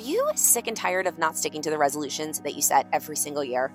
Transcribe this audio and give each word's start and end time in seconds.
you 0.00 0.30
sick 0.34 0.66
and 0.66 0.76
tired 0.76 1.06
of 1.06 1.18
not 1.18 1.36
sticking 1.36 1.62
to 1.62 1.70
the 1.70 1.78
resolutions 1.78 2.40
that 2.40 2.54
you 2.54 2.62
set 2.62 2.86
every 2.92 3.16
single 3.16 3.44
year? 3.44 3.72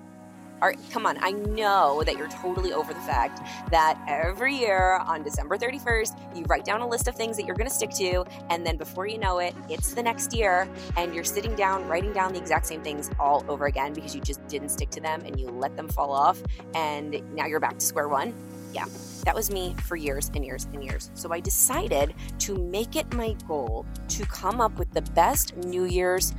Are, 0.62 0.74
come 0.90 1.04
on, 1.04 1.18
I 1.20 1.32
know 1.32 2.02
that 2.06 2.16
you're 2.16 2.30
totally 2.30 2.72
over 2.72 2.94
the 2.94 3.00
fact 3.00 3.42
that 3.70 4.02
every 4.08 4.54
year 4.54 4.94
on 5.06 5.22
December 5.22 5.58
31st, 5.58 6.36
you 6.36 6.44
write 6.44 6.64
down 6.64 6.80
a 6.80 6.88
list 6.88 7.08
of 7.08 7.14
things 7.14 7.36
that 7.36 7.44
you're 7.44 7.56
going 7.56 7.68
to 7.68 7.74
stick 7.74 7.90
to, 7.90 8.24
and 8.48 8.66
then 8.66 8.78
before 8.78 9.06
you 9.06 9.18
know 9.18 9.38
it, 9.38 9.54
it's 9.68 9.92
the 9.92 10.02
next 10.02 10.32
year, 10.32 10.66
and 10.96 11.14
you're 11.14 11.24
sitting 11.24 11.54
down 11.56 11.86
writing 11.88 12.12
down 12.14 12.32
the 12.32 12.38
exact 12.38 12.66
same 12.66 12.82
things 12.82 13.10
all 13.20 13.44
over 13.48 13.66
again 13.66 13.92
because 13.92 14.14
you 14.14 14.20
just 14.22 14.46
didn't 14.48 14.70
stick 14.70 14.88
to 14.90 15.00
them 15.00 15.20
and 15.26 15.38
you 15.38 15.48
let 15.48 15.76
them 15.76 15.88
fall 15.88 16.10
off, 16.10 16.42
and 16.74 17.22
now 17.34 17.44
you're 17.44 17.60
back 17.60 17.78
to 17.78 17.84
square 17.84 18.08
one. 18.08 18.32
Yeah, 18.72 18.86
that 19.26 19.34
was 19.34 19.50
me 19.50 19.74
for 19.82 19.96
years 19.96 20.30
and 20.34 20.46
years 20.46 20.68
and 20.72 20.82
years. 20.82 21.10
So 21.14 21.32
I 21.32 21.40
decided 21.40 22.14
to 22.38 22.54
make 22.54 22.94
it 22.94 23.12
my 23.12 23.34
goal 23.48 23.84
to 24.08 24.24
come 24.24 24.60
up 24.60 24.78
with 24.78 24.92
the 24.92 25.02
best 25.02 25.56
New 25.56 25.84
Year's 25.84 26.32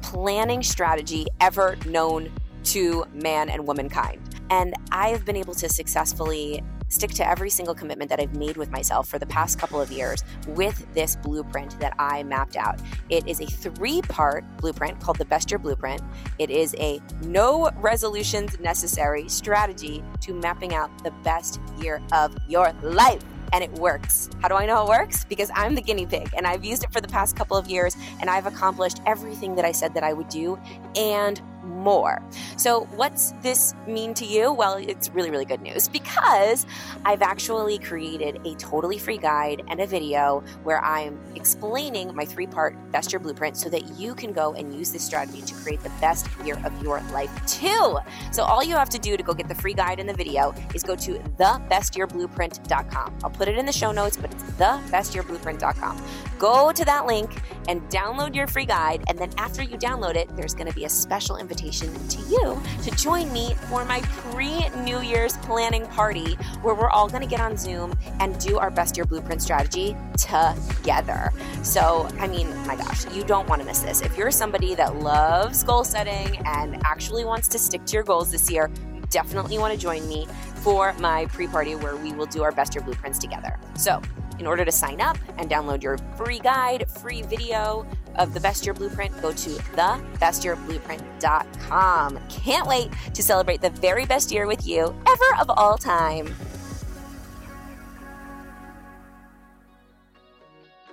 planning 0.00 0.62
strategy 0.62 1.26
ever 1.40 1.76
known 1.84 2.32
to 2.64 3.04
man 3.12 3.50
and 3.50 3.66
womankind. 3.66 4.20
And 4.48 4.74
I 4.90 5.10
have 5.10 5.26
been 5.26 5.36
able 5.36 5.54
to 5.54 5.68
successfully 5.68 6.62
stick 6.90 7.12
to 7.12 7.26
every 7.26 7.48
single 7.48 7.74
commitment 7.74 8.10
that 8.10 8.20
I've 8.20 8.36
made 8.36 8.56
with 8.56 8.70
myself 8.70 9.08
for 9.08 9.18
the 9.18 9.26
past 9.26 9.58
couple 9.58 9.80
of 9.80 9.90
years 9.90 10.22
with 10.48 10.86
this 10.92 11.16
blueprint 11.16 11.78
that 11.80 11.94
I 11.98 12.22
mapped 12.24 12.56
out. 12.56 12.80
It 13.08 13.26
is 13.26 13.40
a 13.40 13.46
three 13.46 14.02
part 14.02 14.44
blueprint 14.58 15.00
called 15.00 15.16
the 15.16 15.24
Best 15.24 15.50
Year 15.50 15.58
Blueprint. 15.58 16.02
It 16.38 16.50
is 16.50 16.74
a 16.78 17.00
no 17.22 17.70
resolutions 17.76 18.58
necessary 18.60 19.28
strategy 19.28 20.04
to 20.20 20.34
mapping 20.34 20.74
out 20.74 20.90
the 21.02 21.12
best 21.22 21.60
year 21.80 22.02
of 22.12 22.36
your 22.48 22.72
life 22.82 23.24
and 23.52 23.64
it 23.64 23.72
works. 23.72 24.28
How 24.40 24.48
do 24.48 24.54
I 24.54 24.66
know 24.66 24.84
it 24.84 24.88
works? 24.88 25.24
Because 25.24 25.50
I'm 25.54 25.74
the 25.74 25.82
guinea 25.82 26.06
pig 26.06 26.30
and 26.36 26.46
I've 26.46 26.64
used 26.64 26.84
it 26.84 26.92
for 26.92 27.00
the 27.00 27.08
past 27.08 27.36
couple 27.36 27.56
of 27.56 27.68
years 27.68 27.96
and 28.20 28.30
I've 28.30 28.46
accomplished 28.46 29.00
everything 29.06 29.54
that 29.56 29.64
I 29.64 29.72
said 29.72 29.94
that 29.94 30.04
I 30.04 30.12
would 30.12 30.28
do 30.28 30.58
and 30.96 31.40
more. 31.80 32.22
So, 32.56 32.84
what's 32.96 33.32
this 33.42 33.74
mean 33.86 34.14
to 34.14 34.24
you? 34.24 34.52
Well, 34.52 34.74
it's 34.74 35.10
really, 35.10 35.30
really 35.30 35.44
good 35.44 35.62
news 35.62 35.88
because 35.88 36.66
I've 37.04 37.22
actually 37.22 37.78
created 37.78 38.40
a 38.44 38.54
totally 38.56 38.98
free 38.98 39.18
guide 39.18 39.62
and 39.68 39.80
a 39.80 39.86
video 39.86 40.44
where 40.62 40.82
I'm 40.84 41.18
explaining 41.34 42.14
my 42.14 42.24
three 42.24 42.46
part 42.46 42.76
best 42.92 43.12
year 43.12 43.18
blueprint 43.18 43.56
so 43.56 43.68
that 43.70 43.98
you 43.98 44.14
can 44.14 44.32
go 44.32 44.52
and 44.52 44.74
use 44.74 44.92
this 44.92 45.02
strategy 45.02 45.42
to 45.42 45.54
create 45.54 45.82
the 45.82 45.92
best 46.00 46.28
year 46.44 46.60
of 46.64 46.82
your 46.82 47.00
life 47.12 47.30
too. 47.46 47.98
So, 48.30 48.42
all 48.42 48.62
you 48.62 48.76
have 48.76 48.90
to 48.90 48.98
do 48.98 49.16
to 49.16 49.22
go 49.22 49.32
get 49.32 49.48
the 49.48 49.54
free 49.54 49.74
guide 49.74 49.98
and 49.98 50.08
the 50.08 50.14
video 50.14 50.54
is 50.74 50.82
go 50.82 50.94
to 50.96 51.14
thebestyearblueprint.com. 51.14 53.18
I'll 53.24 53.30
put 53.30 53.48
it 53.48 53.56
in 53.56 53.66
the 53.66 53.72
show 53.72 53.92
notes, 53.92 54.16
but 54.16 54.32
it's 54.32 54.42
thebestyearblueprint.com. 54.42 56.02
Go 56.38 56.72
to 56.72 56.84
that 56.84 57.06
link 57.06 57.30
and 57.68 57.82
download 57.90 58.34
your 58.34 58.46
free 58.46 58.66
guide. 58.66 59.04
And 59.08 59.18
then 59.18 59.30
after 59.38 59.62
you 59.62 59.76
download 59.76 60.16
it, 60.16 60.34
there's 60.36 60.54
going 60.54 60.66
to 60.66 60.74
be 60.74 60.84
a 60.84 60.88
special 60.88 61.36
invitation 61.36 61.69
to 61.70 62.20
you 62.28 62.60
to 62.82 62.90
join 62.96 63.32
me 63.32 63.54
for 63.68 63.84
my 63.84 64.00
pre 64.00 64.68
New 64.80 65.00
Year's 65.00 65.36
planning 65.38 65.86
party 65.86 66.34
where 66.62 66.74
we're 66.74 66.90
all 66.90 67.08
going 67.08 67.22
to 67.22 67.28
get 67.28 67.40
on 67.40 67.56
Zoom 67.56 67.96
and 68.18 68.38
do 68.40 68.58
our 68.58 68.70
best 68.70 68.96
year 68.96 69.04
blueprint 69.04 69.40
strategy 69.40 69.96
together. 70.16 71.32
So, 71.62 72.08
I 72.18 72.26
mean, 72.26 72.48
my 72.66 72.74
gosh, 72.74 73.06
you 73.14 73.22
don't 73.22 73.48
want 73.48 73.60
to 73.60 73.66
miss 73.66 73.80
this. 73.80 74.02
If 74.02 74.16
you're 74.18 74.32
somebody 74.32 74.74
that 74.74 74.96
loves 74.96 75.62
goal 75.62 75.84
setting 75.84 76.38
and 76.44 76.80
actually 76.84 77.24
wants 77.24 77.46
to 77.48 77.58
stick 77.58 77.84
to 77.86 77.94
your 77.94 78.02
goals 78.02 78.32
this 78.32 78.50
year, 78.50 78.70
you 78.94 79.02
definitely 79.10 79.58
want 79.58 79.72
to 79.72 79.78
join 79.78 80.06
me 80.08 80.26
for 80.56 80.92
my 80.94 81.26
pre 81.26 81.46
party 81.46 81.76
where 81.76 81.96
we 81.96 82.12
will 82.12 82.26
do 82.26 82.42
our 82.42 82.52
best 82.52 82.74
year 82.74 82.82
blueprints 82.82 83.18
together. 83.18 83.58
So, 83.76 84.02
in 84.40 84.46
order 84.46 84.64
to 84.64 84.72
sign 84.72 85.00
up 85.00 85.16
and 85.38 85.48
download 85.50 85.82
your 85.82 85.96
free 86.16 86.38
guide, 86.40 86.90
free 86.90 87.22
video 87.22 87.86
of 88.16 88.34
the 88.34 88.40
Best 88.40 88.64
Year 88.64 88.74
Blueprint, 88.74 89.22
go 89.22 89.30
to 89.30 89.50
thebestyearblueprint.com. 89.50 92.18
Can't 92.28 92.66
wait 92.66 92.90
to 93.14 93.22
celebrate 93.22 93.60
the 93.60 93.70
very 93.70 94.04
best 94.06 94.32
year 94.32 94.48
with 94.48 94.66
you 94.66 94.92
ever 95.06 95.36
of 95.38 95.50
all 95.50 95.76
time. 95.76 96.34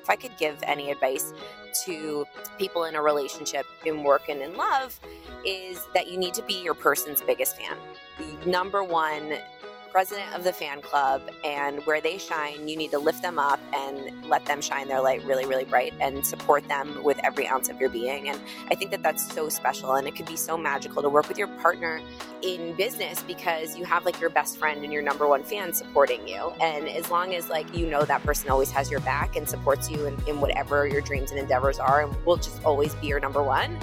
If 0.02 0.10
I 0.10 0.16
could 0.16 0.36
give 0.38 0.58
any 0.64 0.92
advice 0.92 1.34
to 1.86 2.26
people 2.58 2.86
in 2.86 2.96
a 2.96 3.02
relationship, 3.02 3.66
in 3.86 4.04
work, 4.04 4.30
and 4.30 4.42
in 4.42 4.56
love, 4.56 4.98
is 5.46 5.86
that 5.94 6.10
you 6.10 6.18
need 6.18 6.34
to 6.34 6.42
be 6.44 6.64
your 6.64 6.74
person's 6.74 7.22
biggest 7.22 7.58
fan. 7.58 7.76
The 8.18 8.50
number 8.50 8.84
one 8.84 9.38
president 9.88 10.34
of 10.36 10.44
the 10.44 10.54
fan 10.54 10.82
club 10.82 11.22
and 11.44 11.84
where 11.86 12.00
they 12.00 12.18
shine, 12.18 12.68
you 12.68 12.78
need 12.78 12.92
to 12.92 13.00
lift 13.00 13.22
them 13.22 13.40
up 13.40 13.60
and 13.74 14.12
let 14.28 14.46
them 14.46 14.62
shine 14.62 14.88
their 14.88 15.02
light 15.02 15.24
really, 15.26 15.46
really 15.46 15.66
bright 15.66 15.94
and 16.00 16.26
support 16.26 16.68
them 16.68 17.04
with 17.04 17.20
every 17.24 17.48
ounce 17.48 17.70
of 17.70 17.80
your 17.80 17.90
being. 17.90 18.30
And 18.30 18.40
I 18.72 18.76
think 18.76 18.92
that 18.92 19.02
that's 19.02 19.34
so 19.34 19.50
special 19.50 19.94
and 19.96 20.08
it 20.08 20.16
could 20.16 20.26
be 20.26 20.36
so 20.36 20.58
magical 20.58 21.02
to 21.02 21.10
work 21.10 21.28
with 21.28 21.38
your 21.38 21.48
partner 21.48 22.02
in 22.42 22.76
business 22.76 23.24
because 23.24 23.78
you 23.78 23.86
have 23.86 24.06
like 24.06 24.20
your 24.20 24.30
best 24.30 24.58
friend 24.58 24.84
and 24.84 24.94
your 24.94 25.02
number 25.02 25.28
one 25.28 25.44
fan 25.44 25.74
supporting 25.74 26.28
you. 26.28 26.52
And 26.62 26.88
as 26.88 27.10
long 27.10 27.34
as 27.34 27.50
like 27.50 27.76
you 27.76 27.88
know 27.88 28.04
that 28.04 28.24
person 28.24 28.50
always 28.50 28.72
has 28.72 28.92
your 28.92 29.00
back 29.02 29.36
and 29.36 29.48
supports 29.48 29.90
you 29.90 30.06
in, 30.06 30.18
in 30.28 30.40
whatever 30.40 30.88
your 30.88 31.02
dreams 31.02 31.32
and 31.32 31.40
endeavors 31.40 31.80
are 31.80 32.04
and 32.04 32.26
will 32.26 32.38
just 32.38 32.64
always 32.64 32.94
be 32.96 33.08
your 33.08 33.20
number 33.20 33.42
one, 33.42 33.78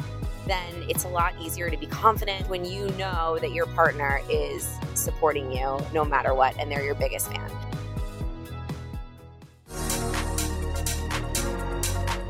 then 0.47 0.85
it's 0.89 1.05
a 1.05 1.09
lot 1.09 1.35
easier 1.41 1.71
to 1.71 1.77
be 1.77 1.87
confident 1.87 2.49
when 2.49 2.65
you 2.65 2.89
know 2.99 3.39
that 3.41 3.53
your 3.53 3.67
partner 3.67 4.21
is 4.31 4.69
supporting 4.95 5.51
you 5.51 5.79
no 5.93 6.05
matter 6.05 6.35
what 6.35 6.55
and 6.59 6.71
they're 6.71 6.85
your 6.85 6.95
biggest 6.95 7.29
fan. 7.31 7.51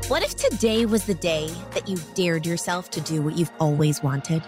What 0.07 0.21
if 0.21 0.35
today 0.35 0.85
was 0.85 1.05
the 1.05 1.15
day 1.15 1.49
that 1.73 1.89
you 1.89 1.97
dared 2.13 2.45
yourself 2.45 2.91
to 2.91 3.01
do 3.01 3.21
what 3.21 3.37
you've 3.37 3.51
always 3.59 4.03
wanted? 4.03 4.43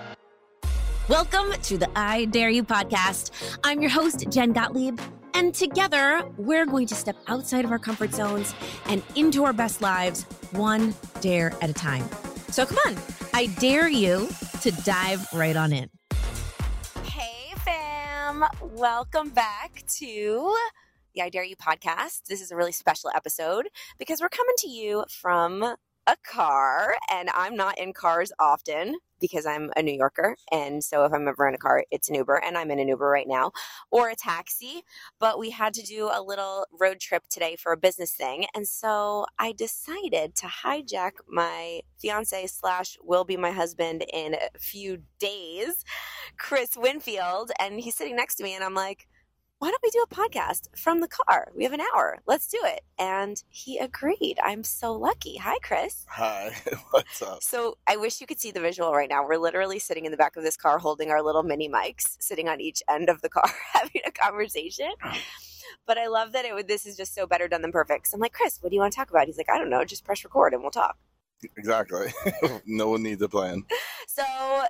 Welcome 1.10 1.52
to 1.64 1.78
the 1.78 1.90
I 1.96 2.26
Dare 2.26 2.50
You 2.50 2.64
podcast. 2.64 3.32
I'm 3.64 3.82
your 3.82 3.90
host, 3.90 4.30
Jen 4.30 4.54
Gottlieb. 4.54 5.00
And 5.34 5.54
together, 5.54 6.24
we're 6.38 6.66
going 6.66 6.86
to 6.88 6.96
step 6.96 7.16
outside 7.28 7.66
of 7.66 7.72
our 7.72 7.80
comfort 7.80 8.14
zones 8.14 8.54
and 8.86 9.02
into 9.16 9.46
our 9.46 9.54
best 9.54 9.82
lives, 9.82 10.24
one 10.52 10.94
dare 11.22 11.54
at 11.62 11.70
a 11.70 11.74
time. 11.74 12.04
So 12.50 12.66
come 12.66 12.78
on, 12.86 12.96
I 13.38 13.46
dare 13.46 13.88
you 13.88 14.28
to 14.62 14.72
dive 14.84 15.32
right 15.32 15.56
on 15.56 15.72
in. 15.72 15.92
Hey, 17.04 17.54
fam. 17.58 18.44
Welcome 18.64 19.30
back 19.30 19.84
to 20.00 20.56
the 21.14 21.22
I 21.22 21.30
Dare 21.30 21.44
You 21.44 21.56
podcast. 21.56 22.24
This 22.28 22.42
is 22.42 22.50
a 22.50 22.56
really 22.56 22.72
special 22.72 23.12
episode 23.16 23.68
because 24.00 24.22
we're 24.22 24.30
coming 24.30 24.56
to 24.58 24.68
you 24.68 25.06
from 25.12 25.62
a 25.62 26.16
car, 26.26 26.96
and 27.12 27.30
I'm 27.32 27.56
not 27.56 27.78
in 27.78 27.94
cars 27.94 28.32
often 28.40 28.96
because 29.20 29.46
I'm 29.46 29.72
a 29.76 29.82
New 29.82 29.94
Yorker. 29.94 30.38
And 30.52 30.84
so 30.84 31.06
if 31.06 31.14
I'm 31.14 31.28
ever 31.28 31.48
in 31.48 31.56
a 31.56 31.58
car, 31.58 31.84
it's 31.92 32.10
an 32.10 32.16
Uber, 32.16 32.36
and 32.36 32.58
I'm 32.58 32.72
in 32.72 32.80
an 32.80 32.88
Uber 32.88 33.08
right 33.08 33.28
now, 33.28 33.52
or 33.92 34.10
a 34.10 34.16
taxi. 34.16 34.84
But 35.20 35.40
we 35.40 35.52
had 35.52 35.74
to 35.76 35.84
do 35.84 36.10
a 36.12 36.22
little 36.22 36.66
road 36.80 37.00
trip 37.00 37.24
today 37.30 37.56
for 37.56 37.72
a 37.72 37.78
business 37.78 38.12
thing. 38.12 38.46
And 38.56 38.68
so 38.68 39.26
I 39.40 39.52
decided 39.52 40.36
to 40.36 40.48
hijack 40.48 41.12
my 41.28 41.82
fiance 42.00 42.48
slash 42.48 42.98
will 43.04 43.24
be 43.24 43.38
my 43.38 43.52
husband 43.52 44.04
in 44.14 44.36
a 44.36 44.60
few 44.60 45.00
days, 45.20 45.84
Chris 46.38 46.76
Winfield. 46.76 47.52
And 47.60 47.80
he's 47.80 47.96
sitting 47.96 48.16
next 48.16 48.36
to 48.36 48.44
me, 48.44 48.56
and 48.56 48.64
I'm 48.64 48.76
like, 48.76 49.08
why 49.60 49.72
don't 49.72 49.82
we 49.82 49.90
do 49.90 50.04
a 50.04 50.14
podcast 50.14 50.68
from 50.78 51.00
the 51.00 51.08
car? 51.08 51.52
We 51.56 51.64
have 51.64 51.74
an 51.74 51.82
hour. 51.82 52.20
Let's 52.28 52.48
do 52.48 52.60
it. 52.64 52.82
And 53.00 53.42
he 53.50 53.80
agreed. 53.80 54.38
I'm 54.44 54.64
so 54.64 54.94
lucky. 54.94 55.38
Hi, 55.38 55.58
Chris. 55.64 56.06
Hi, 56.10 56.56
what's 56.92 57.22
up? 57.24 57.42
So 57.42 57.78
I 57.88 57.98
wish 57.98 58.22
you 58.22 58.28
could 58.28 58.40
see 58.40 58.52
the 58.52 58.60
visual 58.60 58.92
right 58.92 59.10
now. 59.10 59.26
We're 59.26 59.38
literally 59.38 59.80
sitting 59.80 60.06
in 60.06 60.12
the 60.12 60.18
back 60.18 60.36
of 60.36 60.44
this 60.44 60.58
car 60.58 60.78
holding 60.78 61.10
our 61.10 61.24
little 61.24 61.42
mini 61.42 61.68
mics, 61.68 62.18
sitting 62.20 62.48
on 62.48 62.62
each 62.62 62.84
end 62.88 63.10
of 63.10 63.22
the 63.22 63.30
car, 63.30 63.50
having 63.74 64.02
a 64.06 64.12
conversation. 64.12 64.92
But 65.88 65.98
I 65.98 66.08
love 66.08 66.34
that 66.34 66.46
it 66.46 66.54
would, 66.54 66.68
this 66.68 66.86
is 66.86 66.96
just 66.96 67.16
so 67.16 67.26
better 67.26 67.48
done 67.48 67.64
than 67.64 67.72
perfect. 67.72 68.08
So 68.08 68.16
I'm 68.16 68.22
like, 68.22 68.34
Chris, 68.34 68.60
what 68.62 68.70
do 68.70 68.76
you 68.76 68.82
want 68.82 68.94
to 68.94 68.98
talk 68.98 69.10
about? 69.10 69.26
He's 69.26 69.38
like, 69.38 69.50
I 69.50 69.58
don't 69.58 69.72
know, 69.72 69.84
just 69.86 70.06
press 70.06 70.24
record 70.24 70.54
and 70.54 70.62
we'll 70.62 70.72
talk. 70.72 70.98
Exactly. 71.58 72.08
no 72.66 72.90
one 72.90 73.04
needs 73.04 73.22
a 73.22 73.30
plan. 73.30 73.64
So, 74.08 74.24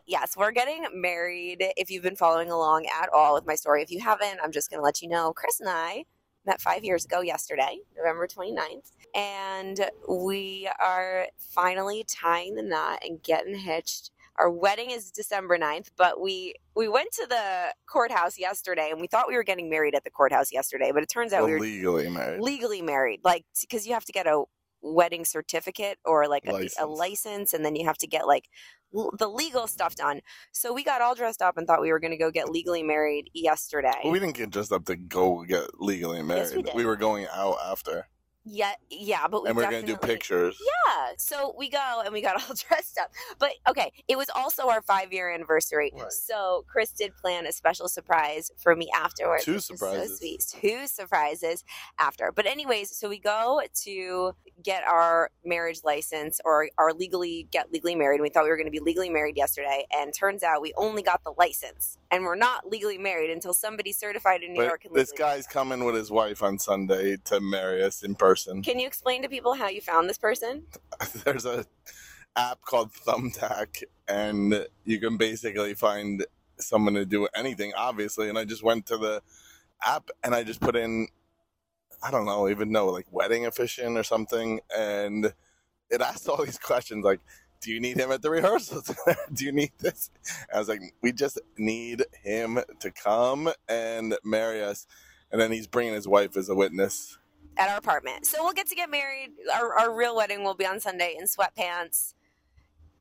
yes, 0.05 0.35
we're 0.35 0.51
getting 0.51 0.85
married. 0.93 1.57
If 1.77 1.89
you've 1.89 2.03
been 2.03 2.15
following 2.15 2.51
along 2.51 2.85
at 2.87 3.09
all 3.13 3.33
with 3.33 3.45
my 3.45 3.55
story, 3.55 3.81
if 3.81 3.91
you 3.91 4.01
haven't, 4.01 4.39
I'm 4.43 4.51
just 4.51 4.69
going 4.69 4.79
to 4.79 4.83
let 4.83 5.01
you 5.01 5.07
know 5.07 5.31
Chris 5.33 5.59
and 5.59 5.69
I 5.69 6.05
met 6.45 6.59
five 6.61 6.83
years 6.83 7.05
ago 7.05 7.21
yesterday, 7.21 7.79
November 7.95 8.27
29th. 8.27 8.91
And 9.15 9.89
we 10.09 10.69
are 10.83 11.27
finally 11.37 12.05
tying 12.07 12.55
the 12.55 12.63
knot 12.63 12.99
and 13.03 13.21
getting 13.23 13.55
hitched. 13.57 14.11
Our 14.37 14.51
wedding 14.51 14.91
is 14.91 15.09
December 15.09 15.57
9th, 15.57 15.87
but 15.97 16.21
we 16.21 16.53
we 16.75 16.87
went 16.87 17.11
to 17.13 17.25
the 17.27 17.73
courthouse 17.87 18.37
yesterday 18.37 18.89
and 18.91 19.01
we 19.01 19.07
thought 19.07 19.27
we 19.27 19.33
were 19.33 19.43
getting 19.43 19.67
married 19.67 19.95
at 19.95 20.03
the 20.03 20.11
courthouse 20.11 20.51
yesterday, 20.51 20.91
but 20.93 21.01
it 21.01 21.09
turns 21.09 21.33
out 21.33 21.41
Well, 21.41 21.47
we 21.47 21.53
were 21.55 21.59
legally 21.61 22.09
married. 22.09 22.41
legally 22.41 22.81
married. 22.83 23.21
Like 23.23 23.45
because 23.61 23.87
you 23.87 23.93
have 23.93 24.05
to 24.05 24.11
get 24.11 24.27
a 24.27 24.43
wedding 24.81 25.25
certificate 25.25 25.97
or 26.05 26.27
like 26.27 26.45
a, 26.45 26.51
a 26.51 26.53
License. 26.53 26.77
license 26.87 27.53
and 27.53 27.65
then 27.65 27.75
you 27.75 27.85
have 27.85 27.97
to 27.97 28.07
get 28.07 28.27
like 28.27 28.45
l- 28.95 29.11
the 29.17 29.27
legal 29.27 29.67
stuff 29.67 29.95
done. 29.95 30.21
So 30.51 30.73
we 30.73 30.83
got 30.83 31.01
all 31.01 31.15
dressed 31.15 31.41
up 31.41 31.57
and 31.57 31.65
thought 31.67 31.81
we 31.81 31.91
were 31.91 31.99
going 31.99 32.11
to 32.11 32.17
go 32.17 32.31
get 32.31 32.49
legally 32.49 32.83
married 32.83 33.29
yesterday. 33.33 33.91
well, 34.03 34.13
we 34.13 34.19
didn't 34.19 34.35
get 34.37 34.49
dressed 34.51 34.71
up 34.71 34.85
to 34.85 34.95
go 34.95 35.43
get 35.43 35.79
legally 35.81 36.21
married. 36.21 36.41
Yes, 36.41 36.55
we 36.55 36.63
did. 36.63 36.85
were 36.85 36.95
going 36.95 37.27
out 37.33 37.57
after. 37.65 38.07
Yeah, 38.49 38.71
yeah, 38.89 39.27
but 39.27 39.43
we 39.43 39.49
and 39.49 39.57
we're 39.57 39.63
gonna 39.63 39.83
do 39.83 39.97
pictures. 39.97 40.57
Yeah, 40.61 41.09
so 41.17 41.53
we 41.57 41.69
go 41.69 42.01
and 42.03 42.13
we 42.13 42.21
got 42.21 42.35
all 42.49 42.55
dressed 42.55 42.97
up. 42.97 43.11
But 43.39 43.51
okay, 43.69 43.91
it 44.07 44.17
was 44.17 44.27
also 44.33 44.69
our 44.69 44.81
five 44.81 45.11
year 45.11 45.29
anniversary. 45.33 45.91
Right. 45.93 46.11
So 46.11 46.63
Chris 46.67 46.91
did 46.91 47.15
plan 47.17 47.45
a 47.45 47.51
special 47.51 47.89
surprise 47.89 48.51
for 48.57 48.75
me 48.75 48.89
afterwards. 48.95 49.43
Two 49.43 49.59
surprises. 49.59 50.11
So 50.11 50.15
sweet. 50.15 50.45
Two 50.61 50.87
surprises 50.87 51.65
after. 51.99 52.31
But 52.33 52.45
anyways, 52.45 52.95
so 52.95 53.09
we 53.09 53.19
go 53.19 53.61
to 53.83 54.33
get 54.63 54.83
our 54.87 55.29
marriage 55.43 55.81
license 55.83 56.39
or 56.45 56.69
our 56.77 56.93
legally 56.93 57.47
get 57.51 57.71
legally 57.73 57.95
married. 57.95 58.21
We 58.21 58.29
thought 58.29 58.43
we 58.45 58.49
were 58.49 58.57
going 58.57 58.67
to 58.67 58.71
be 58.71 58.79
legally 58.79 59.09
married 59.09 59.35
yesterday, 59.35 59.85
and 59.93 60.13
turns 60.13 60.41
out 60.41 60.61
we 60.61 60.73
only 60.77 61.01
got 61.01 61.23
the 61.25 61.33
license, 61.37 61.97
and 62.11 62.23
we're 62.23 62.35
not 62.35 62.69
legally 62.69 62.97
married 62.97 63.29
until 63.29 63.53
somebody 63.53 63.91
certified 63.91 64.41
in 64.41 64.53
New 64.53 64.59
But 64.59 64.67
York. 64.67 64.87
this 64.93 65.11
guy's 65.11 65.47
coming 65.47 65.83
with 65.83 65.95
his 65.95 66.09
wife 66.09 66.41
on 66.41 66.59
Sunday 66.59 67.17
to 67.25 67.41
marry 67.41 67.83
us 67.83 68.03
in 68.03 68.15
person. 68.15 68.36
Can 68.63 68.79
you 68.79 68.87
explain 68.87 69.21
to 69.23 69.29
people 69.29 69.53
how 69.53 69.67
you 69.67 69.81
found 69.81 70.09
this 70.09 70.17
person? 70.17 70.63
There's 71.25 71.45
a 71.45 71.65
app 72.35 72.61
called 72.61 72.91
Thumbtack, 72.93 73.83
and 74.07 74.67
you 74.85 74.99
can 74.99 75.17
basically 75.17 75.73
find 75.73 76.25
someone 76.59 76.93
to 76.95 77.05
do 77.05 77.27
anything, 77.35 77.73
obviously. 77.75 78.29
And 78.29 78.37
I 78.37 78.45
just 78.45 78.63
went 78.63 78.85
to 78.87 78.97
the 78.97 79.21
app 79.85 80.09
and 80.23 80.33
I 80.33 80.43
just 80.43 80.59
put 80.61 80.75
in, 80.75 81.07
I 82.01 82.11
don't 82.11 82.25
know, 82.25 82.49
even 82.49 82.71
know, 82.71 82.87
like 82.87 83.07
wedding 83.11 83.45
officiant 83.45 83.97
or 83.97 84.03
something, 84.03 84.59
and 84.75 85.33
it 85.89 86.01
asked 86.01 86.27
all 86.29 86.43
these 86.43 86.59
questions 86.59 87.03
like. 87.03 87.19
Do 87.59 87.71
you 87.71 87.79
need 87.79 87.97
him 87.97 88.11
at 88.11 88.21
the 88.21 88.29
rehearsals? 88.29 88.95
Do 89.33 89.43
you 89.43 89.51
need 89.51 89.71
this? 89.79 90.11
I 90.53 90.59
was 90.59 90.69
like, 90.69 90.79
we 91.01 91.11
just 91.11 91.39
need 91.57 92.05
him 92.23 92.59
to 92.81 92.91
come 92.91 93.49
and 93.67 94.15
marry 94.23 94.61
us. 94.61 94.85
And 95.31 95.41
then 95.41 95.51
he's 95.51 95.65
bringing 95.65 95.95
his 95.95 96.07
wife 96.07 96.37
as 96.37 96.49
a 96.49 96.55
witness. 96.55 97.17
At 97.57 97.69
our 97.69 97.77
apartment. 97.77 98.25
So 98.25 98.43
we'll 98.43 98.53
get 98.53 98.67
to 98.67 98.75
get 98.75 98.89
married. 98.89 99.29
Our, 99.55 99.73
our 99.79 99.95
real 99.95 100.15
wedding 100.15 100.43
will 100.43 100.53
be 100.55 100.65
on 100.65 100.79
Sunday 100.79 101.15
in 101.19 101.25
sweatpants 101.25 102.13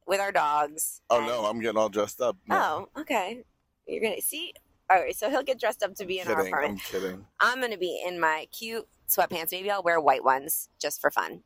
with 0.06 0.20
our 0.20 0.32
dogs. 0.32 1.02
Oh 1.10 1.18
And- 1.18 1.26
no, 1.26 1.44
I'm 1.44 1.60
getting 1.60 1.78
all 1.78 1.88
dressed 1.88 2.20
up. 2.20 2.36
No. 2.48 2.88
Oh, 2.96 3.00
okay. 3.02 3.44
You're 3.86 4.02
gonna 4.02 4.20
see. 4.20 4.52
All 4.90 4.98
right, 5.00 5.16
so 5.16 5.28
he'll 5.30 5.42
get 5.42 5.58
dressed 5.58 5.82
up 5.82 5.94
to 5.96 6.04
be 6.04 6.20
in 6.20 6.28
our 6.28 6.36
kidding. 6.36 6.52
apartment. 6.52 6.80
I'm 6.84 7.00
kidding. 7.00 7.26
I'm 7.40 7.60
gonna 7.60 7.76
be 7.78 8.02
in 8.06 8.20
my 8.20 8.46
cute 8.52 8.86
sweatpants. 9.08 9.50
Maybe 9.52 9.70
I'll 9.70 9.82
wear 9.82 10.00
white 10.00 10.24
ones 10.24 10.68
just 10.80 11.00
for 11.00 11.10
fun. 11.10 11.42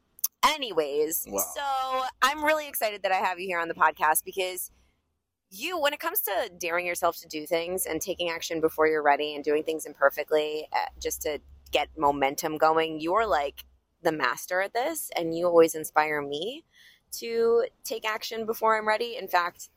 Anyways, 0.47 1.27
Wow. 1.29 1.43
so 1.55 2.03
I'm 2.23 2.45
really 2.45 2.67
excited 2.67 3.03
that 3.03 3.13
I 3.13 3.17
have 3.17 3.39
you 3.39 3.47
here 3.47 3.59
on 3.61 3.69
the 3.69 3.75
podcast 3.75 4.25
because 4.25 4.71
you, 5.51 5.79
when 5.79 5.93
it 5.93 6.01
comes 6.01 6.21
to 6.23 6.51
daring 6.59 6.87
yourself 6.87 7.19
to 7.21 7.29
do 7.29 7.47
things 7.47 7.85
and 7.85 8.01
taking 8.01 8.31
action 8.31 8.61
before 8.61 8.87
you're 8.87 9.03
ready 9.03 9.35
and 9.35 9.45
doing 9.45 9.63
things 9.65 9.85
imperfectly 9.85 10.67
uh, 10.73 10.87
just 10.99 11.21
to 11.23 11.41
get 11.71 11.89
momentum 11.97 12.59
going, 12.59 13.01
you're 13.01 13.27
like 13.27 13.65
the 14.03 14.13
master 14.13 14.61
at 14.61 14.73
this, 14.73 15.11
and 15.17 15.37
you 15.37 15.47
always 15.47 15.75
inspire 15.75 16.23
me 16.23 16.65
to 17.13 17.67
take 17.85 18.09
action 18.09 18.47
before 18.47 18.79
I'm 18.79 18.87
ready. 18.87 19.17
In 19.17 19.29
fact, 19.29 19.69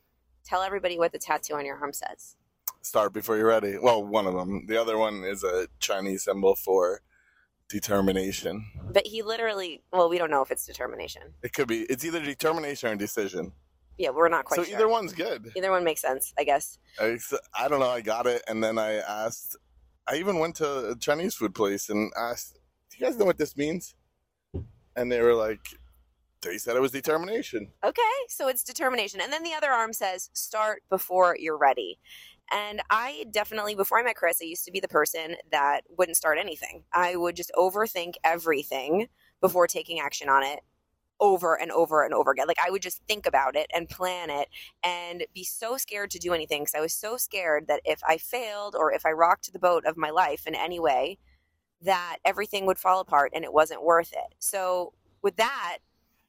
tell 0.44 0.62
everybody 0.62 0.98
what 0.98 1.12
the 1.12 1.18
tattoo 1.18 1.54
on 1.54 1.66
your 1.66 1.76
arm 1.76 1.92
says. 1.92 2.36
Start 2.82 3.12
before 3.12 3.36
you're 3.36 3.48
ready. 3.48 3.76
Well, 3.80 4.04
one 4.04 4.26
of 4.26 4.34
them. 4.34 4.66
The 4.66 4.80
other 4.80 4.98
one 4.98 5.24
is 5.24 5.42
a 5.42 5.68
Chinese 5.78 6.24
symbol 6.24 6.54
for 6.54 7.00
determination. 7.68 8.66
But 8.92 9.06
he 9.06 9.22
literally, 9.22 9.82
well, 9.92 10.08
we 10.08 10.18
don't 10.18 10.30
know 10.30 10.42
if 10.42 10.50
it's 10.50 10.66
determination. 10.66 11.22
It 11.42 11.54
could 11.54 11.66
be. 11.66 11.82
It's 11.82 12.04
either 12.04 12.20
determination 12.20 12.90
or 12.90 12.96
decision. 12.96 13.52
Yeah, 13.96 14.10
we're 14.10 14.28
not 14.28 14.44
quite 14.44 14.56
so 14.56 14.64
sure. 14.64 14.74
either 14.74 14.88
one's 14.88 15.12
good. 15.12 15.50
Either 15.56 15.70
one 15.70 15.84
makes 15.84 16.00
sense, 16.00 16.34
I 16.38 16.44
guess. 16.44 16.78
I, 17.00 17.16
I 17.58 17.68
don't 17.68 17.80
know. 17.80 17.88
I 17.88 18.00
got 18.00 18.26
it, 18.26 18.42
and 18.48 18.62
then 18.62 18.78
I 18.78 18.94
asked. 18.94 19.56
I 20.06 20.16
even 20.16 20.38
went 20.38 20.56
to 20.56 20.90
a 20.90 20.96
Chinese 20.96 21.34
food 21.34 21.54
place 21.54 21.88
and 21.88 22.12
asked, 22.16 22.58
"Do 22.90 22.98
you 22.98 23.06
guys 23.06 23.16
know 23.16 23.24
what 23.24 23.38
this 23.38 23.56
means?" 23.56 23.94
And 24.96 25.10
they 25.10 25.20
were 25.20 25.34
like, 25.34 25.60
"They 26.42 26.58
said 26.58 26.76
it 26.76 26.80
was 26.80 26.92
determination." 26.92 27.72
Okay, 27.82 28.02
so 28.28 28.48
it's 28.48 28.62
determination. 28.62 29.20
And 29.20 29.32
then 29.32 29.42
the 29.42 29.54
other 29.54 29.70
arm 29.70 29.92
says 29.92 30.30
start 30.32 30.82
before 30.90 31.36
you're 31.38 31.56
ready. 31.56 31.98
And 32.52 32.82
I 32.90 33.24
definitely, 33.30 33.74
before 33.74 33.98
I 33.98 34.02
met 34.02 34.16
Chris, 34.16 34.40
I 34.42 34.44
used 34.44 34.66
to 34.66 34.70
be 34.70 34.80
the 34.80 34.88
person 34.88 35.36
that 35.50 35.82
wouldn't 35.88 36.18
start 36.18 36.38
anything. 36.38 36.84
I 36.92 37.16
would 37.16 37.36
just 37.36 37.50
overthink 37.56 38.14
everything 38.22 39.08
before 39.40 39.66
taking 39.66 39.98
action 40.00 40.28
on 40.28 40.42
it 40.42 40.60
over 41.20 41.54
and 41.54 41.70
over 41.70 42.04
and 42.04 42.12
over 42.12 42.30
again. 42.30 42.46
Like 42.46 42.58
I 42.64 42.70
would 42.70 42.82
just 42.82 43.02
think 43.06 43.26
about 43.26 43.56
it 43.56 43.66
and 43.74 43.88
plan 43.88 44.30
it 44.30 44.48
and 44.82 45.24
be 45.34 45.44
so 45.44 45.76
scared 45.76 46.10
to 46.12 46.18
do 46.18 46.32
anything 46.32 46.62
because 46.62 46.74
I 46.74 46.80
was 46.80 46.94
so 46.94 47.16
scared 47.16 47.66
that 47.68 47.80
if 47.84 48.00
I 48.06 48.18
failed 48.18 48.74
or 48.76 48.92
if 48.92 49.06
I 49.06 49.12
rocked 49.12 49.52
the 49.52 49.58
boat 49.58 49.84
of 49.84 49.96
my 49.96 50.10
life 50.10 50.46
in 50.46 50.54
any 50.54 50.80
way, 50.80 51.18
that 51.82 52.16
everything 52.24 52.66
would 52.66 52.78
fall 52.78 53.00
apart 53.00 53.32
and 53.34 53.44
it 53.44 53.52
wasn't 53.52 53.82
worth 53.82 54.12
it. 54.12 54.34
So 54.38 54.92
with 55.22 55.36
that 55.36 55.78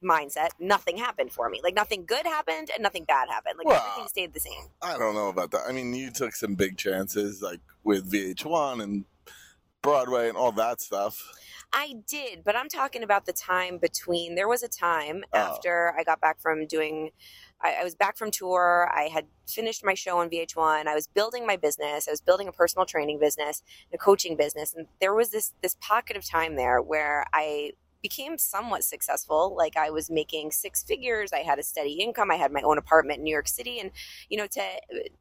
mindset, 0.04 0.50
nothing 0.60 0.96
happened 0.98 1.32
for 1.32 1.48
me. 1.48 1.60
Like 1.62 1.74
nothing 1.74 2.04
good 2.06 2.26
happened 2.26 2.70
and 2.72 2.82
nothing 2.82 3.04
bad 3.04 3.28
happened. 3.28 3.56
Like 3.58 3.66
Well, 3.66 3.82
everything 3.82 4.08
stayed 4.08 4.34
the 4.34 4.40
same. 4.40 4.68
I 4.82 4.98
don't 4.98 5.14
know 5.14 5.28
about 5.28 5.50
that. 5.52 5.62
I 5.68 5.72
mean, 5.72 5.94
you 5.94 6.10
took 6.10 6.34
some 6.34 6.54
big 6.54 6.76
chances, 6.76 7.42
like 7.42 7.60
with 7.82 8.10
VH1 8.10 8.82
and 8.82 9.04
Broadway 9.82 10.28
and 10.28 10.36
all 10.36 10.52
that 10.52 10.80
stuff. 10.80 11.32
I 11.72 11.94
did, 12.06 12.42
but 12.44 12.56
I'm 12.56 12.68
talking 12.68 13.02
about 13.02 13.26
the 13.26 13.32
time 13.32 13.78
between. 13.78 14.34
There 14.34 14.48
was 14.48 14.62
a 14.62 14.68
time 14.68 15.24
Oh. 15.32 15.38
after 15.38 15.94
I 15.98 16.04
got 16.04 16.20
back 16.20 16.40
from 16.40 16.66
doing. 16.66 17.10
I, 17.60 17.76
I 17.80 17.84
was 17.84 17.94
back 17.94 18.16
from 18.16 18.30
tour. 18.30 18.90
I 18.94 19.04
had 19.08 19.26
finished 19.48 19.84
my 19.84 19.94
show 19.94 20.18
on 20.18 20.28
VH1. 20.30 20.86
I 20.86 20.94
was 20.94 21.06
building 21.06 21.46
my 21.46 21.56
business. 21.56 22.06
I 22.08 22.10
was 22.10 22.20
building 22.20 22.48
a 22.48 22.52
personal 22.52 22.86
training 22.86 23.18
business, 23.18 23.62
a 23.92 23.98
coaching 23.98 24.36
business, 24.36 24.74
and 24.74 24.86
there 25.00 25.14
was 25.14 25.30
this 25.30 25.52
this 25.62 25.76
pocket 25.80 26.16
of 26.16 26.24
time 26.24 26.56
there 26.56 26.80
where 26.80 27.24
I 27.32 27.72
became 28.02 28.38
somewhat 28.38 28.84
successful. 28.84 29.54
Like 29.56 29.76
I 29.76 29.90
was 29.90 30.10
making 30.10 30.52
six 30.52 30.82
figures. 30.82 31.32
I 31.32 31.38
had 31.40 31.58
a 31.58 31.62
steady 31.62 31.94
income. 31.94 32.30
I 32.30 32.36
had 32.36 32.52
my 32.52 32.62
own 32.62 32.78
apartment 32.78 33.18
in 33.18 33.24
New 33.24 33.32
York 33.32 33.48
City, 33.48 33.80
and 33.80 33.90
you 34.30 34.36
know, 34.38 34.46
to 34.46 34.62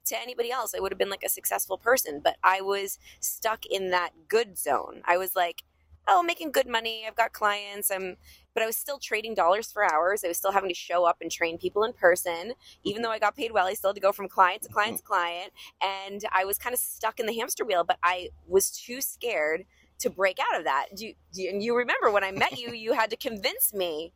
to 0.05 0.21
anybody 0.21 0.51
else, 0.51 0.73
I 0.75 0.79
would 0.79 0.91
have 0.91 0.99
been 0.99 1.09
like 1.09 1.23
a 1.23 1.29
successful 1.29 1.77
person. 1.77 2.21
But 2.23 2.37
I 2.43 2.61
was 2.61 2.99
stuck 3.19 3.65
in 3.65 3.89
that 3.91 4.11
good 4.27 4.57
zone. 4.57 5.01
I 5.05 5.17
was 5.17 5.35
like 5.35 5.63
oh, 6.07 6.19
I'm 6.19 6.25
making 6.25 6.51
good 6.51 6.67
money. 6.67 7.05
I've 7.07 7.15
got 7.15 7.33
clients. 7.33 7.91
I'm, 7.91 8.17
but 8.53 8.63
I 8.63 8.65
was 8.65 8.77
still 8.77 8.99
trading 8.99 9.33
dollars 9.33 9.71
for 9.71 9.83
hours. 9.83 10.23
I 10.23 10.27
was 10.27 10.37
still 10.37 10.51
having 10.51 10.69
to 10.69 10.75
show 10.75 11.05
up 11.05 11.17
and 11.21 11.31
train 11.31 11.57
people 11.57 11.83
in 11.83 11.93
person. 11.93 12.53
Even 12.83 13.01
though 13.01 13.11
I 13.11 13.19
got 13.19 13.35
paid 13.35 13.51
well, 13.51 13.67
I 13.67 13.73
still 13.73 13.89
had 13.89 13.95
to 13.95 14.01
go 14.01 14.11
from 14.11 14.27
client 14.27 14.63
to 14.63 14.69
client 14.69 14.93
mm-hmm. 14.93 14.97
to 14.97 15.03
client. 15.03 15.53
And 15.81 16.23
I 16.31 16.45
was 16.45 16.57
kind 16.57 16.73
of 16.73 16.79
stuck 16.79 17.19
in 17.19 17.25
the 17.25 17.33
hamster 17.33 17.65
wheel, 17.65 17.83
but 17.83 17.97
I 18.03 18.29
was 18.47 18.71
too 18.71 19.01
scared 19.01 19.65
to 19.99 20.09
break 20.09 20.37
out 20.39 20.59
of 20.59 20.65
that. 20.65 20.87
Do 20.95 21.07
you, 21.07 21.13
do 21.33 21.43
you, 21.43 21.49
and 21.49 21.63
you 21.63 21.75
remember 21.75 22.11
when 22.11 22.23
I 22.23 22.31
met 22.31 22.59
you, 22.59 22.71
you 22.71 22.93
had 22.93 23.09
to 23.11 23.17
convince 23.17 23.73
me. 23.73 24.13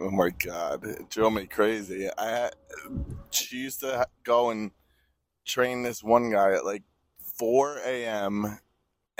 Oh 0.00 0.10
my 0.10 0.30
god, 0.30 0.84
it 0.84 1.10
drove 1.10 1.32
me 1.32 1.46
crazy. 1.46 2.08
I 2.16 2.50
she 3.30 3.56
used 3.56 3.80
to 3.80 4.06
go 4.22 4.50
and 4.50 4.70
train 5.44 5.82
this 5.82 6.02
one 6.02 6.30
guy 6.30 6.52
at 6.52 6.64
like 6.64 6.82
4 7.18 7.78
a.m. 7.84 8.58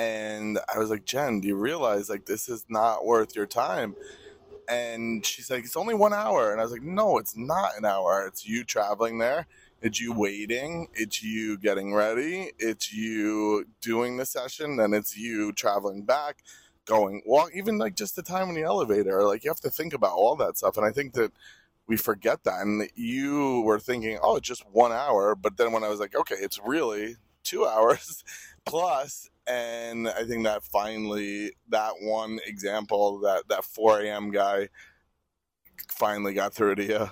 and 0.00 0.58
I 0.74 0.78
was 0.78 0.88
like, 0.88 1.04
Jen, 1.04 1.40
do 1.40 1.48
you 1.48 1.56
realize 1.56 2.08
like 2.08 2.24
this 2.24 2.48
is 2.48 2.64
not 2.70 3.04
worth 3.04 3.36
your 3.36 3.44
time? 3.44 3.94
And 4.66 5.26
she's 5.26 5.50
like, 5.50 5.64
it's 5.64 5.76
only 5.76 5.94
one 5.94 6.14
hour, 6.14 6.52
and 6.52 6.60
I 6.60 6.64
was 6.64 6.72
like, 6.72 6.82
no, 6.82 7.18
it's 7.18 7.36
not 7.36 7.72
an 7.76 7.84
hour. 7.84 8.24
It's 8.26 8.46
you 8.48 8.64
traveling 8.64 9.18
there. 9.18 9.46
It's 9.82 10.00
you 10.00 10.14
waiting. 10.14 10.88
It's 10.94 11.22
you 11.22 11.58
getting 11.58 11.92
ready. 11.92 12.52
It's 12.58 12.94
you 12.94 13.66
doing 13.82 14.16
the 14.16 14.24
session. 14.24 14.76
Then 14.76 14.94
it's 14.94 15.18
you 15.18 15.52
traveling 15.52 16.04
back 16.04 16.42
going 16.86 17.22
walk 17.26 17.50
even 17.54 17.76
like 17.76 17.94
just 17.94 18.16
the 18.16 18.22
time 18.22 18.48
in 18.48 18.54
the 18.54 18.62
elevator 18.62 19.22
like 19.22 19.44
you 19.44 19.50
have 19.50 19.60
to 19.60 19.70
think 19.70 19.92
about 19.92 20.12
all 20.12 20.34
that 20.34 20.56
stuff 20.56 20.76
and 20.76 20.84
i 20.84 20.90
think 20.90 21.12
that 21.12 21.30
we 21.86 21.96
forget 21.96 22.42
that 22.42 22.62
and 22.62 22.80
that 22.80 22.90
you 22.96 23.60
were 23.60 23.78
thinking 23.78 24.18
oh 24.22 24.36
it's 24.36 24.48
just 24.48 24.64
one 24.72 24.90
hour 24.90 25.36
but 25.36 25.56
then 25.56 25.70
when 25.70 25.84
i 25.84 25.88
was 25.88 26.00
like 26.00 26.16
okay 26.16 26.34
it's 26.40 26.58
really 26.64 27.16
two 27.44 27.66
hours 27.74 28.24
plus 28.64 29.30
and 29.50 30.08
i 30.08 30.24
think 30.24 30.44
that 30.44 30.62
finally 30.62 31.52
that 31.68 31.92
one 32.00 32.38
example 32.46 33.18
that 33.20 33.42
that 33.48 33.64
4 33.64 34.00
a.m 34.00 34.30
guy 34.30 34.68
finally 35.88 36.34
got 36.34 36.54
through 36.54 36.76
to 36.76 36.84
you 36.84 37.10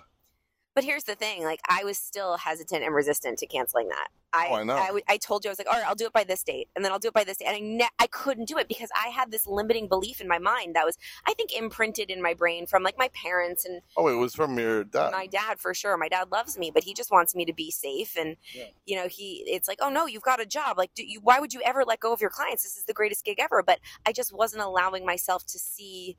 But 0.79 0.85
here's 0.85 1.03
the 1.03 1.17
thing: 1.17 1.43
like 1.43 1.59
I 1.69 1.83
was 1.83 1.99
still 1.99 2.37
hesitant 2.37 2.85
and 2.85 2.95
resistant 2.95 3.37
to 3.41 3.47
canceling 3.49 3.89
that. 3.89 4.07
I, 4.33 4.47
Oh, 4.49 4.55
I 4.57 4.63
know. 4.63 4.77
w- 4.77 5.05
I 5.09 5.17
told 5.17 5.43
you 5.45 5.49
I 5.49 5.53
was 5.53 5.59
like, 5.59 5.67
all 5.67 5.73
right, 5.73 5.85
I'll 5.85 5.97
do 5.97 6.07
it 6.07 6.13
by 6.13 6.23
this 6.23 6.45
date, 6.45 6.69
and 6.77 6.85
then 6.85 6.93
I'll 6.93 7.01
do 7.01 7.09
it 7.09 7.15
by 7.15 7.25
this 7.25 7.39
date, 7.39 7.47
and 7.47 7.57
I 7.57 7.61
ne- 7.61 7.89
I 7.99 8.07
couldn't 8.07 8.45
do 8.47 8.59
it 8.59 8.69
because 8.69 8.89
I 8.95 9.09
had 9.09 9.33
this 9.33 9.45
limiting 9.45 9.89
belief 9.89 10.21
in 10.21 10.29
my 10.29 10.39
mind 10.39 10.77
that 10.77 10.85
was, 10.87 10.97
I 11.27 11.35
think, 11.35 11.53
imprinted 11.53 12.11
in 12.11 12.23
my 12.23 12.33
brain 12.33 12.67
from 12.69 12.85
like 12.85 12.97
my 12.97 13.09
parents 13.09 13.65
and 13.65 13.81
oh 13.97 14.07
it 14.07 14.15
was 14.15 14.37
from 14.37 14.57
your 14.57 14.85
dad 14.85 15.11
my 15.11 15.27
dad 15.27 15.59
for 15.59 15.75
sure. 15.75 15.97
My 15.97 16.09
dad 16.09 16.31
loves 16.31 16.57
me, 16.57 16.71
but 16.73 16.85
he 16.85 16.95
just 16.95 17.11
wants 17.11 17.35
me 17.35 17.45
to 17.45 17.53
be 17.53 17.73
safe, 17.73 18.17
and 18.17 18.37
Yeah. 18.55 18.67
you 18.87 18.95
know, 18.95 19.09
he 19.09 19.43
it's 19.49 19.67
like, 19.67 19.79
oh 19.83 19.89
no, 19.91 20.07
you've 20.07 20.23
got 20.23 20.41
a 20.41 20.47
job. 20.47 20.79
Like, 20.79 20.95
do 20.95 21.05
you? 21.05 21.19
Why 21.21 21.41
would 21.41 21.53
you 21.53 21.63
ever 21.65 21.85
let 21.85 21.99
go 21.99 22.13
of 22.13 22.21
your 22.21 22.31
clients? 22.31 22.63
This 22.63 22.77
is 22.77 22.85
the 22.85 22.95
greatest 22.95 23.25
gig 23.25 23.41
ever. 23.41 23.65
But 23.65 23.81
I 24.07 24.13
just 24.13 24.33
wasn't 24.33 24.63
allowing 24.63 25.05
myself 25.05 25.45
to 25.47 25.59
see 25.59 26.17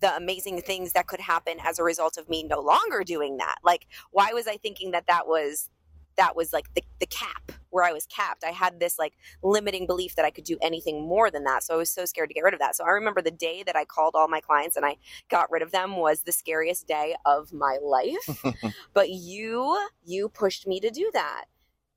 the 0.00 0.14
amazing 0.16 0.60
things 0.60 0.92
that 0.92 1.06
could 1.06 1.20
happen 1.20 1.58
as 1.64 1.78
a 1.78 1.82
result 1.82 2.16
of 2.16 2.28
me 2.28 2.42
no 2.42 2.60
longer 2.60 3.04
doing 3.04 3.38
that. 3.38 3.56
Like, 3.62 3.86
why 4.10 4.32
was 4.32 4.46
I 4.46 4.56
thinking 4.56 4.90
that 4.90 5.06
that 5.06 5.26
was 5.26 5.70
that 6.16 6.36
was 6.36 6.52
like 6.52 6.72
the, 6.74 6.82
the 7.00 7.06
cap 7.06 7.52
where 7.70 7.84
I 7.84 7.92
was 7.92 8.06
capped. 8.06 8.44
I 8.44 8.50
had 8.50 8.78
this 8.78 8.98
like 8.98 9.14
limiting 9.42 9.86
belief 9.86 10.14
that 10.16 10.24
I 10.24 10.30
could 10.30 10.44
do 10.44 10.56
anything 10.62 11.06
more 11.06 11.30
than 11.30 11.44
that. 11.44 11.64
So 11.64 11.74
I 11.74 11.76
was 11.76 11.90
so 11.90 12.04
scared 12.04 12.30
to 12.30 12.34
get 12.34 12.44
rid 12.44 12.54
of 12.54 12.60
that. 12.60 12.76
So 12.76 12.84
I 12.84 12.90
remember 12.90 13.20
the 13.20 13.30
day 13.30 13.62
that 13.64 13.76
I 13.76 13.84
called 13.84 14.14
all 14.14 14.28
my 14.28 14.40
clients 14.40 14.76
and 14.76 14.86
I 14.86 14.96
got 15.28 15.50
rid 15.50 15.62
of 15.62 15.72
them 15.72 15.96
was 15.96 16.22
the 16.22 16.32
scariest 16.32 16.86
day 16.86 17.16
of 17.26 17.52
my 17.52 17.78
life. 17.82 18.44
but 18.94 19.10
you, 19.10 19.76
you 20.04 20.28
pushed 20.28 20.66
me 20.66 20.80
to 20.80 20.90
do 20.90 21.10
that. 21.14 21.46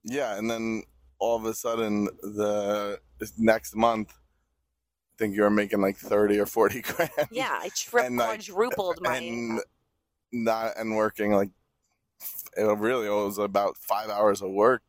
Yeah. 0.04 0.38
And 0.38 0.50
then 0.50 0.84
all 1.20 1.38
of 1.38 1.46
a 1.46 1.54
sudden, 1.54 2.06
the 2.22 3.00
next 3.38 3.76
month, 3.76 4.14
think 5.18 5.36
you 5.36 5.42
were 5.42 5.50
making 5.50 5.82
like 5.82 5.98
30 5.98 6.40
or 6.40 6.46
40 6.46 6.82
grand. 6.82 7.12
Yeah. 7.32 7.58
I 7.62 7.70
tripled, 7.76 8.20
quadrupled 8.20 9.00
my. 9.02 9.18
And 9.18 9.62
not, 10.32 10.78
and 10.78 10.96
working 10.96 11.32
like 11.32 11.50
it 12.56 12.64
really 12.64 13.10
was 13.10 13.38
about 13.38 13.78
five 13.78 14.10
hours 14.10 14.42
of 14.42 14.50
work 14.50 14.82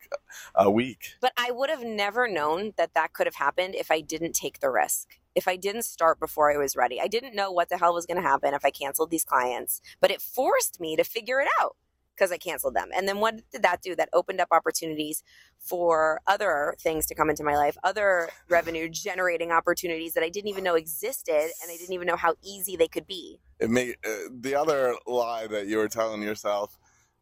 a 0.54 0.70
week. 0.70 1.14
But 1.20 1.32
I 1.36 1.50
would 1.50 1.68
have 1.68 1.84
never 1.84 2.26
known 2.26 2.72
that 2.76 2.94
that 2.94 3.12
could 3.12 3.26
have 3.26 3.34
happened 3.34 3.74
if 3.74 3.90
I 3.90 4.00
didn't 4.00 4.32
take 4.32 4.60
the 4.60 4.70
risk. 4.70 5.18
If 5.34 5.46
I 5.46 5.56
didn't 5.56 5.82
start 5.82 6.18
before 6.18 6.50
I 6.50 6.56
was 6.56 6.74
ready, 6.74 7.00
I 7.00 7.06
didn't 7.06 7.34
know 7.34 7.52
what 7.52 7.68
the 7.68 7.76
hell 7.76 7.94
was 7.94 8.06
going 8.06 8.20
to 8.20 8.26
happen 8.26 8.54
if 8.54 8.64
I 8.64 8.70
canceled 8.70 9.10
these 9.10 9.24
clients, 9.24 9.82
but 10.00 10.10
it 10.10 10.22
forced 10.22 10.80
me 10.80 10.96
to 10.96 11.04
figure 11.04 11.40
it 11.40 11.48
out 11.60 11.76
because 12.18 12.32
I 12.32 12.38
canceled 12.38 12.74
them. 12.74 12.88
And 12.94 13.06
then 13.08 13.20
what 13.20 13.40
did 13.52 13.62
that 13.62 13.82
do? 13.82 13.94
That 13.94 14.08
opened 14.12 14.40
up 14.40 14.48
opportunities 14.50 15.22
for 15.58 16.20
other 16.26 16.74
things 16.80 17.06
to 17.06 17.14
come 17.14 17.30
into 17.30 17.44
my 17.44 17.56
life, 17.56 17.76
other 17.84 18.30
revenue 18.48 18.88
generating 18.88 19.52
opportunities 19.52 20.14
that 20.14 20.24
I 20.24 20.28
didn't 20.28 20.48
even 20.48 20.64
know 20.64 20.74
existed 20.74 21.50
and 21.62 21.70
I 21.70 21.76
didn't 21.76 21.94
even 21.94 22.06
know 22.06 22.16
how 22.16 22.34
easy 22.42 22.76
they 22.76 22.88
could 22.88 23.06
be. 23.06 23.40
It 23.60 23.70
made 23.70 23.96
uh, 24.04 24.30
the 24.40 24.54
other 24.54 24.94
lie 25.06 25.46
that 25.46 25.66
you 25.66 25.78
were 25.78 25.88
telling 25.88 26.22
yourself 26.22 26.78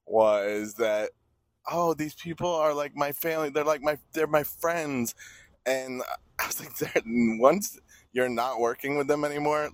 was 0.06 0.74
that 0.74 1.10
oh 1.70 1.92
these 1.94 2.14
people 2.14 2.48
are 2.48 2.72
like 2.72 2.94
my 2.94 3.10
family 3.10 3.50
they're 3.50 3.64
like 3.64 3.82
my 3.82 3.96
they're 4.12 4.28
my 4.28 4.44
friends 4.44 5.16
and 5.66 6.00
i 6.38 6.46
was 6.46 6.60
like 6.60 7.02
once 7.04 7.76
you're 8.12 8.28
not 8.28 8.60
working 8.60 8.96
with 8.96 9.08
them 9.08 9.24
anymore 9.24 9.70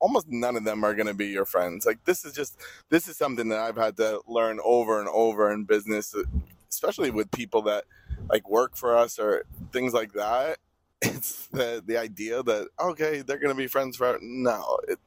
almost 0.00 0.26
none 0.28 0.56
of 0.56 0.64
them 0.64 0.84
are 0.84 0.94
going 0.94 1.06
to 1.06 1.14
be 1.14 1.26
your 1.26 1.44
friends 1.44 1.86
like 1.86 2.04
this 2.04 2.24
is 2.24 2.32
just 2.32 2.58
this 2.90 3.08
is 3.08 3.16
something 3.16 3.48
that 3.48 3.60
i've 3.60 3.76
had 3.76 3.96
to 3.96 4.20
learn 4.26 4.58
over 4.64 5.00
and 5.00 5.08
over 5.08 5.52
in 5.52 5.64
business 5.64 6.14
uh, 6.14 6.22
especially 6.70 7.10
with 7.10 7.30
people 7.30 7.62
that 7.62 7.84
like 8.28 8.48
work 8.48 8.76
for 8.76 8.96
us 8.96 9.18
or 9.18 9.44
things 9.72 9.92
like 9.92 10.12
that 10.12 10.58
it's 11.02 11.46
the 11.48 11.82
the 11.86 11.96
idea 11.96 12.42
that 12.42 12.68
okay 12.80 13.22
they're 13.22 13.38
going 13.38 13.54
to 13.54 13.54
be 13.54 13.66
friends 13.66 13.96
for 13.96 14.18
no 14.20 14.78
it 14.88 14.98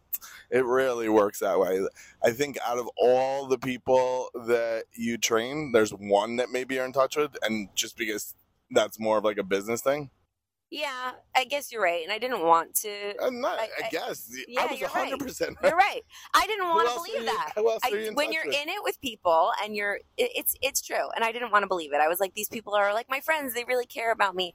it 0.49 0.65
really 0.65 1.09
works 1.09 1.39
that 1.39 1.59
way. 1.59 1.79
I 2.23 2.31
think 2.31 2.57
out 2.65 2.79
of 2.79 2.89
all 2.97 3.47
the 3.47 3.59
people 3.59 4.29
that 4.33 4.85
you 4.93 5.17
train, 5.17 5.71
there's 5.71 5.91
one 5.91 6.37
that 6.37 6.49
maybe 6.51 6.75
you're 6.75 6.85
in 6.85 6.93
touch 6.93 7.15
with, 7.15 7.37
and 7.43 7.69
just 7.75 7.97
because 7.97 8.33
that's 8.71 8.99
more 8.99 9.17
of 9.19 9.23
like 9.23 9.37
a 9.37 9.43
business 9.43 9.81
thing. 9.81 10.09
Yeah, 10.71 11.11
I 11.35 11.45
guess 11.45 11.71
you're 11.71 11.81
right, 11.81 12.03
and 12.03 12.11
I 12.11 12.19
didn't 12.19 12.45
want 12.45 12.75
to. 12.81 13.15
I'm 13.23 13.41
Not, 13.41 13.59
I, 13.59 13.69
I, 13.85 13.89
guess 13.89 14.31
yeah, 14.47 14.61
I 14.61 14.65
was 14.67 14.79
100 14.79 15.11
right. 15.11 15.19
percent. 15.19 15.57
You're 15.63 15.75
right. 15.75 16.01
I 16.35 16.45
didn't 16.45 16.67
want 16.67 16.87
to 16.89 16.95
believe 16.95 17.21
you, 17.21 17.25
that. 17.25 17.53
I, 17.83 17.87
you 17.87 18.11
when 18.13 18.31
you're 18.31 18.45
with? 18.45 18.55
in 18.55 18.69
it 18.69 18.83
with 18.83 19.01
people, 19.01 19.51
and 19.63 19.75
you're, 19.75 19.95
it, 20.15 20.31
it's 20.35 20.53
it's 20.61 20.81
true, 20.81 21.09
and 21.15 21.23
I 21.23 21.31
didn't 21.31 21.51
want 21.51 21.63
to 21.63 21.67
believe 21.67 21.91
it. 21.91 22.01
I 22.01 22.07
was 22.07 22.19
like, 22.19 22.35
these 22.35 22.49
people 22.49 22.75
are 22.75 22.93
like 22.93 23.09
my 23.09 23.19
friends. 23.19 23.55
They 23.55 23.63
really 23.63 23.87
care 23.87 24.11
about 24.11 24.35
me. 24.35 24.53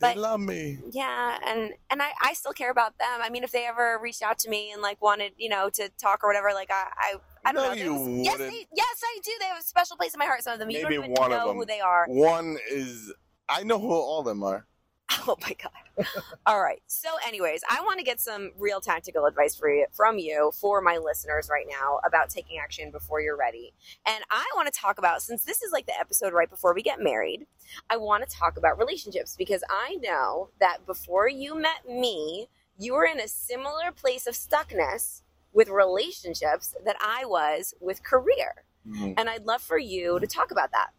But, 0.00 0.14
they 0.14 0.20
love 0.20 0.40
me. 0.40 0.78
Yeah, 0.90 1.38
and 1.46 1.72
and 1.90 2.00
I, 2.00 2.12
I 2.22 2.32
still 2.32 2.52
care 2.52 2.70
about 2.70 2.98
them. 2.98 3.20
I 3.22 3.28
mean, 3.28 3.44
if 3.44 3.52
they 3.52 3.66
ever 3.66 3.98
reached 4.02 4.22
out 4.22 4.38
to 4.40 4.50
me 4.50 4.70
and 4.72 4.80
like 4.80 5.02
wanted, 5.02 5.32
you 5.36 5.50
know, 5.50 5.68
to 5.70 5.90
talk 6.00 6.24
or 6.24 6.28
whatever, 6.28 6.52
like 6.54 6.70
I 6.70 6.86
I, 6.96 7.14
I 7.44 7.52
don't 7.52 7.62
no, 7.62 7.68
know. 7.68 7.74
You 7.74 7.94
was, 7.94 8.26
yes, 8.26 8.38
they, 8.38 8.66
yes, 8.74 9.00
I 9.04 9.18
do. 9.22 9.32
They 9.38 9.46
have 9.46 9.58
a 9.58 9.64
special 9.64 9.96
place 9.98 10.14
in 10.14 10.18
my 10.18 10.26
heart. 10.26 10.42
Some 10.42 10.54
of 10.54 10.58
them. 10.58 10.70
You 10.70 10.82
Maybe 10.82 10.96
don't 10.96 11.04
even 11.04 11.16
one 11.16 11.30
know 11.30 11.40
of 11.40 11.48
them. 11.48 11.56
who 11.56 11.66
they 11.66 11.80
are. 11.80 12.06
One 12.08 12.56
is 12.70 13.12
I 13.48 13.64
know 13.64 13.78
who 13.78 13.90
all 13.90 14.20
of 14.20 14.26
them 14.26 14.42
are. 14.42 14.66
Oh 15.28 15.36
my 15.42 15.56
god. 15.60 16.06
All 16.46 16.60
right. 16.60 16.82
So 16.86 17.08
anyways, 17.26 17.62
I 17.68 17.80
want 17.80 17.98
to 17.98 18.04
get 18.04 18.20
some 18.20 18.52
real 18.58 18.80
tactical 18.80 19.24
advice 19.24 19.56
for 19.56 19.68
you 19.68 19.86
from 19.92 20.18
you 20.18 20.52
for 20.54 20.80
my 20.80 20.98
listeners 20.98 21.48
right 21.50 21.66
now 21.68 21.98
about 22.06 22.30
taking 22.30 22.58
action 22.58 22.90
before 22.90 23.20
you're 23.20 23.36
ready. 23.36 23.72
And 24.06 24.22
I 24.30 24.44
want 24.54 24.72
to 24.72 24.78
talk 24.78 24.98
about 24.98 25.22
since 25.22 25.44
this 25.44 25.62
is 25.62 25.72
like 25.72 25.86
the 25.86 25.98
episode 25.98 26.32
right 26.32 26.50
before 26.50 26.74
we 26.74 26.82
get 26.82 27.02
married, 27.02 27.46
I 27.90 27.96
want 27.96 28.28
to 28.28 28.36
talk 28.36 28.56
about 28.56 28.78
relationships 28.78 29.34
because 29.36 29.62
I 29.68 29.96
know 30.00 30.50
that 30.60 30.86
before 30.86 31.28
you 31.28 31.60
met 31.60 31.88
me, 31.88 32.48
you 32.78 32.94
were 32.94 33.06
in 33.06 33.20
a 33.20 33.28
similar 33.28 33.90
place 33.92 34.26
of 34.26 34.34
stuckness 34.34 35.22
with 35.52 35.68
relationships 35.68 36.74
that 36.84 36.96
I 37.00 37.24
was 37.24 37.74
with 37.80 38.02
career. 38.02 38.64
Mm-hmm. 38.86 39.12
And 39.16 39.28
I'd 39.28 39.46
love 39.46 39.62
for 39.62 39.78
you 39.78 40.20
to 40.20 40.26
talk 40.26 40.50
about 40.50 40.70
that. 40.72 40.90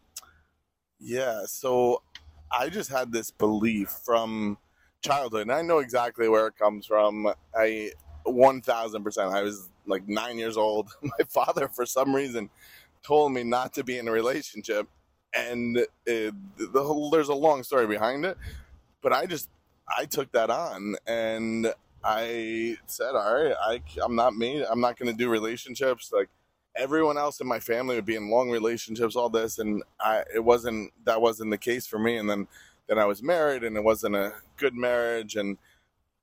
Yeah, 0.98 1.42
so 1.46 2.02
I 2.50 2.68
just 2.68 2.90
had 2.90 3.12
this 3.12 3.30
belief 3.30 3.90
from 4.04 4.58
childhood, 5.02 5.42
and 5.42 5.52
I 5.52 5.62
know 5.62 5.78
exactly 5.78 6.28
where 6.28 6.46
it 6.46 6.56
comes 6.56 6.86
from. 6.86 7.32
I 7.54 7.92
1000%. 8.26 9.32
I 9.32 9.42
was 9.42 9.68
like 9.86 10.08
nine 10.08 10.38
years 10.38 10.56
old. 10.56 10.90
My 11.02 11.24
father, 11.28 11.68
for 11.68 11.86
some 11.86 12.14
reason, 12.14 12.50
told 13.02 13.32
me 13.32 13.42
not 13.42 13.74
to 13.74 13.84
be 13.84 13.98
in 13.98 14.08
a 14.08 14.12
relationship. 14.12 14.88
And 15.34 15.78
it, 16.06 16.34
the 16.56 16.82
whole, 16.82 17.10
there's 17.10 17.28
a 17.28 17.34
long 17.34 17.62
story 17.62 17.86
behind 17.86 18.24
it. 18.24 18.36
But 19.02 19.12
I 19.12 19.26
just, 19.26 19.48
I 19.96 20.06
took 20.06 20.32
that 20.32 20.50
on 20.50 20.96
and 21.06 21.72
I 22.02 22.76
said, 22.86 23.14
all 23.14 23.34
right, 23.34 23.54
I, 23.60 23.82
I'm 24.02 24.14
not 24.14 24.36
me. 24.36 24.64
I'm 24.64 24.80
not 24.80 24.98
going 24.98 25.10
to 25.10 25.16
do 25.16 25.28
relationships. 25.28 26.10
Like, 26.12 26.28
everyone 26.78 27.18
else 27.18 27.40
in 27.40 27.46
my 27.46 27.60
family 27.60 27.96
would 27.96 28.06
be 28.06 28.16
in 28.16 28.30
long 28.30 28.50
relationships, 28.50 29.16
all 29.16 29.28
this, 29.28 29.58
and 29.58 29.82
I 30.00 30.24
it 30.34 30.44
wasn't 30.44 30.92
that 31.04 31.20
wasn't 31.20 31.50
the 31.50 31.58
case 31.58 31.86
for 31.86 31.98
me. 31.98 32.16
And 32.16 32.30
then 32.30 32.48
then 32.88 32.98
I 32.98 33.04
was 33.04 33.22
married, 33.22 33.64
and 33.64 33.76
it 33.76 33.84
wasn't 33.84 34.16
a 34.16 34.34
good 34.56 34.74
marriage, 34.74 35.36
and 35.36 35.58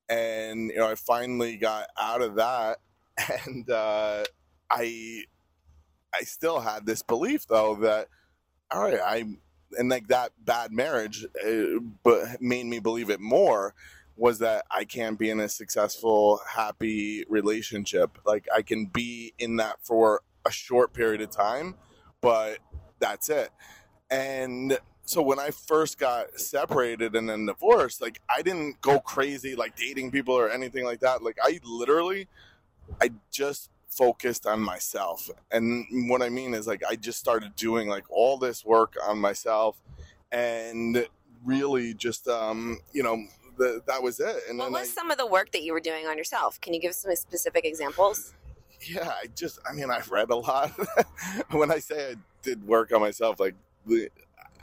and 0.09 0.69
you 0.69 0.77
know 0.77 0.89
I 0.89 0.95
finally 0.95 1.57
got 1.57 1.87
out 1.99 2.21
of 2.21 2.35
that, 2.35 2.79
and 3.45 3.69
uh, 3.69 4.23
I 4.71 5.23
I 6.13 6.21
still 6.23 6.61
had 6.61 6.85
this 6.85 7.03
belief 7.03 7.45
though 7.47 7.75
that 7.75 8.07
all 8.71 8.83
right 8.83 8.99
I 9.03 9.25
and 9.77 9.89
like 9.89 10.07
that 10.07 10.31
bad 10.43 10.71
marriage, 10.71 11.25
uh, 11.45 11.79
but 12.03 12.41
made 12.41 12.65
me 12.65 12.79
believe 12.79 13.09
it 13.09 13.19
more 13.19 13.73
was 14.17 14.39
that 14.39 14.65
I 14.71 14.85
can't 14.85 15.19
be 15.19 15.29
in 15.29 15.41
a 15.41 15.49
successful, 15.49 16.39
happy 16.47 17.25
relationship. 17.27 18.17
Like 18.25 18.47
I 18.55 18.61
can 18.61 18.85
be 18.85 19.33
in 19.37 19.57
that 19.57 19.77
for 19.83 20.21
a 20.45 20.51
short 20.51 20.93
period 20.93 21.21
of 21.21 21.29
time, 21.29 21.75
but 22.21 22.59
that's 22.99 23.29
it. 23.29 23.49
And 24.09 24.77
so 25.05 25.21
when 25.21 25.39
I 25.39 25.51
first 25.51 25.99
got 25.99 26.39
separated 26.39 27.15
and 27.15 27.29
then 27.29 27.45
divorced, 27.45 28.01
like 28.01 28.21
I 28.35 28.41
didn't 28.41 28.81
go 28.81 28.99
crazy 28.99 29.55
like 29.55 29.75
dating 29.75 30.11
people 30.11 30.33
or 30.35 30.49
anything 30.49 30.83
like 30.83 30.99
that. 31.01 31.23
Like 31.23 31.37
I 31.41 31.59
literally 31.63 32.27
I 33.01 33.11
just 33.31 33.69
focused 33.89 34.45
on 34.45 34.59
myself. 34.61 35.29
And 35.51 35.85
what 36.09 36.21
I 36.21 36.29
mean 36.29 36.53
is 36.53 36.67
like 36.67 36.81
I 36.87 36.95
just 36.95 37.19
started 37.19 37.55
doing 37.55 37.87
like 37.87 38.05
all 38.09 38.37
this 38.37 38.65
work 38.65 38.95
on 39.07 39.19
myself 39.19 39.77
and 40.31 41.07
really 41.43 41.93
just 41.93 42.27
um, 42.27 42.79
you 42.91 43.03
know, 43.03 43.23
the, 43.57 43.81
that 43.87 44.01
was 44.01 44.19
it. 44.19 44.37
And 44.49 44.57
what 44.57 44.71
was 44.71 44.81
I, 44.81 44.85
some 44.85 45.11
of 45.11 45.17
the 45.17 45.27
work 45.27 45.51
that 45.51 45.63
you 45.63 45.73
were 45.73 45.79
doing 45.79 46.07
on 46.07 46.17
yourself? 46.17 46.59
Can 46.61 46.73
you 46.73 46.81
give 46.81 46.93
some 46.93 47.15
specific 47.15 47.65
examples? 47.65 48.33
Yeah, 48.87 49.09
I 49.09 49.27
just, 49.35 49.59
I 49.69 49.73
mean, 49.73 49.89
I've 49.89 50.09
read 50.09 50.29
a 50.29 50.35
lot. 50.35 50.71
when 51.51 51.71
I 51.71 51.79
say 51.79 52.11
I 52.11 52.15
did 52.41 52.65
work 52.67 52.91
on 52.93 53.01
myself, 53.01 53.39
like, 53.39 53.55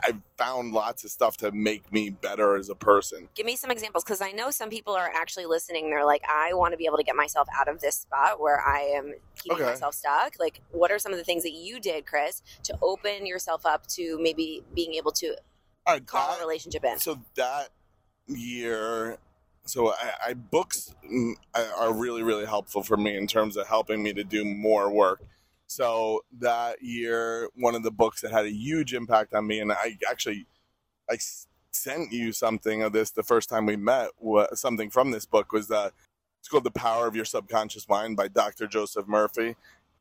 I 0.05 0.15
found 0.37 0.73
lots 0.73 1.05
of 1.05 1.11
stuff 1.11 1.37
to 1.39 1.53
make 1.53 1.93
me 1.93 2.11
better 2.11 2.57
as 2.57 2.69
a 2.69 2.75
person. 2.75 3.29
Give 3.35 3.47
me 3.47 3.55
some 3.55 3.71
examples 3.71 4.03
because 4.03 4.21
I 4.21 4.33
know 4.33 4.51
some 4.51 4.69
people 4.69 4.95
are 4.95 5.09
actually 5.15 5.47
listening. 5.47 5.91
They're 5.91 6.05
like, 6.05 6.23
I 6.29 6.55
want 6.55 6.73
to 6.73 6.77
be 6.77 6.87
able 6.87 6.97
to 6.97 7.05
get 7.05 7.15
myself 7.15 7.47
out 7.55 7.69
of 7.69 7.81
this 7.81 7.97
spot 7.97 8.41
where 8.41 8.61
I 8.61 8.81
am 8.81 9.15
keeping 9.37 9.59
okay. 9.59 9.67
myself 9.67 9.95
stuck. 9.95 10.35
Like, 10.41 10.61
what 10.73 10.91
are 10.91 10.99
some 10.99 11.13
of 11.13 11.19
the 11.19 11.25
things 11.25 11.45
that 11.45 11.53
you 11.53 11.79
did, 11.79 12.05
Chris, 12.05 12.43
to 12.65 12.77
open 12.83 13.27
yourself 13.27 13.65
up 13.65 13.87
to 13.89 14.19
maybe 14.21 14.65
being 14.75 14.95
able 14.95 15.13
to 15.13 15.37
right, 15.87 16.05
call 16.05 16.33
that, 16.33 16.39
a 16.39 16.41
relationship 16.41 16.85
in? 16.85 16.99
So 16.99 17.21
that 17.37 17.69
year, 18.27 19.19
so 19.65 19.93
I, 19.93 20.13
I 20.29 20.35
books 20.35 20.95
mm, 21.11 21.35
are 21.55 21.93
really 21.93 22.23
really 22.23 22.47
helpful 22.47 22.83
for 22.83 22.97
me 22.97 23.17
in 23.17 23.27
terms 23.27 23.57
of 23.57 23.67
helping 23.69 24.03
me 24.03 24.13
to 24.15 24.25
do 24.25 24.45
more 24.45 24.91
work. 24.91 25.23
So 25.69 26.25
that 26.39 26.83
year, 26.83 27.49
one 27.55 27.75
of 27.75 27.83
the 27.83 27.91
books 27.91 28.21
that 28.21 28.33
had 28.33 28.45
a 28.45 28.53
huge 28.53 28.93
impact 28.93 29.35
on 29.35 29.47
me, 29.47 29.61
and 29.61 29.73
I 29.73 29.99
actually 30.11 30.47
I 31.11 31.19
sent 31.71 32.13
you 32.13 32.33
something 32.33 32.83
of 32.83 32.93
this 32.93 33.11
the 33.11 33.23
first 33.23 33.49
time 33.49 33.67
we 33.67 33.77
met. 33.77 34.11
Something 34.55 34.91
from 34.91 35.11
this 35.11 35.27
book 35.27 35.53
was 35.53 35.69
that 35.69 35.93
it's 36.41 36.49
called 36.49 36.65
"The 36.65 36.71
Power 36.71 37.07
of 37.07 37.17
Your 37.17 37.25
Subconscious 37.25 37.89
Mind" 37.89 38.17
by 38.17 38.29
Dr. 38.29 38.67
Joseph 38.67 39.09
Murphy, 39.09 39.57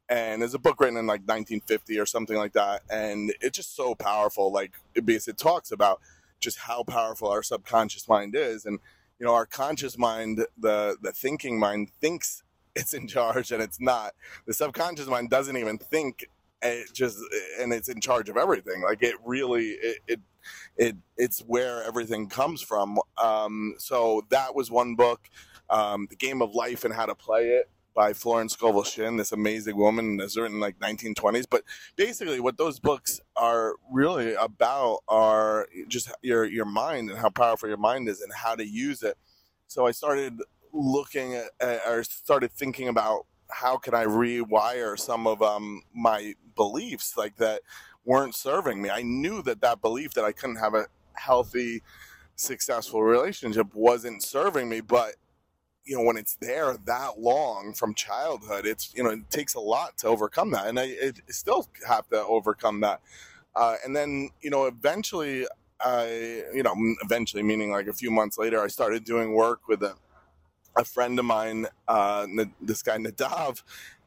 and 0.09 0.43
it's 0.43 0.53
a 0.53 0.59
book 0.59 0.79
written 0.79 0.97
in 0.97 1.07
like 1.07 1.21
1950 1.21 1.99
or 1.99 2.05
something 2.05 2.37
like 2.37 2.53
that, 2.53 2.81
and 2.89 3.33
it's 3.41 3.57
just 3.57 3.75
so 3.75 3.95
powerful. 3.95 4.51
Like 4.51 4.73
it 4.95 5.37
talks 5.37 5.71
about 5.71 6.01
just 6.39 6.59
how 6.59 6.83
powerful 6.83 7.29
our 7.29 7.43
subconscious 7.43 8.09
mind 8.09 8.35
is, 8.35 8.65
and 8.65 8.79
you 9.21 9.27
know, 9.27 9.35
our 9.35 9.45
conscious 9.45 9.99
mind, 9.99 10.43
the 10.57 10.97
the 10.99 11.11
thinking 11.11 11.59
mind, 11.59 11.91
thinks 12.01 12.41
it's 12.75 12.93
in 12.93 13.07
charge 13.07 13.51
and 13.51 13.61
it's 13.61 13.79
not. 13.79 14.13
The 14.47 14.53
subconscious 14.53 15.05
mind 15.05 15.29
doesn't 15.29 15.55
even 15.55 15.77
think 15.77 16.25
it 16.63 16.91
just 16.91 17.19
and 17.59 17.71
it's 17.71 17.87
in 17.87 18.01
charge 18.01 18.29
of 18.29 18.37
everything. 18.37 18.81
Like 18.81 19.03
it 19.03 19.15
really 19.23 19.67
it 19.73 19.97
it, 20.07 20.19
it 20.75 20.95
it's 21.17 21.41
where 21.41 21.83
everything 21.83 22.29
comes 22.29 22.63
from. 22.63 22.97
Um, 23.21 23.75
so 23.77 24.25
that 24.29 24.55
was 24.55 24.71
one 24.71 24.95
book, 24.95 25.29
um, 25.69 26.07
the 26.09 26.15
game 26.15 26.41
of 26.41 26.55
life 26.55 26.83
and 26.83 26.91
how 26.91 27.05
to 27.05 27.13
play 27.13 27.49
it 27.49 27.69
by 27.93 28.13
Florence 28.13 28.53
Scovel 28.53 28.83
Shinn, 28.83 29.17
this 29.17 29.31
amazing 29.31 29.75
woman 29.75 30.17
that's 30.17 30.37
written 30.37 30.59
like 30.59 30.79
1920s. 30.79 31.45
But 31.49 31.63
basically, 31.95 32.39
what 32.39 32.57
those 32.57 32.79
books 32.79 33.19
are 33.35 33.75
really 33.91 34.33
about 34.33 34.99
are 35.07 35.67
just 35.87 36.11
your 36.21 36.45
your 36.45 36.65
mind 36.65 37.09
and 37.09 37.19
how 37.19 37.29
powerful 37.29 37.69
your 37.69 37.77
mind 37.77 38.07
is 38.07 38.21
and 38.21 38.31
how 38.33 38.55
to 38.55 38.65
use 38.65 39.03
it. 39.03 39.17
So 39.67 39.85
I 39.85 39.91
started 39.91 40.41
looking 40.73 41.35
at, 41.35 41.49
or 41.87 42.03
started 42.03 42.51
thinking 42.51 42.87
about 42.87 43.25
how 43.49 43.77
can 43.77 43.93
I 43.93 44.05
rewire 44.05 44.97
some 44.97 45.27
of 45.27 45.41
um, 45.41 45.83
my 45.93 46.33
beliefs 46.55 47.17
like 47.17 47.37
that 47.37 47.61
weren't 48.05 48.35
serving 48.35 48.81
me. 48.81 48.89
I 48.89 49.01
knew 49.01 49.41
that 49.43 49.61
that 49.61 49.81
belief 49.81 50.13
that 50.13 50.23
I 50.23 50.31
couldn't 50.31 50.57
have 50.57 50.73
a 50.73 50.87
healthy, 51.13 51.83
successful 52.35 53.03
relationship 53.03 53.73
wasn't 53.73 54.23
serving 54.23 54.69
me, 54.69 54.81
but 54.81 55.15
you 55.85 55.97
know 55.97 56.03
when 56.03 56.17
it's 56.17 56.35
there 56.35 56.77
that 56.85 57.19
long 57.19 57.73
from 57.73 57.93
childhood 57.93 58.65
it's 58.65 58.93
you 58.95 59.03
know 59.03 59.09
it 59.09 59.29
takes 59.29 59.55
a 59.55 59.59
lot 59.59 59.97
to 59.97 60.07
overcome 60.07 60.51
that 60.51 60.67
and 60.67 60.79
i 60.79 60.83
it, 60.83 61.21
still 61.29 61.67
have 61.87 62.07
to 62.07 62.23
overcome 62.25 62.81
that. 62.81 63.01
Uh, 63.55 63.75
and 63.83 63.95
then 63.95 64.29
you 64.41 64.49
know 64.49 64.65
eventually 64.65 65.45
i 65.79 66.43
you 66.53 66.63
know 66.63 66.73
eventually 67.03 67.43
meaning 67.43 67.71
like 67.71 67.87
a 67.87 67.93
few 67.93 68.11
months 68.11 68.37
later 68.37 68.61
i 68.61 68.67
started 68.67 69.03
doing 69.03 69.33
work 69.33 69.67
with 69.67 69.83
a, 69.83 69.95
a 70.77 70.85
friend 70.85 71.19
of 71.19 71.25
mine 71.25 71.65
uh, 71.87 72.25
this 72.61 72.81
guy 72.81 72.97
nadav 72.97 73.63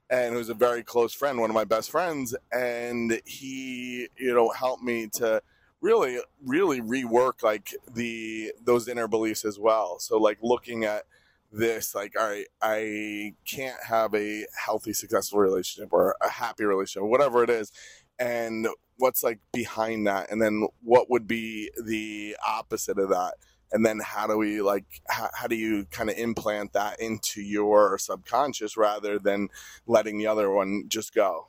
and 0.09 0.35
who's 0.35 0.49
a 0.49 0.55
very 0.55 0.83
close 0.83 1.13
friend 1.13 1.39
one 1.39 1.51
of 1.51 1.55
my 1.55 1.65
best 1.65 1.91
friends 1.91 2.35
and 2.53 3.21
he 3.27 4.09
you 4.17 4.33
know 4.35 4.49
helped 4.51 4.83
me 4.83 5.07
to 5.09 5.43
really 5.85 6.19
really 6.43 6.81
rework 6.81 7.43
like 7.43 7.75
the 7.93 8.53
those 8.65 8.89
inner 8.89 9.07
beliefs 9.07 9.45
as 9.45 9.59
well. 9.59 9.99
So 9.99 10.17
like 10.17 10.39
looking 10.41 10.85
at 10.85 11.05
this 11.57 11.95
like 11.95 12.13
all 12.19 12.29
right 12.29 12.47
i 12.63 13.33
can't 13.47 13.83
have 13.89 14.15
a 14.15 14.45
healthy 14.65 14.93
successful 14.93 15.39
relationship 15.39 15.89
or 15.93 16.17
a 16.21 16.29
happy 16.29 16.65
relationship 16.65 17.09
whatever 17.09 17.45
it 17.45 17.51
is 17.51 17.71
and 18.19 18.67
what's 18.99 19.23
like 19.23 19.41
behind 19.53 20.07
that 20.07 20.31
and 20.31 20.41
then 20.41 20.67
what 20.83 21.11
would 21.11 21.27
be 21.27 21.71
the 21.83 22.37
opposite 22.47 22.99
of 22.99 23.09
that? 23.11 23.35
And 23.73 23.85
then 23.85 24.01
how 24.05 24.27
do 24.27 24.37
we 24.37 24.61
like 24.61 24.85
how, 25.09 25.31
how 25.35 25.47
do 25.47 25.57
you 25.57 25.87
kind 25.91 26.09
of 26.09 26.17
implant 26.17 26.75
that 26.75 27.01
into 27.01 27.41
your 27.41 27.99
subconscious 27.99 28.77
rather 28.77 29.19
than 29.19 29.49
letting 29.87 30.19
the 30.19 30.27
other 30.27 30.51
one 30.51 30.85
just 30.87 31.15
go? 31.15 31.47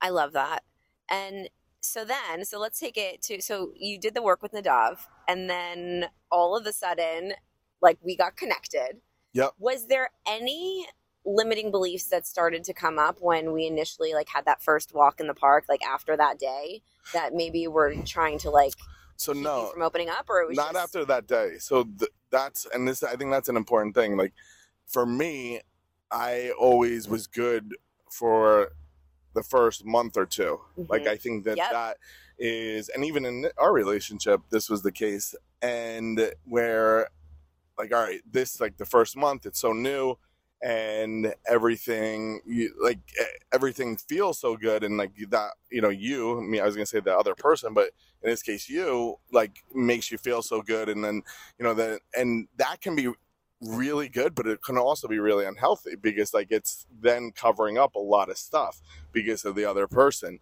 I 0.00 0.10
love 0.10 0.32
that. 0.32 0.64
And 1.08 1.48
so 1.80 2.04
then 2.04 2.44
so 2.44 2.58
let's 2.58 2.80
take 2.80 2.96
it 2.96 3.22
to 3.22 3.40
so 3.40 3.70
you 3.76 4.00
did 4.00 4.14
the 4.14 4.22
work 4.22 4.42
with 4.42 4.50
nadav 4.50 4.98
and 5.28 5.48
then 5.48 6.06
all 6.32 6.56
of 6.56 6.66
a 6.66 6.72
sudden 6.72 7.34
like 7.80 7.98
we 8.02 8.16
got 8.16 8.36
connected. 8.36 9.00
Yep. 9.32 9.52
Was 9.58 9.86
there 9.86 10.10
any 10.26 10.86
limiting 11.26 11.70
beliefs 11.70 12.04
that 12.04 12.26
started 12.26 12.62
to 12.64 12.72
come 12.72 12.98
up 12.98 13.18
when 13.20 13.52
we 13.52 13.66
initially 13.66 14.14
like 14.14 14.28
had 14.28 14.44
that 14.44 14.62
first 14.62 14.94
walk 14.94 15.18
in 15.18 15.26
the 15.26 15.34
park 15.34 15.64
like 15.68 15.82
after 15.84 16.16
that 16.16 16.38
day 16.38 16.80
that 17.12 17.34
maybe 17.34 17.66
we're 17.66 17.94
trying 18.02 18.38
to 18.38 18.48
like 18.48 18.74
so 19.16 19.32
no 19.32 19.66
from 19.72 19.82
opening 19.82 20.08
up 20.08 20.26
or 20.28 20.40
it 20.40 20.48
was 20.48 20.56
not 20.56 20.72
just... 20.72 20.84
after 20.84 21.04
that 21.04 21.26
day 21.26 21.54
so 21.58 21.82
th- 21.98 22.10
that's 22.30 22.66
and 22.72 22.86
this 22.86 23.02
i 23.02 23.16
think 23.16 23.30
that's 23.30 23.48
an 23.48 23.56
important 23.56 23.94
thing 23.94 24.16
like 24.16 24.32
for 24.86 25.04
me 25.04 25.60
i 26.12 26.52
always 26.58 27.08
was 27.08 27.26
good 27.26 27.74
for 28.08 28.70
the 29.34 29.42
first 29.42 29.84
month 29.84 30.16
or 30.16 30.26
2 30.26 30.42
mm-hmm. 30.42 30.82
like 30.88 31.08
i 31.08 31.16
think 31.16 31.44
that 31.44 31.56
yep. 31.56 31.72
that 31.72 31.96
is 32.38 32.88
and 32.90 33.04
even 33.04 33.24
in 33.24 33.46
our 33.58 33.72
relationship 33.72 34.42
this 34.50 34.70
was 34.70 34.82
the 34.82 34.92
case 34.92 35.34
and 35.60 36.32
where 36.44 37.08
like 37.78 37.92
all 37.92 38.02
right 38.02 38.20
this 38.30 38.60
like 38.60 38.76
the 38.76 38.86
first 38.86 39.16
month 39.16 39.46
it's 39.46 39.60
so 39.60 39.72
new 39.72 40.16
and 40.62 41.34
everything 41.46 42.40
you, 42.46 42.72
like 42.82 42.98
everything 43.52 43.96
feels 43.96 44.38
so 44.38 44.56
good 44.56 44.82
and 44.82 44.96
like 44.96 45.12
that 45.28 45.50
you 45.70 45.82
know 45.82 45.90
you 45.90 46.38
I 46.38 46.42
mean 46.42 46.60
I 46.62 46.64
was 46.64 46.74
gonna 46.74 46.86
say 46.86 47.00
the 47.00 47.16
other 47.16 47.34
person 47.34 47.74
but 47.74 47.90
in 48.22 48.30
this 48.30 48.42
case 48.42 48.68
you 48.68 49.16
like 49.32 49.62
makes 49.74 50.10
you 50.10 50.18
feel 50.18 50.42
so 50.42 50.62
good 50.62 50.88
and 50.88 51.04
then 51.04 51.22
you 51.58 51.64
know 51.64 51.74
that 51.74 52.00
and 52.14 52.48
that 52.56 52.80
can 52.80 52.96
be 52.96 53.12
really 53.60 54.08
good 54.08 54.34
but 54.34 54.46
it 54.46 54.62
can 54.62 54.78
also 54.78 55.08
be 55.08 55.18
really 55.18 55.44
unhealthy 55.44 55.94
because 55.96 56.32
like 56.34 56.48
it's 56.50 56.86
then 57.00 57.32
covering 57.32 57.78
up 57.78 57.94
a 57.94 58.00
lot 58.00 58.30
of 58.30 58.38
stuff 58.38 58.80
because 59.12 59.44
of 59.44 59.54
the 59.54 59.64
other 59.64 59.86
person. 59.86 60.38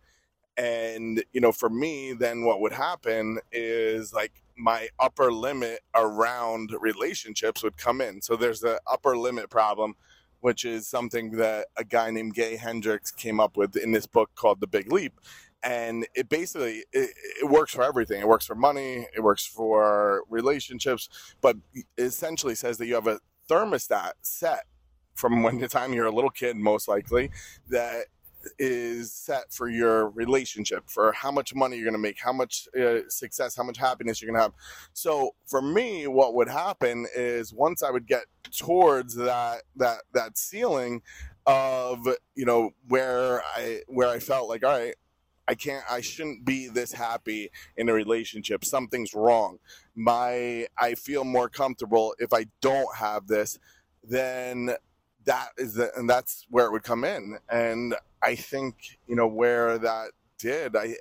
And 0.56 1.24
you 1.32 1.40
know 1.40 1.50
for 1.50 1.68
me 1.68 2.12
then 2.12 2.44
what 2.44 2.60
would 2.60 2.72
happen 2.72 3.40
is 3.50 4.12
like 4.12 4.43
my 4.56 4.88
upper 4.98 5.32
limit 5.32 5.80
around 5.94 6.70
relationships 6.80 7.62
would 7.62 7.76
come 7.76 8.00
in. 8.00 8.22
So 8.22 8.36
there's 8.36 8.60
the 8.60 8.80
upper 8.90 9.16
limit 9.16 9.50
problem, 9.50 9.94
which 10.40 10.64
is 10.64 10.86
something 10.86 11.32
that 11.32 11.68
a 11.76 11.84
guy 11.84 12.10
named 12.10 12.34
Gay 12.34 12.56
Hendricks 12.56 13.10
came 13.10 13.40
up 13.40 13.56
with 13.56 13.76
in 13.76 13.92
this 13.92 14.06
book 14.06 14.30
called 14.34 14.60
The 14.60 14.66
Big 14.66 14.92
Leap. 14.92 15.20
And 15.62 16.06
it 16.14 16.28
basically 16.28 16.84
it, 16.92 17.10
it 17.42 17.48
works 17.48 17.72
for 17.74 17.82
everything. 17.82 18.20
It 18.20 18.28
works 18.28 18.44
for 18.44 18.54
money. 18.54 19.06
It 19.16 19.22
works 19.22 19.46
for 19.46 20.22
relationships. 20.28 21.08
But 21.40 21.56
essentially 21.96 22.54
says 22.54 22.78
that 22.78 22.86
you 22.86 22.94
have 22.94 23.06
a 23.06 23.20
thermostat 23.48 24.12
set 24.20 24.64
from 25.14 25.42
when 25.42 25.58
the 25.58 25.68
time 25.68 25.92
you're 25.92 26.06
a 26.06 26.14
little 26.14 26.30
kid, 26.30 26.56
most 26.56 26.88
likely, 26.88 27.30
that 27.68 28.06
is 28.58 29.12
set 29.12 29.52
for 29.52 29.68
your 29.68 30.08
relationship, 30.10 30.84
for 30.88 31.12
how 31.12 31.30
much 31.30 31.54
money 31.54 31.76
you're 31.76 31.84
going 31.84 31.94
to 31.94 31.98
make, 31.98 32.18
how 32.20 32.32
much 32.32 32.68
uh, 32.78 33.00
success, 33.08 33.56
how 33.56 33.62
much 33.62 33.78
happiness 33.78 34.20
you're 34.20 34.30
going 34.30 34.38
to 34.38 34.42
have. 34.42 34.52
So 34.92 35.34
for 35.46 35.62
me, 35.62 36.06
what 36.06 36.34
would 36.34 36.48
happen 36.48 37.06
is 37.14 37.52
once 37.52 37.82
I 37.82 37.90
would 37.90 38.06
get 38.06 38.24
towards 38.56 39.14
that 39.16 39.62
that 39.76 40.02
that 40.12 40.38
ceiling 40.38 41.02
of 41.46 42.06
you 42.34 42.44
know 42.44 42.70
where 42.88 43.42
I 43.56 43.82
where 43.88 44.08
I 44.08 44.18
felt 44.18 44.48
like 44.48 44.64
all 44.64 44.78
right. 44.78 44.94
I 45.46 45.54
can't 45.54 45.84
I 45.90 46.00
shouldn't 46.00 46.46
be 46.46 46.68
this 46.68 46.92
happy 46.92 47.50
in 47.76 47.90
a 47.90 47.92
relationship. 47.92 48.64
Something's 48.64 49.12
wrong. 49.12 49.58
My 49.94 50.68
I 50.78 50.94
feel 50.94 51.22
more 51.22 51.50
comfortable 51.50 52.14
if 52.18 52.32
I 52.32 52.46
don't 52.62 52.96
have 52.96 53.26
this 53.26 53.58
then 54.02 54.70
that 55.24 55.50
is 55.58 55.74
the, 55.74 55.90
and 55.96 56.08
that's 56.08 56.46
where 56.50 56.66
it 56.66 56.72
would 56.72 56.82
come 56.82 57.04
in. 57.04 57.38
And 57.48 57.94
I 58.22 58.34
think 58.34 58.98
you 59.06 59.16
know 59.16 59.26
where 59.26 59.78
that 59.78 60.10
did. 60.38 60.76
I 60.76 60.96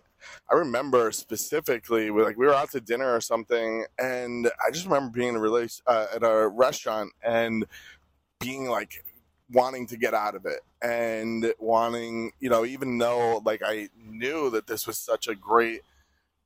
I 0.51 0.55
remember 0.55 1.11
specifically 1.11 2.09
like 2.09 2.37
we 2.37 2.45
were 2.45 2.53
out 2.53 2.71
to 2.71 2.81
dinner 2.81 3.13
or 3.13 3.21
something, 3.21 3.85
and 3.99 4.49
I 4.65 4.71
just 4.71 4.85
remember 4.85 5.11
being 5.11 5.29
in 5.29 5.35
a 5.35 5.39
release 5.39 5.81
uh, 5.87 6.07
at 6.15 6.23
a 6.23 6.47
restaurant 6.47 7.11
and 7.23 7.65
being 8.39 8.69
like 8.69 9.03
wanting 9.51 9.85
to 9.87 9.97
get 9.97 10.13
out 10.13 10.35
of 10.35 10.45
it 10.45 10.61
and 10.81 11.53
wanting 11.59 12.31
you 12.39 12.49
know 12.49 12.65
even 12.65 12.97
though 12.97 13.41
like 13.45 13.61
I 13.63 13.89
knew 13.97 14.49
that 14.51 14.67
this 14.67 14.87
was 14.87 14.97
such 14.97 15.27
a 15.27 15.35
great 15.35 15.81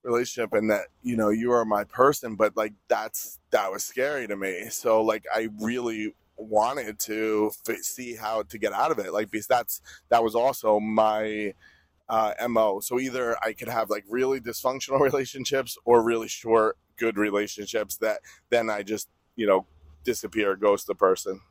relationship 0.04 0.54
and 0.54 0.70
that 0.70 0.88
you 1.04 1.16
know 1.18 1.30
you 1.30 1.52
are 1.52 1.66
my 1.66 1.84
person 1.84 2.36
but 2.36 2.56
like 2.56 2.74
that's 2.88 3.40
that 3.52 3.72
was 3.72 3.84
scary 3.84 4.28
to 4.28 4.38
me 4.38 4.68
so 4.70 5.02
like 5.02 5.26
i 5.34 5.50
really 5.60 6.14
wanted 6.38 7.00
to 7.00 7.52
f- 7.68 7.78
see 7.78 8.16
how 8.16 8.44
to 8.44 8.58
get 8.58 8.74
out 8.74 8.92
of 8.92 9.00
it 9.00 9.12
like 9.12 9.32
because 9.32 9.48
that's 9.48 9.82
that 10.10 10.24
was 10.24 10.36
also 10.36 10.80
my 10.80 11.54
uh, 12.10 12.34
mo 12.48 12.80
so 12.80 13.00
either 13.00 13.36
i 13.44 13.52
could 13.52 13.68
have 13.68 13.90
like 13.90 14.06
really 14.08 14.40
dysfunctional 14.40 15.00
relationships 15.12 15.78
or 15.86 16.04
really 16.04 16.28
short 16.28 16.78
good 16.98 17.18
relationships 17.18 17.98
that 17.98 18.20
then 18.50 18.70
i 18.70 18.82
just 18.82 19.10
you 19.36 19.46
know 19.46 19.66
disappear 20.04 20.56
ghost 20.56 20.88
the 20.88 20.96
person 20.96 21.42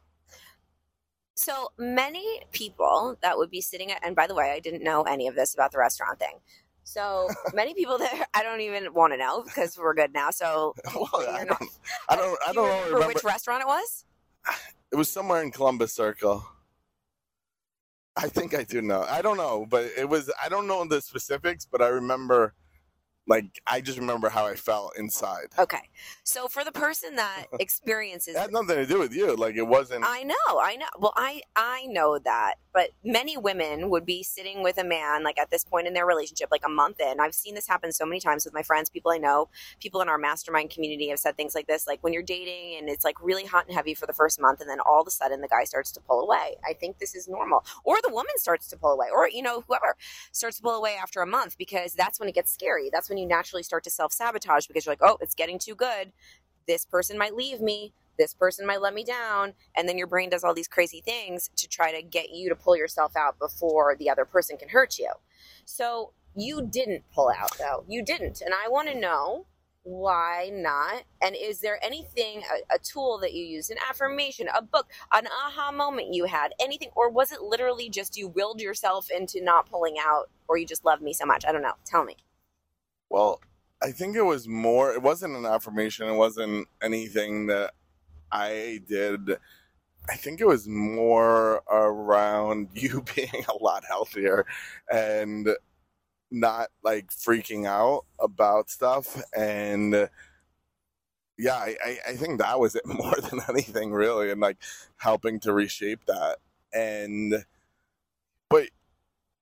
so 1.37 1.68
many 1.77 2.40
people 2.51 3.18
that 3.20 3.37
would 3.37 3.51
be 3.51 3.61
sitting 3.61 3.92
at, 3.92 4.05
and 4.05 4.16
by 4.16 4.27
the 4.27 4.35
way, 4.35 4.53
I 4.53 4.59
didn't 4.59 4.83
know 4.83 5.03
any 5.03 5.29
of 5.29 5.35
this 5.35 5.53
about 5.53 5.70
the 5.70 5.79
restaurant 5.79 6.18
thing. 6.18 6.40
So 6.83 7.29
many 7.55 7.75
people 7.75 7.99
that 7.99 8.29
I 8.35 8.42
don't 8.42 8.62
even 8.62 8.94
want 8.94 9.12
to 9.12 9.18
know 9.18 9.42
because 9.42 9.77
we're 9.79 9.94
good 9.94 10.14
now. 10.14 10.31
So 10.31 10.75
well, 10.94 11.09
I, 11.14 11.44
don't, 11.44 11.62
I 12.09 12.16
don't, 12.16 12.38
I 12.49 12.53
don't, 12.53 12.55
do 12.55 12.61
remember, 12.62 12.85
remember 12.87 13.07
which 13.09 13.25
restaurant 13.25 13.62
it 13.62 13.66
was. 13.66 14.05
It 14.92 14.96
was 14.96 15.11
somewhere 15.11 15.42
in 15.42 15.51
Columbus 15.51 15.92
Circle. 15.92 16.44
I 18.16 18.29
think 18.29 18.55
I 18.55 18.64
do 18.64 18.81
know. 18.81 19.03
I 19.03 19.20
don't 19.20 19.37
know, 19.37 19.66
but 19.68 19.90
it 19.96 20.09
was. 20.09 20.31
I 20.42 20.49
don't 20.49 20.66
know 20.66 20.85
the 20.87 21.01
specifics, 21.01 21.66
but 21.66 21.83
I 21.83 21.88
remember. 21.88 22.55
Like 23.29 23.61
I 23.66 23.81
just 23.81 23.99
remember 23.99 24.29
how 24.29 24.46
I 24.46 24.55
felt 24.55 24.96
inside. 24.96 25.49
Okay, 25.59 25.90
so 26.22 26.46
for 26.46 26.62
the 26.62 26.70
person 26.70 27.16
that 27.16 27.46
experiences, 27.61 28.35
that 28.35 28.42
had 28.42 28.53
nothing 28.53 28.77
to 28.77 28.87
do 28.87 29.01
with 29.01 29.12
you. 29.12 29.35
Like 29.35 29.57
it 29.57 29.66
wasn't. 29.66 30.05
I 30.07 30.22
know, 30.22 30.61
I 30.62 30.77
know. 30.77 30.87
Well, 30.96 31.12
I 31.16 31.42
I 31.57 31.87
know 31.87 32.20
that, 32.20 32.55
but 32.76 32.90
many 33.02 33.38
women 33.38 33.88
would 33.88 34.04
be 34.04 34.22
sitting 34.22 34.62
with 34.62 34.76
a 34.76 34.84
man 34.84 35.24
like 35.24 35.38
at 35.38 35.50
this 35.50 35.64
point 35.64 35.86
in 35.86 35.94
their 35.94 36.04
relationship, 36.04 36.50
like 36.50 36.62
a 36.62 36.68
month 36.68 37.00
in. 37.00 37.20
I've 37.20 37.32
seen 37.32 37.54
this 37.54 37.66
happen 37.66 37.90
so 37.90 38.04
many 38.04 38.20
times 38.20 38.44
with 38.44 38.52
my 38.52 38.62
friends, 38.62 38.90
people 38.90 39.10
I 39.10 39.16
know, 39.16 39.48
people 39.80 40.02
in 40.02 40.10
our 40.10 40.18
mastermind 40.18 40.68
community 40.68 41.08
have 41.08 41.18
said 41.18 41.38
things 41.38 41.54
like 41.54 41.66
this, 41.66 41.86
like 41.86 42.04
when 42.04 42.12
you're 42.12 42.22
dating 42.22 42.76
and 42.78 42.90
it's 42.90 43.02
like 43.02 43.16
really 43.22 43.46
hot 43.46 43.64
and 43.66 43.74
heavy 43.74 43.94
for 43.94 44.04
the 44.04 44.12
first 44.12 44.38
month, 44.38 44.60
and 44.60 44.68
then 44.68 44.78
all 44.80 45.00
of 45.00 45.06
a 45.06 45.10
sudden 45.10 45.40
the 45.40 45.48
guy 45.48 45.64
starts 45.64 45.90
to 45.92 46.02
pull 46.02 46.20
away. 46.20 46.56
I 46.68 46.74
think 46.74 46.98
this 46.98 47.14
is 47.14 47.26
normal, 47.26 47.64
or 47.82 47.96
the 48.02 48.10
woman 48.10 48.36
starts 48.36 48.68
to 48.68 48.76
pull 48.76 48.92
away, 48.92 49.06
or 49.10 49.26
you 49.26 49.40
know 49.40 49.64
whoever 49.66 49.96
starts 50.32 50.58
to 50.58 50.62
pull 50.62 50.76
away 50.76 50.98
after 51.00 51.22
a 51.22 51.26
month 51.26 51.56
because 51.56 51.94
that's 51.94 52.20
when 52.20 52.28
it 52.28 52.34
gets 52.34 52.52
scary. 52.52 52.90
That's 52.92 53.08
when 53.08 53.16
you 53.16 53.24
naturally 53.24 53.62
start 53.62 53.84
to 53.84 53.90
self 53.90 54.12
sabotage 54.12 54.66
because 54.66 54.84
you're 54.84 54.92
like, 54.92 55.02
oh, 55.02 55.16
it's 55.22 55.34
getting 55.34 55.58
too 55.58 55.74
good. 55.74 56.12
This 56.66 56.84
person 56.84 57.16
might 57.16 57.34
leave 57.34 57.62
me 57.62 57.94
this 58.18 58.35
person 58.35 58.66
might 58.66 58.81
let 58.81 58.94
me 58.94 59.05
down 59.05 59.55
and 59.76 59.88
then 59.88 59.98
your 59.98 60.07
brain 60.07 60.31
does 60.31 60.44
all 60.44 60.55
these 60.55 60.68
crazy 60.68 61.00
things 61.00 61.50
to 61.57 61.68
try 61.68 61.92
to 61.92 62.02
get 62.02 62.31
you 62.31 62.48
to 62.48 62.57
pull 62.57 62.76
yourself 62.76 63.16
out 63.16 63.38
before 63.38 63.96
the 63.96 64.11
other 64.11 64.24
person 64.24 64.57
can 64.57 64.68
hurt 64.68 64.98
you. 64.98 65.11
So 65.64 66.12
you 66.35 66.66
didn't 66.66 67.05
pull 67.14 67.31
out 67.31 67.57
though. 67.59 67.85
You 67.88 68.05
didn't 68.05 68.40
and 68.40 68.52
i 68.55 68.68
want 68.68 68.88
to 68.88 68.98
know 68.98 69.46
why 69.88 70.50
not 70.52 71.05
and 71.22 71.37
is 71.40 71.61
there 71.61 71.79
anything 71.81 72.42
a, 72.52 72.74
a, 72.74 72.79
tool 72.81 73.18
that 73.18 73.33
you 73.33 73.44
used 73.44 73.70
an 73.70 73.76
affirmation 73.88 74.48
a 74.52 74.61
book 74.61 74.88
an 75.12 75.29
aha 75.29 75.70
moment 75.70 76.12
you 76.12 76.24
had 76.24 76.52
anything 76.59 76.88
or 76.96 77.09
was 77.09 77.31
it 77.31 77.40
literally 77.40 77.88
just 77.88 78.16
you 78.16 78.26
willed 78.26 78.61
yourself 78.61 79.09
into 79.12 79.40
not 79.40 79.70
pulling 79.70 79.94
out 80.05 80.29
or 80.48 80.59
you 80.59 80.66
just 80.66 80.85
love 80.85 81.00
me 81.00 81.12
so 81.12 81.24
much? 81.24 81.44
I 81.46 81.52
don't 81.52 81.62
know. 81.62 81.74
Tell 81.85 82.05
me. 82.05 82.16
Well 83.11 83.40
i 83.83 83.92
think 83.92 84.16
it 84.16 84.22
was 84.22 84.48
more 84.48 84.92
it 84.92 85.02
wasn't 85.02 85.37
an 85.37 85.44
affirmation 85.44 86.09
it 86.09 86.16
wasn't 86.16 86.66
anything 86.83 87.46
that 87.46 87.72
I 88.30 88.80
did. 88.86 89.38
I 90.08 90.16
think 90.16 90.40
it 90.40 90.46
was 90.46 90.68
more 90.68 91.62
around 91.70 92.68
you 92.74 93.04
being 93.14 93.44
a 93.48 93.62
lot 93.62 93.84
healthier 93.84 94.46
and 94.90 95.48
not 96.30 96.68
like 96.82 97.08
freaking 97.08 97.66
out 97.66 98.04
about 98.20 98.70
stuff. 98.70 99.22
And 99.36 100.08
yeah, 101.38 101.56
I, 101.56 101.98
I 102.08 102.12
think 102.16 102.38
that 102.40 102.58
was 102.58 102.74
it 102.74 102.82
more 102.86 103.14
than 103.16 103.40
anything, 103.48 103.92
really, 103.92 104.30
and 104.30 104.40
like 104.40 104.58
helping 104.96 105.40
to 105.40 105.52
reshape 105.52 106.04
that. 106.06 106.38
And, 106.72 107.44
but 108.50 108.68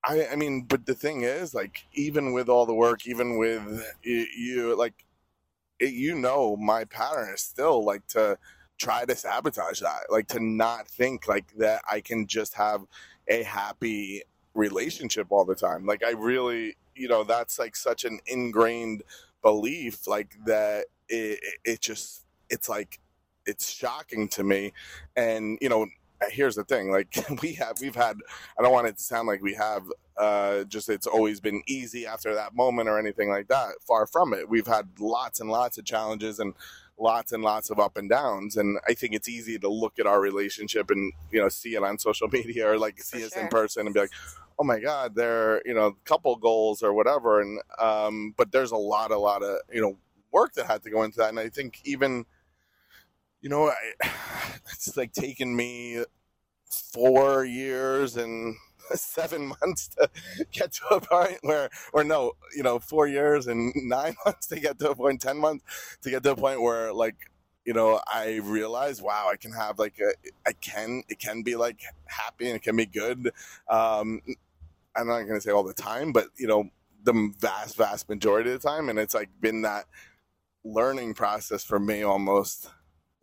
I, 0.04 0.26
I 0.32 0.36
mean, 0.36 0.62
but 0.62 0.86
the 0.86 0.94
thing 0.94 1.22
is, 1.22 1.54
like, 1.54 1.86
even 1.92 2.32
with 2.32 2.48
all 2.48 2.66
the 2.66 2.74
work, 2.74 3.06
even 3.06 3.38
with 3.38 3.84
you, 4.02 4.26
you 4.36 4.76
like, 4.78 5.06
it, 5.80 5.92
you 5.92 6.14
know, 6.14 6.56
my 6.56 6.84
pattern 6.84 7.32
is 7.34 7.40
still 7.40 7.84
like 7.84 8.06
to 8.08 8.38
try 8.78 9.04
to 9.04 9.14
sabotage 9.14 9.80
that 9.80 10.00
like 10.10 10.26
to 10.26 10.40
not 10.40 10.88
think 10.88 11.28
like 11.28 11.46
that 11.56 11.80
i 11.90 12.00
can 12.00 12.26
just 12.26 12.54
have 12.54 12.82
a 13.28 13.42
happy 13.42 14.22
relationship 14.54 15.26
all 15.30 15.44
the 15.44 15.54
time. 15.54 15.84
Like 15.86 16.02
i 16.04 16.10
really 16.10 16.76
you 16.94 17.08
know 17.08 17.24
that's 17.24 17.58
like 17.58 17.76
such 17.76 18.04
an 18.04 18.20
ingrained 18.26 19.02
belief 19.42 20.06
like 20.06 20.36
that 20.46 20.86
it, 21.08 21.40
it 21.64 21.80
just 21.80 22.24
it's 22.48 22.68
like 22.68 23.00
it's 23.46 23.68
shocking 23.70 24.28
to 24.28 24.44
me. 24.44 24.72
And 25.16 25.58
you 25.60 25.68
know 25.68 25.86
here's 26.30 26.54
the 26.54 26.64
thing 26.64 26.90
like 26.90 27.14
we 27.42 27.52
have 27.52 27.74
we've 27.82 27.96
had 27.96 28.16
i 28.58 28.62
don't 28.62 28.72
want 28.72 28.86
it 28.86 28.96
to 28.96 29.02
sound 29.02 29.28
like 29.28 29.42
we 29.42 29.52
have 29.52 29.82
uh 30.16 30.64
just 30.64 30.88
it's 30.88 31.06
always 31.06 31.38
been 31.38 31.62
easy 31.66 32.06
after 32.06 32.34
that 32.34 32.54
moment 32.54 32.88
or 32.88 32.98
anything 32.98 33.28
like 33.28 33.48
that. 33.48 33.72
Far 33.86 34.06
from 34.06 34.32
it. 34.32 34.48
We've 34.48 34.66
had 34.66 34.88
lots 35.00 35.40
and 35.40 35.50
lots 35.50 35.76
of 35.76 35.84
challenges 35.84 36.38
and 36.38 36.54
lots 36.98 37.32
and 37.32 37.42
lots 37.42 37.70
of 37.70 37.78
up 37.78 37.96
and 37.96 38.08
downs. 38.08 38.56
And 38.56 38.78
I 38.88 38.94
think 38.94 39.14
it's 39.14 39.28
easy 39.28 39.58
to 39.58 39.68
look 39.68 39.98
at 39.98 40.06
our 40.06 40.20
relationship 40.20 40.90
and, 40.90 41.12
you 41.30 41.40
know, 41.40 41.48
see 41.48 41.74
it 41.74 41.82
on 41.82 41.98
social 41.98 42.28
media 42.32 42.70
or 42.70 42.78
like 42.78 43.00
see 43.00 43.20
For 43.20 43.26
us 43.26 43.32
sure. 43.32 43.42
in 43.42 43.48
person 43.48 43.86
and 43.86 43.94
be 43.94 44.00
like, 44.00 44.12
oh 44.58 44.64
my 44.64 44.78
God, 44.78 45.14
they're, 45.14 45.60
you 45.64 45.74
know, 45.74 45.96
couple 46.04 46.36
goals 46.36 46.82
or 46.82 46.92
whatever. 46.92 47.40
And, 47.40 47.60
um, 47.80 48.34
but 48.36 48.52
there's 48.52 48.70
a 48.70 48.76
lot, 48.76 49.10
a 49.10 49.18
lot 49.18 49.42
of, 49.42 49.58
you 49.72 49.80
know, 49.80 49.96
work 50.30 50.54
that 50.54 50.66
had 50.66 50.82
to 50.84 50.90
go 50.90 51.02
into 51.02 51.18
that. 51.18 51.30
And 51.30 51.40
I 51.40 51.48
think 51.48 51.80
even, 51.84 52.24
you 53.40 53.48
know, 53.48 53.68
I, 53.68 53.74
it's 54.70 54.96
like 54.96 55.12
taken 55.12 55.54
me 55.54 56.04
four 56.92 57.44
years 57.44 58.16
and 58.16 58.56
seven 58.94 59.48
months 59.60 59.88
to 59.88 60.08
get 60.52 60.72
to 60.72 60.86
a 60.94 61.00
point 61.00 61.38
where, 61.42 61.70
or 61.92 62.04
no, 62.04 62.32
you 62.56 62.62
know, 62.62 62.78
four 62.78 63.06
years 63.06 63.46
and 63.46 63.72
nine 63.76 64.16
months 64.24 64.46
to 64.48 64.60
get 64.60 64.78
to 64.80 64.90
a 64.90 64.94
point, 64.94 65.20
10 65.20 65.38
months 65.38 65.64
to 66.02 66.10
get 66.10 66.22
to 66.24 66.32
a 66.32 66.36
point 66.36 66.60
where 66.60 66.92
like, 66.92 67.16
you 67.64 67.72
know, 67.72 68.00
I 68.12 68.40
realize, 68.42 69.00
wow, 69.00 69.30
I 69.32 69.36
can 69.36 69.52
have 69.52 69.78
like 69.78 69.98
a, 69.98 70.12
I 70.46 70.52
can, 70.52 71.02
it 71.08 71.18
can 71.18 71.42
be 71.42 71.56
like 71.56 71.80
happy 72.06 72.46
and 72.46 72.56
it 72.56 72.62
can 72.62 72.76
be 72.76 72.86
good. 72.86 73.30
Um, 73.70 74.20
I'm 74.94 75.06
not 75.06 75.22
going 75.22 75.34
to 75.34 75.40
say 75.40 75.50
all 75.50 75.64
the 75.64 75.72
time, 75.72 76.12
but 76.12 76.26
you 76.36 76.46
know, 76.46 76.68
the 77.02 77.32
vast, 77.38 77.76
vast 77.76 78.08
majority 78.08 78.52
of 78.52 78.60
the 78.60 78.68
time. 78.68 78.88
And 78.88 78.98
it's 78.98 79.14
like 79.14 79.30
been 79.40 79.62
that 79.62 79.86
learning 80.64 81.14
process 81.14 81.64
for 81.64 81.78
me 81.78 82.02
almost. 82.02 82.68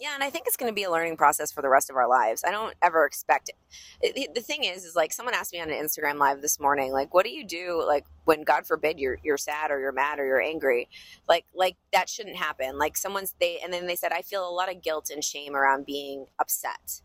Yeah, 0.02 0.16
and 0.16 0.24
I 0.24 0.32
think 0.32 0.48
it's 0.48 0.58
going 0.58 0.72
to 0.72 0.74
be 0.74 0.82
a 0.82 0.90
learning 0.90 1.16
process 1.16 1.52
for 1.52 1.62
the 1.62 1.70
rest 1.70 1.92
of 1.92 1.96
our 1.96 2.10
lives. 2.10 2.44
I 2.44 2.50
don't 2.50 2.74
ever 2.82 3.06
expect 3.06 3.50
it. 3.50 4.16
The, 4.16 4.30
the 4.34 4.42
thing 4.42 4.64
is, 4.64 4.84
is 4.84 4.96
like 4.96 5.14
someone 5.14 5.36
asked 5.36 5.54
me 5.54 5.62
on 5.62 5.70
an 5.70 5.76
Instagram 5.76 6.18
live 6.18 6.42
this 6.42 6.60
morning, 6.60 6.92
like, 6.92 7.14
what 7.14 7.24
do 7.24 7.32
you 7.32 7.46
do, 7.46 7.84
like 7.86 8.08
when 8.26 8.42
God 8.42 8.66
forbid 8.66 8.98
you're 8.98 9.20
you're 9.24 9.38
sad 9.38 9.70
or 9.70 9.80
you're 9.80 9.92
mad 9.92 10.18
or 10.18 10.26
you're 10.26 10.42
angry, 10.42 10.90
like 11.30 11.46
like 11.54 11.76
that 11.94 12.10
shouldn't 12.10 12.38
happen. 12.38 12.80
Like 12.80 12.98
someone's 12.98 13.36
they, 13.40 13.60
and 13.64 13.72
then 13.72 13.86
they 13.86 13.96
said, 13.96 14.12
I 14.12 14.24
feel 14.24 14.50
a 14.50 14.50
lot 14.50 14.72
of 14.72 14.82
guilt 14.82 15.12
and 15.14 15.24
shame 15.24 15.56
around 15.56 15.86
being 15.86 16.26
upset, 16.40 17.04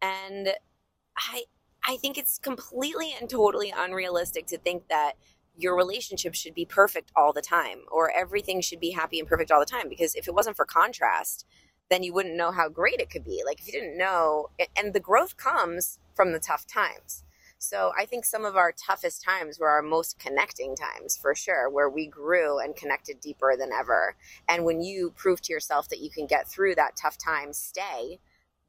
and 0.00 0.50
I 1.16 1.46
I 1.82 1.96
think 1.96 2.16
it's 2.16 2.38
completely 2.38 3.12
and 3.20 3.28
totally 3.28 3.74
unrealistic 3.76 4.46
to 4.46 4.58
think 4.58 4.86
that 4.86 5.14
your 5.56 5.74
relationship 5.74 6.34
should 6.36 6.54
be 6.54 6.64
perfect 6.64 7.10
all 7.16 7.32
the 7.32 7.42
time 7.42 7.80
or 7.90 8.10
everything 8.10 8.60
should 8.60 8.78
be 8.78 8.90
happy 8.90 9.18
and 9.18 9.26
perfect 9.26 9.50
all 9.50 9.58
the 9.58 9.66
time 9.66 9.88
because 9.88 10.14
if 10.14 10.28
it 10.28 10.34
wasn't 10.34 10.54
for 10.54 10.66
contrast 10.66 11.46
then 11.90 12.02
you 12.02 12.12
wouldn't 12.12 12.36
know 12.36 12.50
how 12.50 12.68
great 12.68 13.00
it 13.00 13.10
could 13.10 13.24
be. 13.24 13.42
Like 13.44 13.60
if 13.60 13.66
you 13.66 13.72
didn't 13.72 13.98
know, 13.98 14.50
and 14.76 14.92
the 14.92 15.00
growth 15.00 15.36
comes 15.36 15.98
from 16.14 16.32
the 16.32 16.38
tough 16.38 16.66
times. 16.66 17.24
So 17.58 17.92
I 17.98 18.04
think 18.04 18.24
some 18.24 18.44
of 18.44 18.56
our 18.56 18.72
toughest 18.72 19.22
times 19.22 19.58
were 19.58 19.70
our 19.70 19.82
most 19.82 20.18
connecting 20.18 20.76
times 20.76 21.16
for 21.16 21.34
sure, 21.34 21.70
where 21.70 21.88
we 21.88 22.06
grew 22.06 22.58
and 22.58 22.76
connected 22.76 23.20
deeper 23.20 23.56
than 23.58 23.72
ever. 23.72 24.14
And 24.48 24.64
when 24.64 24.82
you 24.82 25.12
prove 25.16 25.40
to 25.42 25.52
yourself 25.52 25.88
that 25.88 26.00
you 26.00 26.10
can 26.10 26.26
get 26.26 26.48
through 26.48 26.74
that 26.74 26.96
tough 26.96 27.16
time, 27.16 27.52
stay, 27.52 28.20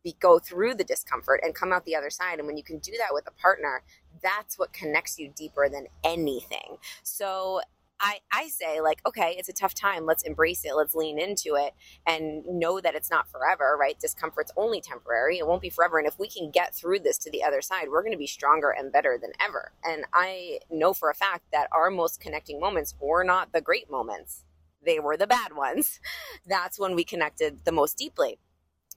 be, 0.03 0.15
go 0.19 0.39
through 0.39 0.75
the 0.75 0.85
discomfort 0.85 1.41
and 1.43 1.53
come 1.53 1.73
out 1.73 1.85
the 1.85 1.95
other 1.95 2.09
side. 2.09 2.39
And 2.39 2.47
when 2.47 2.57
you 2.57 2.63
can 2.63 2.79
do 2.79 2.93
that 2.97 3.13
with 3.13 3.27
a 3.27 3.31
partner, 3.31 3.83
that's 4.23 4.57
what 4.57 4.73
connects 4.73 5.19
you 5.19 5.31
deeper 5.35 5.67
than 5.69 5.87
anything. 6.03 6.77
So 7.03 7.61
I, 7.99 8.19
I 8.31 8.47
say 8.49 8.81
like 8.81 9.01
okay 9.07 9.35
it's 9.37 9.49
a 9.49 9.53
tough 9.53 9.73
time. 9.73 10.05
Let's 10.05 10.23
embrace 10.23 10.63
it. 10.65 10.75
Let's 10.75 10.95
lean 10.95 11.19
into 11.19 11.55
it 11.55 11.73
and 12.05 12.45
know 12.45 12.79
that 12.79 12.95
it's 12.95 13.09
not 13.09 13.29
forever 13.29 13.75
right? 13.79 13.99
Discomfort's 13.99 14.51
only 14.57 14.81
temporary. 14.81 15.37
It 15.37 15.47
won't 15.47 15.61
be 15.61 15.69
forever. 15.69 15.97
And 15.97 16.07
if 16.07 16.19
we 16.19 16.29
can 16.29 16.51
get 16.51 16.75
through 16.75 16.99
this 16.99 17.17
to 17.19 17.31
the 17.31 17.43
other 17.43 17.61
side 17.61 17.87
we're 17.89 18.03
going 18.03 18.11
to 18.13 18.17
be 18.17 18.27
stronger 18.27 18.69
and 18.69 18.91
better 18.91 19.17
than 19.21 19.31
ever. 19.39 19.71
And 19.83 20.05
i 20.13 20.59
know 20.69 20.93
for 20.93 21.09
a 21.09 21.15
fact 21.15 21.45
that 21.51 21.67
our 21.71 21.89
most 21.89 22.19
connecting 22.19 22.59
moments 22.59 22.95
were 22.99 23.23
not 23.23 23.53
the 23.53 23.61
great 23.61 23.89
moments. 23.89 24.43
They 24.85 24.99
were 24.99 25.17
the 25.17 25.27
bad 25.27 25.55
ones. 25.55 25.99
That's 26.47 26.79
when 26.79 26.95
we 26.95 27.03
connected 27.03 27.65
the 27.65 27.71
most 27.71 27.97
deeply 27.97 28.39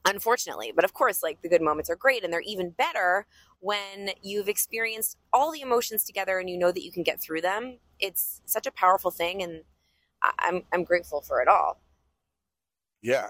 unfortunately. 0.07 0.73
But 0.75 0.85
of 0.85 0.95
course 0.95 1.23
like 1.23 1.43
the 1.43 1.49
good 1.49 1.63
moments 1.63 1.91
are 1.91 1.97
great 1.97 2.25
and 2.25 2.33
they're 2.33 2.41
even 2.41 2.71
better 2.71 3.27
when 3.61 4.11
you've 4.23 4.49
experienced 4.49 5.17
all 5.33 5.53
the 5.53 5.61
emotions 5.61 6.05
together 6.05 6.39
and 6.39 6.49
you 6.49 6.59
know 6.59 6.73
that 6.73 6.83
you 6.83 6.91
can 6.91 7.03
get 7.03 7.21
through 7.21 7.41
them 7.41 7.79
it's 7.99 8.41
such 8.47 8.67
a 8.67 8.73
powerful 8.73 9.11
thing 9.11 9.43
and 9.43 9.63
i'm 10.39 10.63
i'm 10.73 10.85
grateful 10.85 11.21
for 11.21 11.41
it 11.41 11.49
all. 11.49 11.81
Yeah 13.03 13.29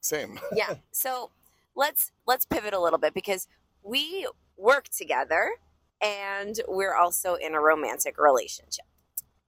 same. 0.00 0.38
Yeah 0.54 0.74
so 0.90 1.30
let's 1.74 2.12
let's 2.26 2.44
pivot 2.44 2.74
a 2.74 2.80
little 2.80 2.98
bit 2.98 3.14
because 3.14 3.48
we 3.82 4.28
work 4.56 4.88
together 4.88 5.50
and 6.00 6.60
we're 6.68 6.94
also 6.94 7.34
in 7.34 7.54
a 7.54 7.60
romantic 7.60 8.18
relationship 8.18 8.84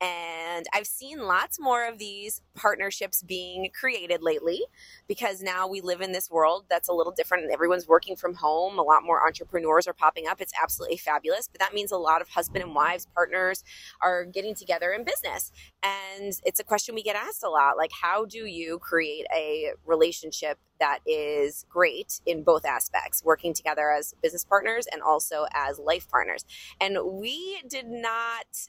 and 0.01 0.67
I've 0.75 0.87
seen 0.87 1.21
lots 1.23 1.59
more 1.61 1.87
of 1.87 1.99
these 1.99 2.43
partnerships 2.55 3.23
being 3.23 3.71
created 3.79 4.23
lately 4.23 4.63
because 5.09 5.43
now 5.43 5.67
we 5.69 5.81
live 5.81 6.01
in 6.01 6.13
this 6.13 6.31
world 6.31 6.65
that's 6.69 6.89
a 6.89 6.93
little 6.93 7.13
different. 7.13 7.51
Everyone's 7.53 7.89
working 7.89 8.17
from 8.17 8.35
home. 8.35 8.79
A 8.79 8.83
lot 8.83 9.03
more 9.05 9.25
entrepreneurs 9.27 9.87
are 9.87 9.93
popping 9.93 10.27
up. 10.27 10.41
It's 10.41 10.53
absolutely 10.61 10.97
fabulous. 10.97 11.49
But 11.49 11.61
that 11.61 11.75
means 11.75 11.93
a 11.93 11.97
lot 11.97 12.21
of 12.21 12.29
husband 12.29 12.65
and 12.65 12.75
wives, 12.75 13.07
partners 13.15 13.65
are 14.01 14.25
getting 14.25 14.55
together 14.55 14.93
in 14.93 15.05
business. 15.05 15.53
And 15.83 16.33
it's 16.45 16.61
a 16.61 16.65
question 16.65 16.95
we 16.95 17.03
get 17.03 17.17
asked 17.17 17.45
a 17.45 17.49
lot 17.49 17.77
like, 17.77 17.93
how 17.93 18.25
do 18.25 18.47
you 18.47 18.79
create 18.81 19.27
a 19.35 19.73
relationship 19.85 20.59
that 20.81 20.99
is 21.07 21.65
great 21.69 22.21
in 22.27 22.43
both 22.43 22.65
aspects, 22.65 23.23
working 23.25 23.55
together 23.55 23.91
as 23.91 24.15
business 24.23 24.45
partners 24.45 24.87
and 24.93 25.03
also 25.03 25.47
as 25.55 25.79
life 25.79 26.09
partners? 26.11 26.45
And 26.81 26.99
we 27.05 27.63
did 27.69 27.87
not 27.87 28.69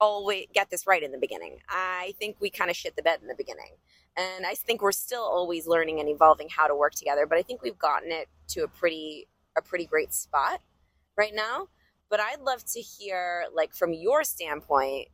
Oh, 0.00 0.06
always 0.06 0.46
get 0.54 0.70
this 0.70 0.86
right 0.86 1.02
in 1.02 1.12
the 1.12 1.18
beginning. 1.18 1.58
I 1.68 2.14
think 2.18 2.36
we 2.40 2.50
kind 2.50 2.70
of 2.70 2.76
shit 2.76 2.94
the 2.94 3.02
bed 3.02 3.18
in 3.20 3.28
the 3.28 3.34
beginning. 3.34 3.76
And 4.16 4.46
I 4.46 4.54
think 4.54 4.82
we're 4.82 4.92
still 4.92 5.22
always 5.22 5.66
learning 5.66 6.00
and 6.00 6.08
evolving 6.08 6.48
how 6.50 6.66
to 6.66 6.74
work 6.74 6.94
together, 6.94 7.26
but 7.26 7.38
I 7.38 7.42
think 7.42 7.62
we've 7.62 7.78
gotten 7.78 8.10
it 8.12 8.28
to 8.48 8.62
a 8.64 8.68
pretty 8.68 9.28
a 9.56 9.62
pretty 9.62 9.86
great 9.86 10.14
spot 10.14 10.60
right 11.16 11.34
now. 11.34 11.68
But 12.10 12.20
I'd 12.20 12.40
love 12.40 12.64
to 12.72 12.80
hear, 12.80 13.44
like, 13.54 13.74
from 13.74 13.92
your 13.92 14.24
standpoint, 14.24 15.08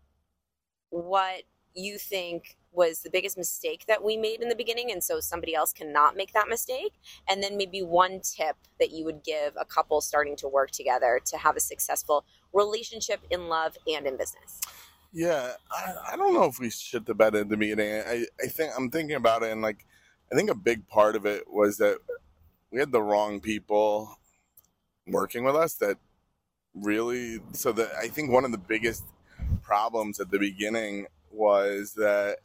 what 0.91 1.43
you 1.75 1.99
think 1.99 2.57
was 2.73 3.01
the 3.01 3.11
biggest 3.11 3.37
mistake 3.37 3.85
that 3.87 4.03
we 4.03 4.17
made 4.17 4.43
in 4.43 4.49
the 4.49 4.55
beginning 4.55 4.91
and 4.91 5.03
so 5.03 5.21
somebody 5.21 5.55
else 5.55 5.73
cannot 5.73 6.17
make 6.17 6.33
that 6.33 6.49
mistake 6.49 6.93
and 7.29 7.43
then 7.43 7.57
maybe 7.57 7.83
one 7.83 8.21
tip 8.21 8.57
that 8.81 8.91
you 8.91 9.05
would 9.05 9.23
give 9.23 9.55
a 9.57 9.65
couple 9.65 10.01
starting 10.01 10.37
to 10.37 10.49
work 10.49 10.71
together 10.71 11.21
to 11.25 11.37
have 11.37 11.57
a 11.57 11.61
successful 11.61 12.25
relationship 12.53 13.21
in 13.31 13.49
love 13.49 13.77
and 13.87 14.07
in 14.07 14.17
business 14.17 14.61
yeah 15.15 15.53
i, 15.73 16.13
I 16.13 16.17
don't 16.17 16.35
know 16.35 16.45
if 16.45 16.59
we 16.59 16.71
shit 16.71 17.07
the 17.07 17.15
bed 17.15 17.35
the 17.35 17.57
beginning 17.57 18.03
I, 18.07 18.27
I 18.43 18.49
think 18.49 18.73
i'm 18.77 18.91
thinking 18.91 19.17
about 19.17 19.43
it 19.43 19.53
and 19.53 19.63
like 19.63 19.87
i 20.33 20.37
think 20.37 20.51
a 20.51 20.57
big 20.57 20.89
part 20.89 21.17
of 21.17 21.27
it 21.27 21.45
was 21.51 21.79
that 21.79 21.99
we 22.73 22.81
had 22.81 22.93
the 22.93 23.03
wrong 23.03 23.41
people 23.41 24.19
working 25.07 25.45
with 25.45 25.57
us 25.57 25.75
that 25.77 25.99
really 26.75 27.41
so 27.53 27.73
that 27.73 27.93
i 27.99 28.09
think 28.09 28.31
one 28.31 28.45
of 28.45 28.53
the 28.53 28.59
biggest 28.59 29.05
problems 29.63 30.21
at 30.21 30.31
the 30.31 30.39
beginning 30.39 31.07
was 31.31 31.95
that 31.95 32.39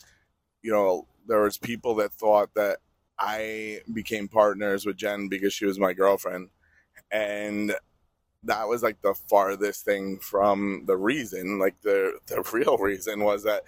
you 0.62 0.72
know, 0.72 1.08
there 1.28 1.42
was 1.42 1.58
people 1.58 1.96
that 1.96 2.14
thought 2.14 2.54
that 2.56 2.80
I 3.18 3.82
became 3.94 4.28
partners 4.28 4.86
with 4.86 4.98
Jen 4.98 5.28
because 5.28 5.54
she 5.54 5.66
was 5.66 5.80
my 5.80 5.94
girlfriend. 5.94 6.50
And 7.12 7.76
that 8.44 8.68
was 8.68 8.84
like 8.84 9.02
the 9.02 9.14
farthest 9.14 9.86
thing 9.86 10.20
from 10.20 10.84
the 10.86 10.98
reason. 10.98 11.60
Like 11.60 11.82
the 11.82 12.20
the 12.28 12.42
real 12.54 12.78
reason 12.78 13.24
was 13.24 13.44
that 13.44 13.64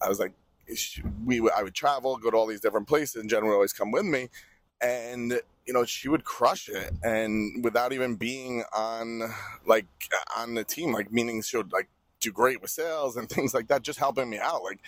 I 0.00 0.08
was 0.08 0.18
like, 0.18 0.32
we 1.24 1.40
I 1.50 1.62
would 1.62 1.74
travel, 1.74 2.16
go 2.16 2.30
to 2.30 2.36
all 2.36 2.46
these 2.46 2.60
different 2.60 2.88
places, 2.88 3.20
and 3.20 3.30
Jen 3.30 3.44
would 3.46 3.54
always 3.54 3.72
come 3.72 3.90
with 3.90 4.04
me, 4.04 4.28
and 4.80 5.40
you 5.66 5.72
know 5.72 5.84
she 5.84 6.08
would 6.08 6.24
crush 6.24 6.68
it, 6.68 6.92
and 7.02 7.64
without 7.64 7.92
even 7.92 8.16
being 8.16 8.64
on 8.74 9.22
like 9.66 9.86
on 10.36 10.54
the 10.54 10.64
team, 10.64 10.92
like 10.92 11.12
meaning 11.12 11.42
she 11.42 11.56
would 11.56 11.72
like 11.72 11.88
do 12.20 12.32
great 12.32 12.62
with 12.62 12.70
sales 12.70 13.16
and 13.16 13.28
things 13.30 13.54
like 13.54 13.68
that, 13.68 13.82
just 13.82 13.98
helping 13.98 14.28
me 14.30 14.38
out, 14.38 14.62
like 14.62 14.80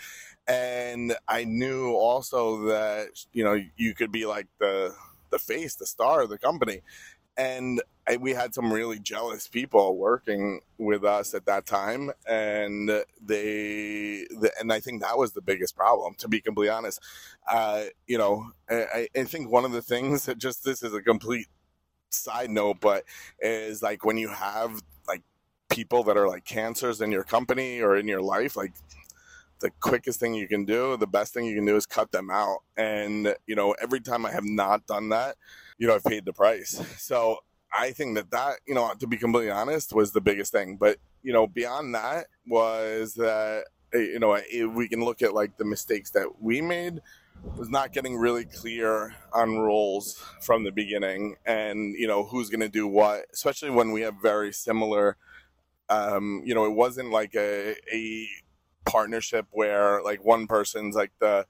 and 0.46 1.16
I 1.26 1.44
knew 1.44 1.92
also 1.94 2.66
that 2.66 3.08
you 3.32 3.44
know 3.44 3.58
you 3.76 3.94
could 3.94 4.12
be 4.12 4.26
like 4.26 4.46
the 4.58 4.94
the 5.30 5.38
face, 5.38 5.74
the 5.74 5.87
star 5.87 6.22
of 6.22 6.28
the 6.28 6.38
company, 6.38 6.82
and 7.37 7.82
I, 8.07 8.17
we 8.17 8.33
had 8.33 8.55
some 8.55 8.73
really 8.73 8.99
jealous 8.99 9.49
people 9.49 9.97
working 9.97 10.61
with 10.79 11.05
us 11.05 11.35
at 11.35 11.47
that 11.47 11.67
time, 11.67 12.11
and 12.29 12.88
they 13.21 14.27
the, 14.31 14.51
and 14.61 14.73
I 14.73 14.81
think 14.81 15.03
that 15.03 15.17
was 15.17 15.33
the 15.33 15.40
biggest 15.40 15.77
problem, 15.77 16.14
to 16.19 16.29
be 16.29 16.40
completely 16.40 16.71
honest. 16.71 17.01
Uh, 17.51 17.85
you 18.07 18.19
know, 18.19 18.51
I, 18.69 19.09
I 19.17 19.25
think 19.25 19.51
one 19.51 19.64
of 19.64 19.73
the 19.73 19.83
things 19.83 20.27
that 20.27 20.38
just 20.38 20.64
this 20.64 20.83
is 20.83 20.93
a 20.93 21.03
complete 21.03 21.47
side 22.11 22.51
note, 22.51 22.79
but 22.81 23.05
is 23.40 23.83
like 23.83 24.05
when 24.05 24.19
you 24.19 24.29
have 24.29 24.83
like 25.09 25.23
people 25.69 26.05
that 26.05 26.17
are 26.17 26.29
like 26.29 26.45
cancers 26.45 27.01
in 27.01 27.11
your 27.11 27.25
company 27.25 27.81
or 27.81 27.97
in 27.97 28.07
your 28.07 28.23
life, 28.23 28.57
like 28.57 28.73
the 29.61 29.71
quickest 29.81 30.21
thing 30.21 30.35
you 30.35 30.47
can 30.47 30.64
do, 30.64 30.97
the 30.97 31.07
best 31.07 31.33
thing 31.33 31.47
you 31.47 31.55
can 31.55 31.64
do 31.64 31.77
is 31.77 31.87
cut 31.87 32.12
them 32.12 32.31
out. 32.31 32.59
And, 32.77 33.35
you 33.47 33.55
know, 33.55 33.73
every 33.81 34.01
time 34.01 34.27
I 34.27 34.31
have 34.31 34.45
not 34.45 34.87
done 34.87 35.09
that, 35.09 35.37
you 35.79 35.87
know, 35.87 35.95
I've 35.95 36.05
paid 36.05 36.25
the 36.25 36.33
price. 36.33 36.83
So 36.99 37.38
I 37.74 37.90
think 37.90 38.14
that 38.14 38.30
that, 38.30 38.60
you 38.66 38.74
know, 38.74 38.92
to 38.98 39.06
be 39.06 39.16
completely 39.16 39.50
honest, 39.50 39.92
was 39.92 40.12
the 40.12 40.20
biggest 40.20 40.52
thing. 40.52 40.76
But, 40.76 40.98
you 41.22 41.32
know, 41.32 41.46
beyond 41.46 41.94
that 41.94 42.26
was 42.46 43.14
that, 43.14 43.64
eh, 43.92 43.98
you 43.98 44.18
know, 44.20 44.38
we 44.74 44.88
can 44.88 45.04
look 45.04 45.22
at 45.22 45.34
like 45.34 45.58
the 45.58 45.64
mistakes 45.64 46.10
that 46.12 46.40
we 46.40 46.60
made 46.60 47.00
was 47.56 47.68
not 47.68 47.92
getting 47.92 48.16
really 48.16 48.44
clear 48.44 49.14
on 49.32 49.58
roles 49.58 50.22
from 50.40 50.64
the 50.64 50.72
beginning 50.72 51.37
and, 51.44 51.94
you 51.98 52.06
know, 52.06 52.24
who's 52.24 52.48
going 52.48 52.60
to 52.60 52.68
do 52.68 52.87
what, 52.87 53.26
especially 53.32 53.70
when 53.70 53.90
we 53.90 54.02
have 54.02 54.14
very 54.22 54.52
similar, 54.52 55.16
um, 55.88 56.42
you 56.44 56.54
know, 56.54 56.64
it 56.64 56.72
wasn't 56.72 57.10
like 57.10 57.34
a, 57.34 57.74
a 57.92 58.28
partnership 58.87 59.46
where 59.50 60.02
like 60.02 60.24
one 60.24 60.46
person's 60.46 60.94
like 60.94 61.12
the 61.18 61.46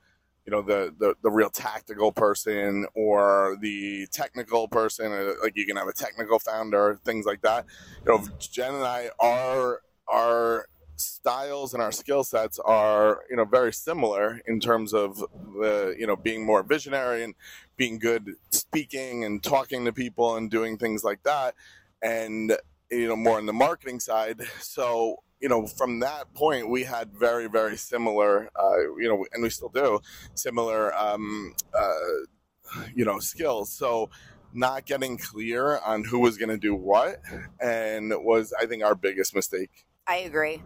you 0.47 0.51
know 0.51 0.63
the, 0.63 0.95
the 0.99 1.15
the 1.23 1.31
real 1.31 1.51
tactical 1.51 2.13
person 2.13 2.87
or 2.95 3.57
the 3.61 4.07
technical 4.13 4.69
person 4.69 5.13
or 5.13 5.37
like 5.43 5.57
you 5.57 5.67
can 5.67 5.77
have 5.77 5.89
a 5.89 5.93
technical 5.93 6.39
founder 6.39 6.99
things 7.05 7.27
like 7.27 7.43
that. 7.43 7.65
You 8.07 8.13
know 8.13 8.25
jen 8.39 8.75
and 8.75 8.85
i 8.85 9.11
are 9.19 9.81
our 10.09 10.67
styles 10.97 11.75
and 11.75 11.83
our 11.83 11.91
skill 11.91 12.23
sets 12.23 12.59
are 12.59 13.23
you 13.29 13.37
know 13.37 13.45
very 13.45 13.73
similar 13.73 14.41
in 14.47 14.61
terms 14.61 14.93
of 14.93 15.19
the 15.59 15.95
you 15.99 16.07
know 16.07 16.15
being 16.17 16.45
more 16.45 16.63
visionary 16.63 17.25
and 17.25 17.35
being 17.77 17.99
good 17.99 18.35
speaking 18.51 19.25
and 19.25 19.43
talking 19.43 19.85
to 19.85 19.93
people 19.93 20.37
and 20.37 20.51
doing 20.51 20.77
things 20.79 21.03
like 21.03 21.23
that 21.25 21.55
and 22.03 22.57
you 22.91 23.09
know 23.09 23.17
more 23.17 23.39
on 23.39 23.47
the 23.47 23.53
marketing 23.53 24.01
side. 24.01 24.41
So 24.61 25.23
you 25.41 25.49
know, 25.49 25.67
from 25.67 26.01
that 26.01 26.33
point, 26.35 26.69
we 26.69 26.85
had 26.85 27.13
very, 27.13 27.49
very 27.49 27.77
similar, 27.77 28.51
uh, 28.59 28.79
you 28.99 29.09
know, 29.09 29.27
and 29.33 29.43
we 29.43 29.51
still 29.51 29.69
do 29.69 30.01
similar, 30.35 30.95
um, 30.95 31.55
uh, 31.77 32.85
you 32.95 33.05
know, 33.05 33.19
skills. 33.19 33.73
So, 33.73 34.11
not 34.53 34.87
getting 34.87 35.19
clear 35.19 35.79
on 35.79 36.05
who 36.05 36.21
was 36.21 36.39
going 36.39 36.49
to 36.49 36.57
do 36.57 36.75
what, 36.75 37.21
and 37.61 38.13
was, 38.25 38.55
I 38.59 38.67
think, 38.67 38.85
our 38.85 38.95
biggest 38.95 39.35
mistake. 39.35 39.85
I 40.07 40.19
agree. 40.19 40.63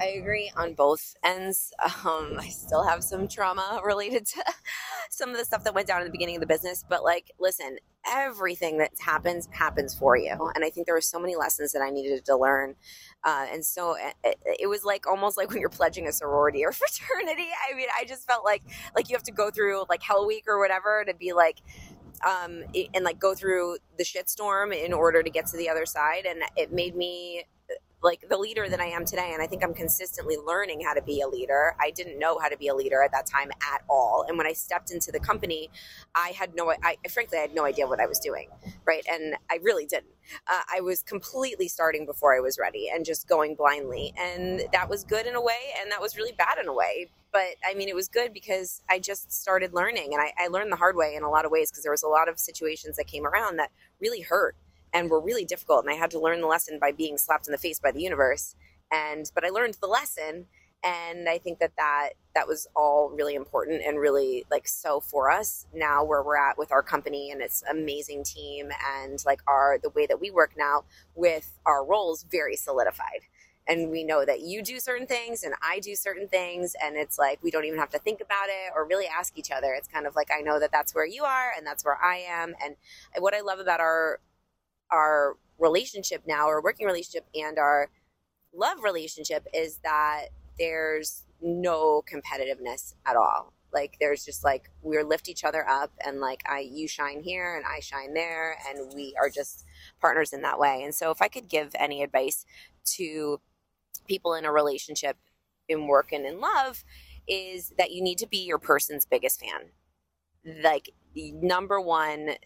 I 0.00 0.06
agree 0.18 0.50
on 0.56 0.74
both 0.74 1.14
ends. 1.24 1.72
Um, 2.06 2.36
I 2.38 2.48
still 2.50 2.84
have 2.84 3.02
some 3.02 3.26
trauma 3.26 3.80
related 3.84 4.26
to 4.26 4.44
some 5.10 5.30
of 5.30 5.38
the 5.38 5.44
stuff 5.44 5.64
that 5.64 5.74
went 5.74 5.88
down 5.88 6.02
in 6.02 6.06
the 6.06 6.12
beginning 6.12 6.36
of 6.36 6.40
the 6.40 6.46
business, 6.46 6.84
but 6.88 7.02
like, 7.02 7.32
listen, 7.40 7.78
everything 8.06 8.78
that 8.78 8.92
happens 9.00 9.48
happens 9.50 9.94
for 9.94 10.16
you, 10.16 10.36
and 10.54 10.64
I 10.64 10.70
think 10.70 10.86
there 10.86 10.94
were 10.94 11.00
so 11.00 11.18
many 11.18 11.34
lessons 11.34 11.72
that 11.72 11.82
I 11.82 11.90
needed 11.90 12.24
to 12.26 12.36
learn, 12.36 12.76
uh, 13.24 13.46
and 13.52 13.64
so 13.64 13.94
it, 13.94 14.14
eh, 14.24 14.32
eh, 14.46 14.54
it, 14.60 14.66
was 14.68 14.84
like 14.84 15.06
almost 15.06 15.36
like 15.36 15.48
when 15.48 15.58
you're 15.58 15.68
pledging 15.68 16.06
a 16.06 16.12
sorority 16.12 16.64
or 16.64 16.70
fraternity. 16.72 17.48
I 17.68 17.74
mean, 17.74 17.88
I 17.98 18.04
just 18.04 18.26
felt 18.26 18.44
like 18.44 18.62
like 18.94 19.08
you 19.08 19.16
have 19.16 19.24
to 19.24 19.32
go 19.32 19.50
through 19.50 19.84
like 19.88 20.02
Hell 20.02 20.26
Week 20.26 20.44
or 20.46 20.60
whatever 20.60 21.04
to 21.06 21.14
be 21.14 21.32
like 21.32 21.60
um, 22.24 22.62
and 22.94 23.04
like 23.04 23.18
go 23.18 23.34
through 23.34 23.78
the 23.98 24.04
shitstorm 24.04 24.74
in 24.74 24.92
order 24.92 25.22
to 25.22 25.30
get 25.30 25.46
to 25.46 25.56
the 25.56 25.68
other 25.68 25.86
side. 25.86 26.26
And 26.26 26.42
it 26.56 26.72
made 26.72 26.96
me 26.96 27.44
like 28.02 28.28
the 28.28 28.36
leader 28.36 28.68
that 28.68 28.80
I 28.80 28.86
am 28.86 29.04
today. 29.04 29.30
And 29.32 29.42
I 29.42 29.46
think 29.46 29.64
I'm 29.64 29.74
consistently 29.74 30.36
learning 30.36 30.82
how 30.82 30.94
to 30.94 31.02
be 31.02 31.20
a 31.20 31.28
leader. 31.28 31.74
I 31.80 31.90
didn't 31.90 32.18
know 32.18 32.38
how 32.38 32.48
to 32.48 32.56
be 32.56 32.68
a 32.68 32.74
leader 32.74 33.02
at 33.02 33.10
that 33.12 33.26
time 33.26 33.50
at 33.72 33.82
all. 33.88 34.24
And 34.28 34.36
when 34.36 34.46
I 34.46 34.52
stepped 34.52 34.90
into 34.90 35.10
the 35.10 35.20
company, 35.20 35.70
I 36.14 36.28
had 36.30 36.54
no, 36.54 36.70
I 36.70 36.96
frankly, 37.10 37.38
I 37.38 37.42
had 37.42 37.54
no 37.54 37.64
idea 37.64 37.86
what 37.86 38.00
I 38.00 38.06
was 38.06 38.18
doing. 38.18 38.48
Right. 38.84 39.04
And 39.10 39.34
I 39.50 39.58
really 39.62 39.86
didn't. 39.86 40.12
Uh, 40.46 40.60
I 40.74 40.80
was 40.80 41.02
completely 41.02 41.68
starting 41.68 42.04
before 42.04 42.36
I 42.36 42.40
was 42.40 42.58
ready 42.58 42.90
and 42.92 43.04
just 43.04 43.28
going 43.28 43.54
blindly. 43.54 44.12
And 44.18 44.62
that 44.72 44.88
was 44.88 45.04
good 45.04 45.26
in 45.26 45.34
a 45.34 45.42
way. 45.42 45.74
And 45.80 45.90
that 45.90 46.00
was 46.00 46.16
really 46.16 46.32
bad 46.32 46.58
in 46.60 46.68
a 46.68 46.74
way. 46.74 47.08
But 47.32 47.56
I 47.68 47.74
mean, 47.74 47.88
it 47.88 47.94
was 47.94 48.08
good 48.08 48.32
because 48.32 48.82
I 48.88 48.98
just 48.98 49.32
started 49.32 49.74
learning 49.74 50.14
and 50.14 50.22
I, 50.22 50.32
I 50.38 50.48
learned 50.48 50.72
the 50.72 50.76
hard 50.76 50.96
way 50.96 51.14
in 51.14 51.22
a 51.22 51.30
lot 51.30 51.44
of 51.44 51.50
ways 51.50 51.70
because 51.70 51.82
there 51.82 51.92
was 51.92 52.02
a 52.02 52.08
lot 52.08 52.28
of 52.28 52.38
situations 52.38 52.96
that 52.96 53.06
came 53.06 53.26
around 53.26 53.56
that 53.56 53.70
really 54.00 54.20
hurt 54.20 54.56
and 54.96 55.10
were 55.10 55.20
really 55.20 55.44
difficult. 55.44 55.84
And 55.84 55.92
I 55.92 55.96
had 55.98 56.10
to 56.12 56.18
learn 56.18 56.40
the 56.40 56.46
lesson 56.46 56.78
by 56.80 56.90
being 56.90 57.18
slapped 57.18 57.46
in 57.46 57.52
the 57.52 57.58
face 57.58 57.78
by 57.78 57.92
the 57.92 58.00
universe. 58.00 58.56
And 58.90 59.30
but 59.34 59.44
I 59.44 59.50
learned 59.50 59.74
the 59.74 59.86
lesson, 59.86 60.46
and 60.82 61.28
I 61.28 61.36
think 61.36 61.58
that 61.58 61.72
that 61.76 62.10
that 62.34 62.48
was 62.48 62.66
all 62.74 63.10
really 63.10 63.34
important 63.34 63.82
and 63.86 63.98
really 63.98 64.46
like 64.50 64.66
so 64.66 65.00
for 65.00 65.30
us 65.30 65.66
now 65.74 66.02
where 66.02 66.22
we're 66.22 66.38
at 66.38 66.56
with 66.56 66.72
our 66.72 66.82
company 66.82 67.30
and 67.30 67.42
it's 67.42 67.62
amazing 67.70 68.24
team 68.24 68.70
and 68.98 69.22
like 69.26 69.40
our 69.46 69.78
the 69.82 69.90
way 69.90 70.06
that 70.06 70.20
we 70.20 70.30
work 70.30 70.52
now 70.56 70.84
with 71.14 71.58
our 71.66 71.84
roles 71.84 72.24
very 72.30 72.56
solidified 72.56 73.22
and 73.68 73.90
we 73.90 74.04
know 74.04 74.24
that 74.24 74.42
you 74.42 74.62
do 74.62 74.78
certain 74.78 75.06
things 75.06 75.42
and 75.42 75.54
I 75.62 75.80
do 75.80 75.96
certain 75.96 76.28
things 76.28 76.76
and 76.80 76.96
it's 76.96 77.18
like 77.18 77.38
we 77.42 77.50
don't 77.50 77.64
even 77.64 77.78
have 77.78 77.90
to 77.90 77.98
think 77.98 78.20
about 78.20 78.48
it 78.48 78.72
or 78.76 78.86
really 78.86 79.06
ask 79.06 79.36
each 79.36 79.50
other 79.50 79.72
it's 79.72 79.88
kind 79.88 80.06
of 80.06 80.14
like 80.14 80.28
I 80.30 80.42
know 80.42 80.60
that 80.60 80.70
that's 80.70 80.94
where 80.94 81.06
you 81.06 81.24
are 81.24 81.52
and 81.56 81.66
that's 81.66 81.84
where 81.84 81.98
I 82.00 82.18
am 82.18 82.54
and 82.62 82.76
what 83.18 83.34
I 83.34 83.40
love 83.40 83.58
about 83.58 83.80
our 83.80 84.20
our 84.90 85.36
relationship 85.58 86.22
now, 86.26 86.46
our 86.46 86.62
working 86.62 86.86
relationship 86.86 87.26
and 87.34 87.58
our 87.58 87.90
love 88.54 88.82
relationship 88.82 89.46
is 89.54 89.78
that 89.84 90.26
there's 90.58 91.24
no 91.40 92.02
competitiveness 92.10 92.94
at 93.04 93.16
all. 93.16 93.52
Like 93.72 93.96
there's 94.00 94.24
just 94.24 94.44
like 94.44 94.70
we 94.82 95.00
lift 95.02 95.28
each 95.28 95.44
other 95.44 95.68
up 95.68 95.92
and 96.04 96.20
like 96.20 96.42
I 96.48 96.60
you 96.60 96.88
shine 96.88 97.20
here 97.20 97.56
and 97.56 97.64
I 97.66 97.80
shine 97.80 98.14
there 98.14 98.56
and 98.68 98.92
we 98.94 99.14
are 99.20 99.28
just 99.28 99.64
partners 100.00 100.32
in 100.32 100.42
that 100.42 100.58
way. 100.58 100.82
And 100.82 100.94
so 100.94 101.10
if 101.10 101.20
I 101.20 101.28
could 101.28 101.48
give 101.48 101.74
any 101.78 102.02
advice 102.02 102.46
to 102.96 103.40
people 104.06 104.34
in 104.34 104.44
a 104.44 104.52
relationship 104.52 105.16
in 105.68 105.88
work 105.88 106.12
and 106.12 106.24
in 106.24 106.40
love 106.40 106.84
is 107.28 107.74
that 107.76 107.90
you 107.90 108.02
need 108.02 108.18
to 108.18 108.26
be 108.26 108.38
your 108.38 108.58
person's 108.58 109.04
biggest 109.04 109.40
fan. 109.40 109.72
Like 110.62 110.90
number 111.14 111.80
one 111.80 112.36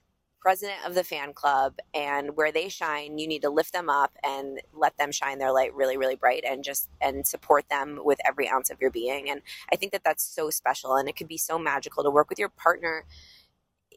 president 0.40 0.78
of 0.86 0.94
the 0.94 1.04
fan 1.04 1.32
club 1.32 1.74
and 1.92 2.36
where 2.36 2.50
they 2.50 2.68
shine 2.68 3.18
you 3.18 3.28
need 3.28 3.42
to 3.42 3.50
lift 3.50 3.72
them 3.72 3.90
up 3.90 4.12
and 4.24 4.60
let 4.72 4.96
them 4.96 5.12
shine 5.12 5.38
their 5.38 5.52
light 5.52 5.74
really 5.74 5.96
really 5.96 6.16
bright 6.16 6.44
and 6.48 6.64
just 6.64 6.88
and 7.00 7.26
support 7.26 7.68
them 7.68 8.00
with 8.02 8.18
every 8.26 8.48
ounce 8.48 8.70
of 8.70 8.80
your 8.80 8.90
being. 8.90 9.30
And 9.30 9.42
i 9.72 9.76
think 9.76 9.92
that 9.92 10.02
that's 10.04 10.24
so 10.24 10.50
special 10.50 10.96
and 10.96 11.08
it 11.08 11.16
could 11.16 11.28
be 11.28 11.36
so 11.36 11.58
magical 11.58 12.02
to 12.02 12.10
work 12.10 12.30
with 12.30 12.38
your 12.38 12.48
partner 12.48 13.04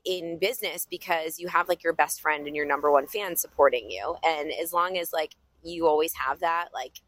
in 0.06 0.38
business 0.38 0.86
because 0.90 1.40
you 1.40 1.48
have 1.48 1.70
like 1.70 1.84
your 1.84 1.94
best 1.94 2.22
friend 2.22 2.46
and 2.48 2.56
your 2.56 2.66
number 2.66 2.92
one 2.92 3.08
fan 3.08 3.36
supporting 3.36 3.90
you. 3.90 4.16
And 4.24 4.52
as 4.52 4.74
long 4.74 4.98
as 4.98 5.14
like 5.14 5.36
you 5.64 5.88
always 5.88 6.14
have 6.14 6.40
that, 6.42 6.70
like 6.74 7.00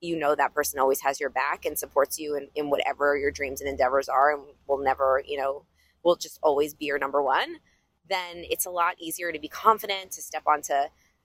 you 0.00 0.16
know 0.16 0.34
that 0.34 0.54
person 0.54 0.78
always 0.78 1.00
has 1.00 1.18
your 1.18 1.30
back 1.30 1.64
and 1.64 1.78
supports 1.78 2.18
you 2.18 2.36
in, 2.36 2.48
in 2.54 2.70
whatever 2.70 3.16
your 3.16 3.30
dreams 3.30 3.60
and 3.60 3.70
endeavors 3.70 4.08
are 4.08 4.34
and 4.34 4.42
will 4.68 4.78
never, 4.78 5.22
you 5.26 5.38
know, 5.38 5.64
will 6.02 6.16
just 6.16 6.38
always 6.42 6.74
be 6.74 6.84
your 6.84 6.98
number 6.98 7.22
one, 7.22 7.56
then 8.08 8.44
it's 8.50 8.66
a 8.66 8.70
lot 8.70 8.94
easier 8.98 9.32
to 9.32 9.38
be 9.38 9.48
confident, 9.48 10.12
to 10.12 10.22
step 10.22 10.42
onto 10.46 10.74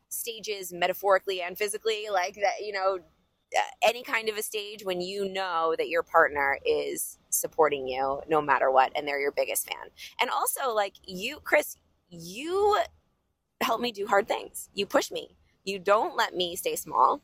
stages 0.09 0.73
metaphorically 0.73 1.41
and 1.41 1.57
physically, 1.57 2.05
like 2.11 2.35
that, 2.35 2.63
you 2.65 2.73
know, 2.73 2.99
any 3.81 4.03
kind 4.03 4.29
of 4.29 4.37
a 4.37 4.43
stage 4.43 4.85
when 4.85 5.01
you 5.01 5.27
know 5.27 5.73
that 5.77 5.89
your 5.89 6.03
partner 6.03 6.59
is 6.65 7.17
supporting 7.29 7.87
you 7.87 8.21
no 8.29 8.41
matter 8.41 8.71
what 8.71 8.91
and 8.95 9.07
they're 9.07 9.19
your 9.19 9.31
biggest 9.31 9.67
fan. 9.67 9.89
And 10.21 10.29
also, 10.29 10.73
like 10.73 10.93
you, 11.03 11.39
Chris, 11.43 11.75
you 12.09 12.79
help 13.61 13.81
me 13.81 13.91
do 13.91 14.07
hard 14.07 14.27
things. 14.27 14.69
You 14.73 14.85
push 14.85 15.11
me. 15.11 15.35
You 15.63 15.79
don't 15.79 16.15
let 16.15 16.35
me 16.35 16.55
stay 16.55 16.75
small 16.75 17.21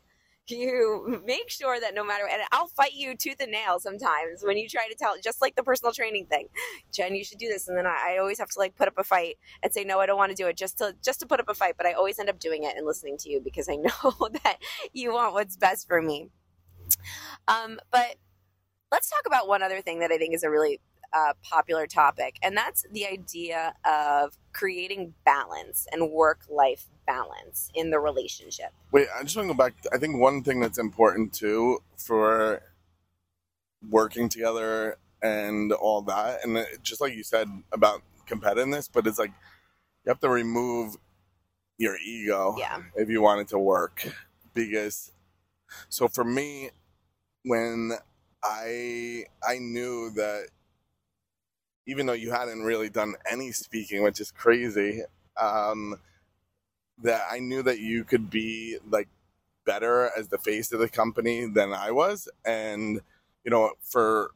you 0.48 1.22
make 1.26 1.50
sure 1.50 1.80
that 1.80 1.96
no 1.96 2.04
matter 2.04 2.28
and 2.32 2.42
I'll 2.52 2.68
fight 2.68 2.94
you 2.94 3.16
tooth 3.16 3.40
and 3.40 3.52
nail 3.52 3.80
sometimes 3.80 4.44
when 4.44 4.58
you 4.58 4.68
try 4.70 4.88
to 4.88 4.96
tell 4.96 5.16
just 5.24 5.42
like 5.42 5.56
the 5.56 5.64
personal 5.64 5.94
training 5.94 6.28
thing. 6.28 6.48
Jen, 6.92 7.16
you 7.16 7.24
should 7.24 7.38
do 7.38 7.48
this 7.48 7.68
and 7.68 7.78
then 7.78 7.86
I, 7.86 8.14
I 8.14 8.18
always 8.20 8.40
have 8.40 8.50
to 8.50 8.60
like 8.60 8.76
put 8.76 8.88
up 8.88 8.96
a 8.98 9.04
fight 9.04 9.38
and 9.64 9.74
say 9.74 9.84
no, 9.84 10.00
I 10.00 10.06
don't 10.06 10.18
want 10.18 10.32
to 10.32 10.36
do 10.36 10.48
it 10.48 10.58
just 10.58 10.78
to 10.80 10.96
just 11.04 11.20
to 11.22 11.26
put 11.26 11.40
up 11.40 11.50
a 11.50 11.54
fight, 11.54 11.76
but 11.78 11.86
I 11.86 11.94
always 11.94 12.20
end 12.20 12.30
up 12.30 12.40
doing 12.40 12.64
it 12.64 12.76
and 12.78 12.86
listening 12.86 13.18
to 13.20 13.30
you 13.30 13.42
because 13.42 13.70
I 13.70 13.76
know 13.76 14.30
that 14.44 14.58
you 14.94 15.14
want 15.14 15.34
what's 15.34 15.58
best 15.58 15.88
for 15.88 16.02
me. 16.02 16.30
Um, 17.48 17.80
but 17.92 18.16
let's 18.92 19.10
talk 19.10 19.24
about 19.26 19.48
one 19.48 19.64
other 19.64 19.82
thing 19.82 20.00
that 20.00 20.12
I 20.12 20.18
think 20.18 20.36
is 20.36 20.44
a 20.44 20.50
really 20.50 20.80
uh, 21.14 21.34
popular 21.42 21.88
topic, 21.88 22.36
and 22.44 22.56
that's 22.56 22.86
the 22.92 23.06
idea 23.06 23.74
of 23.86 24.38
creating 24.56 25.14
balance 25.26 25.86
and 25.92 26.10
work 26.12 26.40
life 26.50 26.86
balance 27.06 27.70
in 27.76 27.90
the 27.90 28.00
relationship. 28.00 28.72
Wait, 28.94 29.08
I 29.14 29.22
just 29.22 29.36
want 29.36 29.50
to 29.50 29.54
go 29.54 29.58
back. 29.58 29.74
I 29.94 29.98
think 29.98 30.18
one 30.18 30.44
thing 30.44 30.62
that's 30.62 30.78
important 30.78 31.34
too 31.34 31.84
for 31.98 32.62
working 33.90 34.30
together 34.30 34.98
and 35.22 35.74
all 35.74 36.02
that, 36.04 36.46
and 36.46 36.58
it, 36.58 36.82
just 36.82 37.02
like 37.02 37.14
you 37.14 37.24
said 37.24 37.50
about 37.74 38.02
competitiveness, 38.28 38.90
but 38.92 39.06
it's 39.06 39.20
like 39.20 39.32
you 40.06 40.10
have 40.10 40.22
to 40.22 40.30
remove 40.30 40.96
your 41.78 41.98
ego 41.98 42.56
yeah. 42.58 42.82
if 42.96 43.10
you 43.10 43.22
want 43.22 43.42
it 43.42 43.50
to 43.50 43.60
work. 43.60 44.08
Because, 44.54 45.12
so 45.90 46.08
for 46.08 46.24
me, 46.24 46.70
when 47.44 47.92
I 48.42 49.26
I 49.46 49.58
knew 49.58 50.12
that 50.12 50.48
even 51.88 52.06
though 52.06 52.14
you 52.14 52.32
hadn't 52.32 52.64
really 52.64 52.90
done 52.90 53.16
any 53.30 53.52
speaking, 53.52 54.04
which 54.04 54.20
is 54.20 54.32
crazy, 54.32 55.04
um, 55.38 55.96
that 57.04 57.24
I 57.30 57.40
knew 57.40 57.62
that 57.64 57.80
you 57.80 58.04
could 58.04 58.30
be 58.30 58.78
like 58.90 59.08
better 59.66 60.10
as 60.18 60.30
the 60.30 60.38
face 60.38 60.72
of 60.72 60.80
the 60.80 60.90
company 60.90 61.46
than 61.48 61.74
I 61.74 61.92
was. 61.92 62.30
And, 62.46 63.02
you 63.44 63.52
know, 63.52 63.72
for 63.82 64.32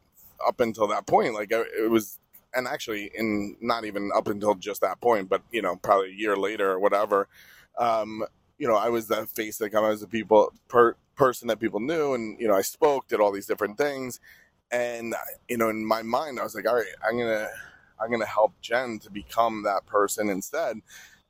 up 0.46 0.60
until 0.60 0.88
that 0.88 1.08
point, 1.08 1.34
like 1.34 1.52
it 1.52 1.90
was, 1.90 2.20
and 2.54 2.68
actually 2.68 3.12
in 3.16 3.56
not 3.62 3.86
even 3.86 4.12
up 4.16 4.28
until 4.28 4.56
just 4.56 4.82
that 4.82 5.02
point, 5.02 5.30
but, 5.30 5.42
you 5.52 5.62
know, 5.62 5.76
probably 5.78 6.10
a 6.10 6.16
year 6.16 6.36
later 6.36 6.72
or 6.72 6.80
whatever, 6.80 7.28
um, 7.78 8.24
you 8.58 8.68
know, 8.68 8.76
I 8.76 8.90
was 8.90 9.08
the 9.08 9.26
face 9.26 9.60
of 9.62 9.66
the 9.66 9.70
company, 9.70 9.88
I 9.88 9.92
was 9.92 10.02
the 10.02 10.08
people, 10.08 10.52
per, 10.68 10.96
person 11.16 11.48
that 11.48 11.60
people 11.60 11.80
knew. 11.80 12.14
And, 12.14 12.40
you 12.40 12.48
know, 12.48 12.56
I 12.56 12.62
spoke, 12.62 13.08
did 13.08 13.20
all 13.20 13.32
these 13.32 13.46
different 13.46 13.78
things 13.78 14.20
and 14.72 15.16
you 15.48 15.58
know 15.58 15.70
in 15.70 15.84
my 15.86 16.02
mind 16.02 16.40
i 16.40 16.44
was 16.44 16.56
like 16.56 16.68
all 16.68 16.76
right 16.76 16.86
i'm 17.08 17.18
gonna 17.18 17.48
i'm 18.00 18.12
gonna 18.12 18.26
help 18.26 18.54
jen 18.62 19.00
to 19.00 19.10
become 19.12 19.64
that 19.64 19.86
person 19.86 20.30
instead. 20.30 20.78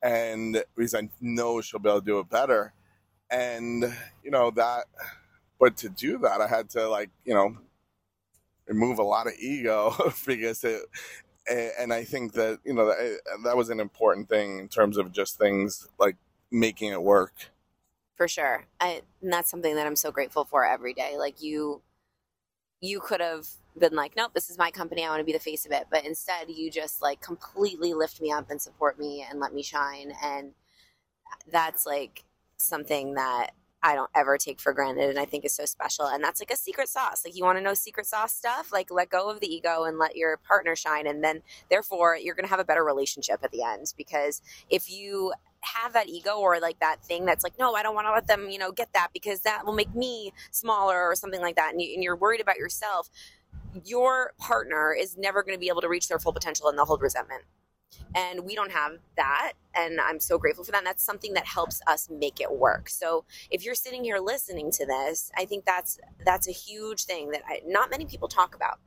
And 0.02 0.64
because 0.76 0.96
i 0.96 1.10
know 1.20 1.62
she'll 1.62 1.80
be 1.80 1.90
able 1.90 2.00
to 2.00 2.06
do 2.06 2.20
it 2.20 2.30
better. 2.30 2.74
And 3.30 3.84
you 4.24 4.32
know 4.32 4.52
that 4.52 4.86
but 5.60 5.78
to 5.78 5.90
do 5.90 6.18
that 6.20 6.42
i 6.42 6.48
had 6.48 6.70
to 6.72 6.88
like 6.90 7.10
you 7.26 7.34
know 7.34 7.58
remove 8.68 9.00
a 9.00 9.04
lot 9.04 9.28
of 9.28 9.34
ego 9.40 9.94
because 10.26 10.64
it 10.64 10.82
and 11.48 11.92
i 11.94 12.04
think 12.04 12.34
that 12.34 12.60
you 12.64 12.74
know 12.74 12.86
that, 12.86 13.20
that 13.44 13.58
was 13.58 13.70
an 13.70 13.80
important 13.80 14.30
thing 14.30 14.60
in 14.60 14.68
terms 14.68 14.98
of 14.98 15.12
just 15.12 15.38
things 15.38 15.88
like 16.00 16.16
making 16.52 16.92
it 16.92 17.02
work. 17.02 17.52
For 18.16 18.28
sure. 18.28 18.66
I, 18.80 19.02
and 19.22 19.32
that's 19.32 19.50
something 19.50 19.76
that 19.76 19.88
i'm 19.88 19.96
so 19.96 20.12
grateful 20.12 20.46
for 20.46 20.66
every 20.66 20.94
day. 20.94 21.18
Like 21.18 21.42
you 21.42 21.82
you 22.82 23.00
could 23.00 23.22
have 23.22 23.48
been 23.78 23.96
like, 23.96 24.16
nope, 24.16 24.32
this 24.34 24.50
is 24.50 24.58
my 24.58 24.72
company. 24.72 25.04
I 25.04 25.10
want 25.10 25.20
to 25.20 25.26
be 25.26 25.34
the 25.34 25.40
face 25.40 25.66
of 25.66 25.72
it. 25.72 25.88
But 25.92 26.06
instead, 26.06 26.50
you 26.50 26.72
just 26.72 27.02
like 27.02 27.22
completely 27.22 27.94
lift 27.94 28.22
me 28.22 28.32
up 28.32 28.50
and 28.50 28.62
support 28.62 28.98
me 29.00 29.26
and 29.30 29.40
let 29.40 29.54
me 29.54 29.64
shine. 29.64 30.14
And 30.24 30.54
that's 31.52 31.86
like 31.86 32.24
something 32.58 33.16
that 33.16 33.52
I 33.82 33.96
don't 33.96 34.10
ever 34.14 34.38
take 34.38 34.60
for 34.60 34.74
granted 34.74 35.10
and 35.10 35.20
I 35.20 35.26
think 35.26 35.46
is 35.46 35.56
so 35.56 35.66
special. 35.66 36.06
And 36.06 36.24
that's 36.24 36.42
like 36.42 36.52
a 36.52 36.58
secret 36.58 36.90
sauce. 36.90 37.24
Like 37.24 37.36
you 37.36 37.44
want 37.44 37.58
to 37.58 37.64
know 37.64 37.74
secret 37.74 38.06
sauce 38.06 38.34
stuff, 38.34 38.72
like 38.74 38.92
let 38.92 39.10
go 39.10 39.30
of 39.30 39.40
the 39.40 39.48
ego 39.48 39.84
and 39.84 39.98
let 39.98 40.16
your 40.16 40.38
partner 40.38 40.76
shine. 40.76 41.08
And 41.08 41.24
then 41.24 41.42
therefore 41.70 42.18
you're 42.18 42.36
going 42.36 42.46
to 42.46 42.50
have 42.50 42.60
a 42.60 42.66
better 42.66 42.84
relationship 42.84 43.40
at 43.44 43.52
the 43.52 43.64
end. 43.64 43.94
Because 43.98 44.42
if 44.70 44.92
you 44.92 45.34
have 45.62 45.94
that 45.94 46.10
ego 46.10 46.38
or 46.38 46.60
like 46.60 46.80
that 46.80 47.04
thing 47.04 47.26
that's 47.26 47.44
like, 47.44 47.58
no, 47.58 47.74
I 47.74 47.84
don't 47.84 47.96
want 47.96 48.08
to 48.08 48.12
let 48.12 48.28
them, 48.28 48.50
you 48.50 48.58
know, 48.58 48.72
get 48.72 48.92
that 48.94 49.10
because 49.14 49.42
that 49.42 49.66
will 49.66 49.74
make 49.74 49.94
me 49.96 50.34
smaller 50.52 51.10
or 51.10 51.16
something 51.16 51.42
like 51.42 51.56
that. 51.56 51.72
And, 51.72 51.82
you, 51.82 51.94
and 51.94 52.04
you're 52.04 52.16
worried 52.16 52.42
about 52.42 52.58
yourself. 52.58 53.10
Your 53.86 54.34
partner 54.38 54.94
is 54.94 55.18
never 55.18 55.44
going 55.44 55.56
to 55.56 55.60
be 55.60 55.70
able 55.70 55.82
to 55.82 55.90
reach 55.90 56.08
their 56.10 56.20
full 56.20 56.34
potential 56.34 56.68
and 56.68 56.78
they'll 56.78 56.86
hold 56.86 57.02
resentment. 57.02 57.44
And 58.16 58.46
we 58.46 58.56
don't 58.56 58.72
have 58.72 58.94
that. 59.18 59.54
And 59.76 60.00
I'm 60.02 60.20
so 60.20 60.38
grateful 60.38 60.64
for 60.64 60.72
that. 60.72 60.80
And 60.80 60.88
that's 60.88 61.04
something 61.04 61.34
that 61.34 61.46
helps 61.46 61.82
us 61.88 62.10
make 62.10 62.42
it 62.42 62.52
work. 62.52 62.90
So 62.90 63.26
if 63.50 63.64
you're 63.64 63.76
sitting 63.76 64.04
here 64.04 64.20
listening 64.20 64.72
to 64.72 64.86
this, 64.86 65.32
I 65.38 65.46
think 65.46 65.66
that's, 65.66 66.00
that's 66.26 66.48
a 66.48 66.52
huge 66.52 67.06
thing 67.06 67.32
that 67.32 67.44
I, 67.48 67.62
not 67.66 67.90
many 67.90 68.06
people 68.06 68.28
talk 68.28 68.56
about 68.56 68.80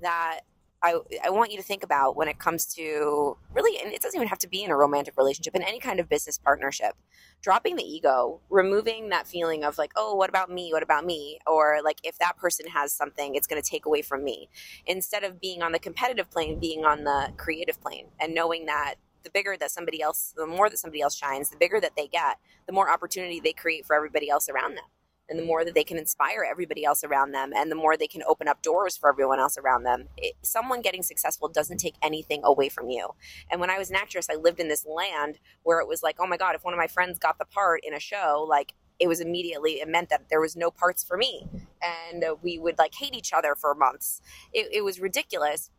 that 0.00 0.40
I, 0.82 0.98
I 1.24 1.30
want 1.30 1.52
you 1.52 1.56
to 1.58 1.62
think 1.62 1.84
about 1.84 2.16
when 2.16 2.26
it 2.26 2.40
comes 2.40 2.66
to 2.74 3.36
really, 3.54 3.80
and 3.80 3.92
it 3.92 4.02
doesn't 4.02 4.18
even 4.18 4.28
have 4.28 4.38
to 4.40 4.48
be 4.48 4.64
in 4.64 4.70
a 4.70 4.76
romantic 4.76 5.16
relationship, 5.16 5.54
in 5.54 5.62
any 5.62 5.78
kind 5.78 6.00
of 6.00 6.08
business 6.08 6.38
partnership, 6.38 6.94
dropping 7.40 7.76
the 7.76 7.84
ego, 7.84 8.40
removing 8.50 9.10
that 9.10 9.28
feeling 9.28 9.62
of 9.62 9.78
like, 9.78 9.92
oh, 9.94 10.14
what 10.16 10.28
about 10.28 10.50
me? 10.50 10.70
What 10.72 10.82
about 10.82 11.04
me? 11.04 11.38
Or 11.46 11.78
like, 11.84 12.00
if 12.02 12.18
that 12.18 12.36
person 12.36 12.66
has 12.66 12.92
something, 12.92 13.36
it's 13.36 13.46
going 13.46 13.62
to 13.62 13.68
take 13.68 13.86
away 13.86 14.02
from 14.02 14.24
me. 14.24 14.48
Instead 14.84 15.22
of 15.22 15.40
being 15.40 15.62
on 15.62 15.70
the 15.70 15.78
competitive 15.78 16.30
plane, 16.30 16.58
being 16.58 16.84
on 16.84 17.04
the 17.04 17.32
creative 17.36 17.80
plane 17.80 18.08
and 18.20 18.34
knowing 18.34 18.66
that 18.66 18.96
the 19.22 19.30
bigger 19.30 19.56
that 19.56 19.70
somebody 19.70 20.02
else, 20.02 20.34
the 20.36 20.46
more 20.48 20.68
that 20.68 20.78
somebody 20.78 21.00
else 21.00 21.14
shines, 21.14 21.50
the 21.50 21.56
bigger 21.56 21.80
that 21.80 21.92
they 21.96 22.08
get, 22.08 22.38
the 22.66 22.72
more 22.72 22.90
opportunity 22.90 23.38
they 23.38 23.52
create 23.52 23.86
for 23.86 23.94
everybody 23.94 24.28
else 24.28 24.48
around 24.48 24.74
them 24.74 24.84
and 25.28 25.38
the 25.38 25.44
more 25.44 25.64
that 25.64 25.74
they 25.74 25.84
can 25.84 25.98
inspire 25.98 26.46
everybody 26.48 26.84
else 26.84 27.04
around 27.04 27.32
them 27.32 27.52
and 27.54 27.70
the 27.70 27.76
more 27.76 27.96
they 27.96 28.06
can 28.06 28.22
open 28.24 28.48
up 28.48 28.62
doors 28.62 28.96
for 28.96 29.08
everyone 29.08 29.38
else 29.38 29.56
around 29.56 29.84
them 29.84 30.08
it, 30.16 30.34
someone 30.42 30.82
getting 30.82 31.02
successful 31.02 31.48
doesn't 31.48 31.78
take 31.78 31.94
anything 32.02 32.40
away 32.44 32.68
from 32.68 32.90
you. 32.90 33.08
And 33.50 33.60
when 33.60 33.70
i 33.70 33.78
was 33.78 33.90
an 33.90 33.96
actress 33.96 34.28
i 34.30 34.34
lived 34.34 34.60
in 34.60 34.68
this 34.68 34.86
land 34.86 35.38
where 35.62 35.80
it 35.80 35.88
was 35.88 36.02
like 36.02 36.16
oh 36.18 36.26
my 36.26 36.36
god 36.36 36.54
if 36.54 36.64
one 36.64 36.74
of 36.74 36.78
my 36.78 36.86
friends 36.86 37.18
got 37.18 37.38
the 37.38 37.44
part 37.44 37.80
in 37.84 37.94
a 37.94 38.00
show 38.00 38.46
like 38.48 38.74
it 39.02 39.08
was 39.08 39.20
immediately 39.20 39.80
it 39.80 39.88
meant 39.88 40.08
that 40.10 40.28
there 40.30 40.40
was 40.40 40.54
no 40.54 40.70
parts 40.70 41.02
for 41.02 41.16
me. 41.16 41.48
And 41.82 42.24
we 42.40 42.58
would 42.58 42.78
like 42.78 42.94
hate 42.94 43.16
each 43.16 43.32
other 43.32 43.56
for 43.56 43.74
months. 43.74 44.20
It, 44.52 44.68
it 44.72 44.84
was 44.84 45.00
ridiculous 45.00 45.70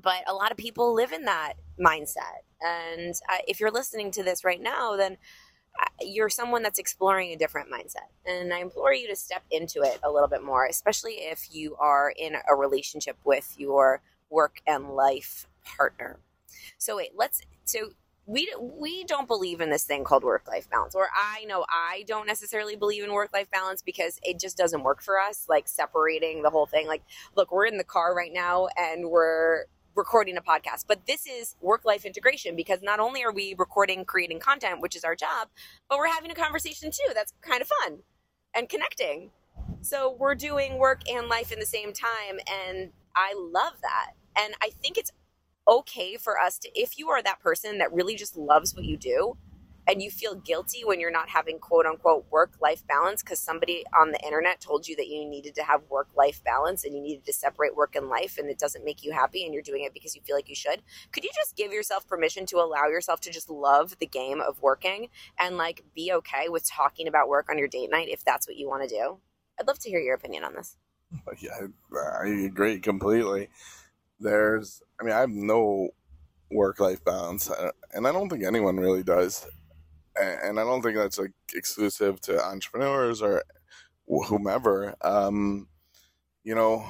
but 0.00 0.22
a 0.26 0.32
lot 0.32 0.50
of 0.50 0.56
people 0.56 0.94
live 0.94 1.12
in 1.12 1.24
that 1.24 1.54
mindset. 1.78 2.44
And 2.60 3.14
uh, 3.28 3.38
if 3.46 3.60
you're 3.60 3.70
listening 3.70 4.10
to 4.12 4.22
this 4.22 4.44
right 4.44 4.60
now 4.60 4.96
then 4.96 5.16
you're 6.00 6.28
someone 6.28 6.62
that's 6.62 6.78
exploring 6.78 7.32
a 7.32 7.36
different 7.36 7.70
mindset. 7.70 8.08
And 8.26 8.52
I 8.52 8.60
implore 8.60 8.92
you 8.92 9.08
to 9.08 9.16
step 9.16 9.42
into 9.50 9.82
it 9.82 9.98
a 10.02 10.10
little 10.10 10.28
bit 10.28 10.42
more, 10.42 10.66
especially 10.66 11.14
if 11.14 11.48
you 11.52 11.76
are 11.76 12.12
in 12.16 12.36
a 12.48 12.54
relationship 12.54 13.16
with 13.24 13.54
your 13.58 14.02
work 14.30 14.60
and 14.66 14.90
life 14.90 15.46
partner. 15.64 16.18
So 16.78 16.96
wait, 16.96 17.10
let's 17.16 17.42
so 17.64 17.90
we 18.26 18.52
we 18.60 19.04
don't 19.04 19.26
believe 19.26 19.60
in 19.60 19.70
this 19.70 19.84
thing 19.84 20.04
called 20.04 20.22
work 20.22 20.46
life 20.46 20.68
balance 20.70 20.94
or 20.94 21.08
I 21.14 21.44
know 21.46 21.64
I 21.68 22.04
don't 22.06 22.26
necessarily 22.26 22.76
believe 22.76 23.02
in 23.02 23.12
work 23.12 23.30
life 23.32 23.50
balance 23.50 23.82
because 23.82 24.20
it 24.22 24.38
just 24.38 24.56
doesn't 24.56 24.82
work 24.82 25.02
for 25.02 25.18
us 25.18 25.46
like 25.48 25.66
separating 25.66 26.42
the 26.42 26.50
whole 26.50 26.66
thing 26.66 26.86
like 26.86 27.02
look 27.34 27.50
we're 27.50 27.66
in 27.66 27.76
the 27.76 27.84
car 27.84 28.14
right 28.14 28.32
now 28.32 28.68
and 28.76 29.10
we're 29.10 29.64
recording 29.94 30.36
a 30.36 30.40
podcast. 30.40 30.84
But 30.86 31.06
this 31.06 31.26
is 31.26 31.56
work 31.60 31.84
life 31.84 32.04
integration 32.04 32.56
because 32.56 32.80
not 32.82 33.00
only 33.00 33.22
are 33.22 33.32
we 33.32 33.54
recording, 33.58 34.04
creating 34.04 34.40
content, 34.40 34.80
which 34.80 34.96
is 34.96 35.04
our 35.04 35.14
job, 35.14 35.48
but 35.88 35.98
we're 35.98 36.08
having 36.08 36.30
a 36.30 36.34
conversation 36.34 36.90
too. 36.90 37.12
That's 37.14 37.32
kind 37.40 37.62
of 37.62 37.68
fun 37.68 37.98
and 38.54 38.68
connecting. 38.68 39.30
So 39.82 40.16
we're 40.18 40.34
doing 40.34 40.78
work 40.78 41.08
and 41.08 41.28
life 41.28 41.52
in 41.52 41.58
the 41.58 41.66
same 41.66 41.92
time. 41.92 42.38
And 42.66 42.90
I 43.16 43.34
love 43.36 43.74
that. 43.82 44.12
And 44.36 44.54
I 44.62 44.70
think 44.82 44.98
it's 44.98 45.10
okay 45.66 46.16
for 46.16 46.38
us 46.38 46.58
to, 46.58 46.70
if 46.74 46.98
you 46.98 47.08
are 47.10 47.22
that 47.22 47.40
person 47.40 47.78
that 47.78 47.92
really 47.92 48.16
just 48.16 48.36
loves 48.36 48.74
what 48.74 48.84
you 48.84 48.96
do, 48.96 49.36
and 49.86 50.02
you 50.02 50.10
feel 50.10 50.34
guilty 50.34 50.82
when 50.84 51.00
you're 51.00 51.10
not 51.10 51.28
having 51.28 51.58
quote 51.58 51.86
unquote 51.86 52.24
work 52.30 52.52
life 52.60 52.86
balance 52.86 53.22
because 53.22 53.38
somebody 53.38 53.84
on 53.98 54.12
the 54.12 54.20
internet 54.20 54.60
told 54.60 54.86
you 54.86 54.96
that 54.96 55.08
you 55.08 55.26
needed 55.26 55.54
to 55.54 55.62
have 55.62 55.82
work 55.88 56.08
life 56.16 56.42
balance 56.44 56.84
and 56.84 56.94
you 56.94 57.02
needed 57.02 57.24
to 57.24 57.32
separate 57.32 57.74
work 57.74 57.96
and 57.96 58.08
life 58.08 58.38
and 58.38 58.48
it 58.48 58.58
doesn't 58.58 58.84
make 58.84 59.02
you 59.02 59.12
happy 59.12 59.44
and 59.44 59.52
you're 59.54 59.62
doing 59.62 59.84
it 59.84 59.94
because 59.94 60.14
you 60.14 60.22
feel 60.22 60.36
like 60.36 60.48
you 60.48 60.54
should, 60.54 60.82
could 61.12 61.24
you 61.24 61.30
just 61.34 61.56
give 61.56 61.72
yourself 61.72 62.06
permission 62.06 62.46
to 62.46 62.56
allow 62.56 62.86
yourself 62.86 63.20
to 63.20 63.30
just 63.30 63.50
love 63.50 63.98
the 63.98 64.06
game 64.06 64.40
of 64.40 64.60
working 64.62 65.08
and 65.38 65.56
like 65.56 65.84
be 65.94 66.12
okay 66.12 66.48
with 66.48 66.68
talking 66.68 67.08
about 67.08 67.28
work 67.28 67.48
on 67.50 67.58
your 67.58 67.68
date 67.68 67.90
night 67.90 68.08
if 68.08 68.24
that's 68.24 68.46
what 68.46 68.56
you 68.56 68.68
want 68.68 68.88
to 68.88 68.88
do? 68.88 69.18
I'd 69.58 69.66
love 69.66 69.78
to 69.80 69.90
hear 69.90 70.00
your 70.00 70.14
opinion 70.14 70.44
on 70.44 70.54
this. 70.54 70.76
Yeah, 71.42 71.66
I 72.22 72.28
agree 72.46 72.78
completely. 72.78 73.48
There's, 74.20 74.82
I 75.00 75.04
mean, 75.04 75.12
I 75.12 75.20
have 75.20 75.30
no 75.30 75.90
work 76.50 76.78
life 76.78 77.04
balance, 77.04 77.50
uh, 77.50 77.70
and 77.92 78.06
I 78.06 78.12
don't 78.12 78.28
think 78.28 78.44
anyone 78.44 78.76
really 78.76 79.02
does 79.02 79.46
and 80.16 80.58
I 80.58 80.64
don't 80.64 80.82
think 80.82 80.96
that's 80.96 81.18
like 81.18 81.32
exclusive 81.54 82.20
to 82.22 82.42
entrepreneurs 82.44 83.22
or 83.22 83.42
whomever. 84.06 84.94
Um, 85.02 85.68
you 86.42 86.54
know, 86.54 86.84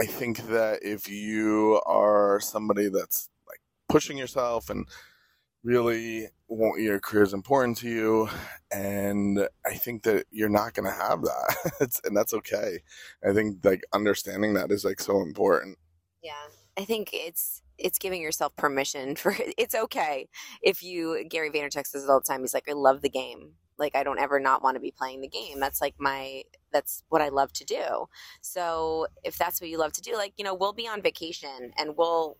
I 0.00 0.06
think 0.06 0.46
that 0.48 0.82
if 0.82 1.08
you 1.08 1.80
are 1.84 2.40
somebody 2.40 2.88
that's 2.88 3.28
like 3.46 3.60
pushing 3.88 4.16
yourself 4.16 4.70
and 4.70 4.86
really 5.62 6.28
want 6.48 6.80
your 6.80 6.98
career 7.00 7.22
is 7.22 7.34
important 7.34 7.76
to 7.78 7.88
you, 7.88 8.28
and 8.70 9.46
I 9.66 9.74
think 9.74 10.04
that 10.04 10.26
you're 10.30 10.48
not 10.48 10.72
going 10.74 10.86
to 10.86 10.96
have 10.96 11.22
that, 11.22 12.00
and 12.04 12.16
that's 12.16 12.32
okay. 12.32 12.78
I 13.22 13.32
think 13.32 13.64
like 13.64 13.82
understanding 13.92 14.54
that 14.54 14.72
is 14.72 14.84
like 14.84 15.00
so 15.00 15.20
important. 15.20 15.78
Yeah, 16.22 16.32
I 16.78 16.84
think 16.84 17.10
it's 17.12 17.62
it's 17.80 17.98
giving 17.98 18.22
yourself 18.22 18.54
permission 18.56 19.16
for 19.16 19.34
it's 19.58 19.74
okay 19.74 20.28
if 20.62 20.82
you 20.82 21.24
Gary 21.28 21.50
Vaynerchuk 21.50 21.86
says 21.86 22.04
it 22.04 22.10
all 22.10 22.20
the 22.20 22.26
time. 22.26 22.40
He's 22.40 22.54
like, 22.54 22.68
I 22.68 22.72
love 22.72 23.02
the 23.02 23.08
game. 23.10 23.52
Like 23.78 23.96
I 23.96 24.02
don't 24.02 24.20
ever 24.20 24.38
not 24.38 24.62
want 24.62 24.76
to 24.76 24.80
be 24.80 24.92
playing 24.96 25.22
the 25.22 25.28
game. 25.28 25.58
That's 25.58 25.80
like 25.80 25.94
my 25.98 26.42
that's 26.72 27.02
what 27.08 27.22
I 27.22 27.28
love 27.28 27.52
to 27.54 27.64
do. 27.64 28.06
So 28.42 29.06
if 29.24 29.36
that's 29.38 29.60
what 29.60 29.70
you 29.70 29.78
love 29.78 29.92
to 29.94 30.02
do, 30.02 30.14
like, 30.16 30.34
you 30.36 30.44
know, 30.44 30.54
we'll 30.54 30.72
be 30.72 30.86
on 30.86 31.02
vacation 31.02 31.72
and 31.78 31.96
we'll 31.96 32.36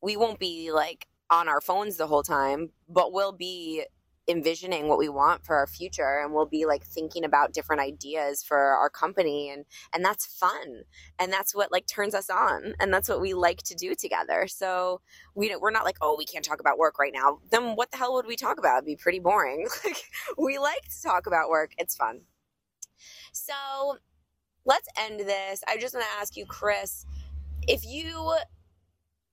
we 0.00 0.16
won't 0.16 0.38
be 0.38 0.70
like 0.72 1.08
on 1.30 1.48
our 1.48 1.60
phones 1.60 1.96
the 1.96 2.06
whole 2.06 2.22
time, 2.22 2.70
but 2.88 3.12
we'll 3.12 3.32
be 3.32 3.84
envisioning 4.28 4.88
what 4.88 4.98
we 4.98 5.08
want 5.08 5.44
for 5.44 5.56
our 5.56 5.66
future 5.66 6.20
and 6.22 6.32
we'll 6.32 6.46
be 6.46 6.66
like 6.66 6.84
thinking 6.84 7.24
about 7.24 7.52
different 7.52 7.80
ideas 7.80 8.42
for 8.42 8.58
our 8.58 8.90
company 8.90 9.50
and 9.50 9.64
and 9.92 10.04
that's 10.04 10.26
fun 10.26 10.82
and 11.18 11.32
that's 11.32 11.54
what 11.54 11.70
like 11.70 11.86
turns 11.86 12.14
us 12.14 12.28
on 12.28 12.74
and 12.80 12.92
that's 12.92 13.08
what 13.08 13.20
we 13.20 13.34
like 13.34 13.62
to 13.62 13.74
do 13.74 13.94
together. 13.94 14.46
So 14.48 15.00
we 15.34 15.54
we're 15.60 15.70
not 15.70 15.84
like 15.84 15.98
oh 16.00 16.16
we 16.18 16.24
can't 16.24 16.44
talk 16.44 16.60
about 16.60 16.78
work 16.78 16.98
right 16.98 17.12
now. 17.14 17.38
Then 17.50 17.76
what 17.76 17.90
the 17.90 17.98
hell 17.98 18.14
would 18.14 18.26
we 18.26 18.36
talk 18.36 18.58
about? 18.58 18.78
It'd 18.78 18.86
be 18.86 18.96
pretty 18.96 19.20
boring. 19.20 19.66
Like 19.84 20.04
we 20.36 20.58
like 20.58 20.82
to 20.82 21.02
talk 21.02 21.26
about 21.26 21.48
work. 21.48 21.72
It's 21.78 21.94
fun. 21.94 22.22
So 23.32 23.98
let's 24.64 24.88
end 24.98 25.20
this. 25.20 25.62
I 25.68 25.76
just 25.76 25.94
want 25.94 26.06
to 26.06 26.20
ask 26.20 26.36
you 26.36 26.46
chris 26.46 27.06
if 27.68 27.84
you 27.84 28.34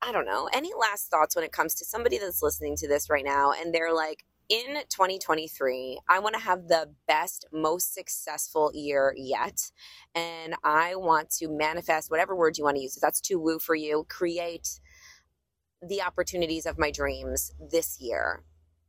I 0.06 0.12
don't 0.12 0.26
know, 0.26 0.50
any 0.52 0.72
last 0.78 1.10
thoughts 1.10 1.34
when 1.34 1.46
it 1.46 1.54
comes 1.54 1.76
to 1.76 1.86
somebody 1.86 2.18
that's 2.18 2.44
listening 2.44 2.76
to 2.78 2.88
this 2.90 3.10
right 3.10 3.24
now 3.24 3.54
and 3.54 3.74
they're 3.74 3.94
like, 3.94 4.26
in 4.50 4.76
2023, 4.90 6.00
I 6.10 6.20
want 6.20 6.36
to 6.36 6.42
have 6.42 6.68
the 6.68 6.92
best, 7.08 7.46
most 7.52 7.94
successful 7.94 8.72
year 8.74 9.14
yet. 9.18 9.72
And 10.14 10.56
I 10.64 10.96
want 10.96 11.30
to 11.38 11.48
manifest 11.48 12.12
whatever 12.12 12.36
word 12.36 12.58
you 12.58 12.64
want 12.64 12.78
to 12.78 12.84
use. 12.84 12.96
If 12.98 13.02
that's 13.02 13.22
too 13.22 13.40
woo 13.40 13.60
for 13.60 13.76
you, 13.76 14.06
create 14.10 14.80
the 15.82 16.02
opportunities 16.02 16.66
of 16.66 16.78
my 16.78 16.92
dreams 16.92 17.54
this 17.72 18.00
year. 18.00 18.44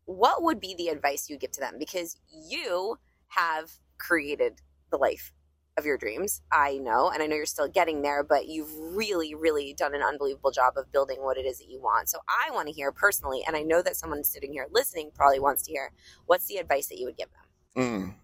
What 0.06 0.42
would 0.42 0.60
be 0.60 0.74
the 0.76 0.88
advice 0.88 1.28
you'd 1.28 1.40
give 1.40 1.52
to 1.52 1.60
them? 1.60 1.74
Because 1.78 2.18
you 2.30 2.98
have 3.28 3.72
created 3.98 4.60
the 4.90 4.98
life 4.98 5.32
of 5.76 5.84
your 5.84 5.98
dreams. 5.98 6.42
I 6.52 6.78
know, 6.78 7.10
and 7.10 7.22
I 7.22 7.26
know 7.26 7.36
you're 7.36 7.46
still 7.46 7.68
getting 7.68 8.02
there, 8.02 8.22
but 8.22 8.46
you've 8.46 8.72
really, 8.76 9.34
really 9.34 9.74
done 9.74 9.94
an 9.94 10.02
unbelievable 10.02 10.50
job 10.50 10.74
of 10.76 10.90
building 10.92 11.18
what 11.20 11.36
it 11.36 11.46
is 11.46 11.58
that 11.58 11.68
you 11.68 11.80
want. 11.80 12.08
So 12.08 12.18
I 12.28 12.52
want 12.52 12.68
to 12.68 12.72
hear 12.72 12.92
personally, 12.92 13.42
and 13.46 13.56
I 13.56 13.62
know 13.62 13.82
that 13.82 13.96
someone 13.96 14.22
sitting 14.24 14.52
here 14.52 14.66
listening 14.70 15.10
probably 15.14 15.40
wants 15.40 15.62
to 15.62 15.72
hear 15.72 15.92
what's 16.26 16.46
the 16.46 16.56
advice 16.56 16.86
that 16.88 16.98
you 16.98 17.06
would 17.06 17.16
give 17.16 17.28
them? 17.74 17.82
Mm, 17.82 18.14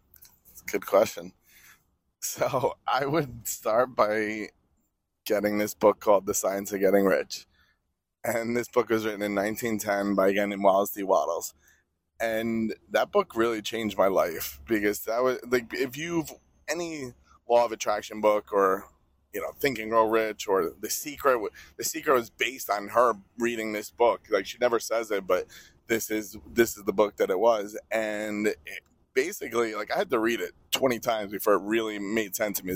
good 0.71 0.87
question. 0.87 1.33
So 2.21 2.75
I 2.87 3.07
would 3.07 3.47
start 3.49 3.97
by 3.97 4.49
getting 5.27 5.59
this 5.59 5.75
book 5.75 6.01
called 6.01 6.27
The 6.27 6.35
Science 6.35 6.73
of 6.73 6.81
Getting 6.81 7.05
Rich. 7.05 7.47
And 8.23 8.57
this 8.57 8.69
book 8.69 8.91
was 8.91 9.07
written 9.07 9.23
in 9.23 9.35
1910 9.35 10.15
by 10.15 10.29
a 10.29 10.33
guy 10.35 10.45
named 10.45 10.63
Wallace 10.63 10.91
D. 10.91 11.03
Wattles. 11.03 11.55
And 12.21 12.75
that 12.91 13.11
book 13.11 13.35
really 13.35 13.63
changed 13.63 13.97
my 13.97 14.09
life 14.09 14.61
because 14.69 15.01
that 15.05 15.23
was 15.23 15.39
like, 15.49 15.73
if 15.73 15.97
you've 15.97 16.31
any 16.69 17.15
law 17.51 17.65
of 17.65 17.73
attraction 17.73 18.21
book 18.21 18.53
or 18.53 18.87
you 19.35 19.41
know 19.41 19.51
think 19.59 19.79
and 19.79 19.91
grow 19.91 20.09
rich 20.09 20.47
or 20.49 20.73
the 20.81 20.89
secret. 20.91 21.41
The 21.77 21.85
secret 21.85 22.15
was 22.15 22.31
based 22.31 22.71
on 22.71 22.89
her 22.89 23.15
reading 23.39 23.73
this 23.73 23.91
book. 23.91 24.23
Like 24.31 24.47
she 24.47 24.59
never 24.61 24.79
says 24.79 25.11
it 25.11 25.27
but 25.27 25.47
this 25.89 26.11
is 26.11 26.37
this 26.53 26.77
is 26.77 26.85
the 26.85 26.93
book 26.93 27.17
that 27.17 27.31
it 27.31 27.39
was. 27.39 27.79
And 27.91 28.47
it, 28.47 28.59
basically 29.13 29.75
like 29.75 29.93
i 29.93 29.99
had 29.99 30.09
to 30.09 30.21
read 30.21 30.41
it 30.41 30.53
20 30.71 31.01
times 31.01 31.33
before 31.33 31.55
it 31.55 31.63
really 31.63 31.99
made 31.99 32.35
sense 32.37 32.61
to 32.61 32.67
me. 32.67 32.75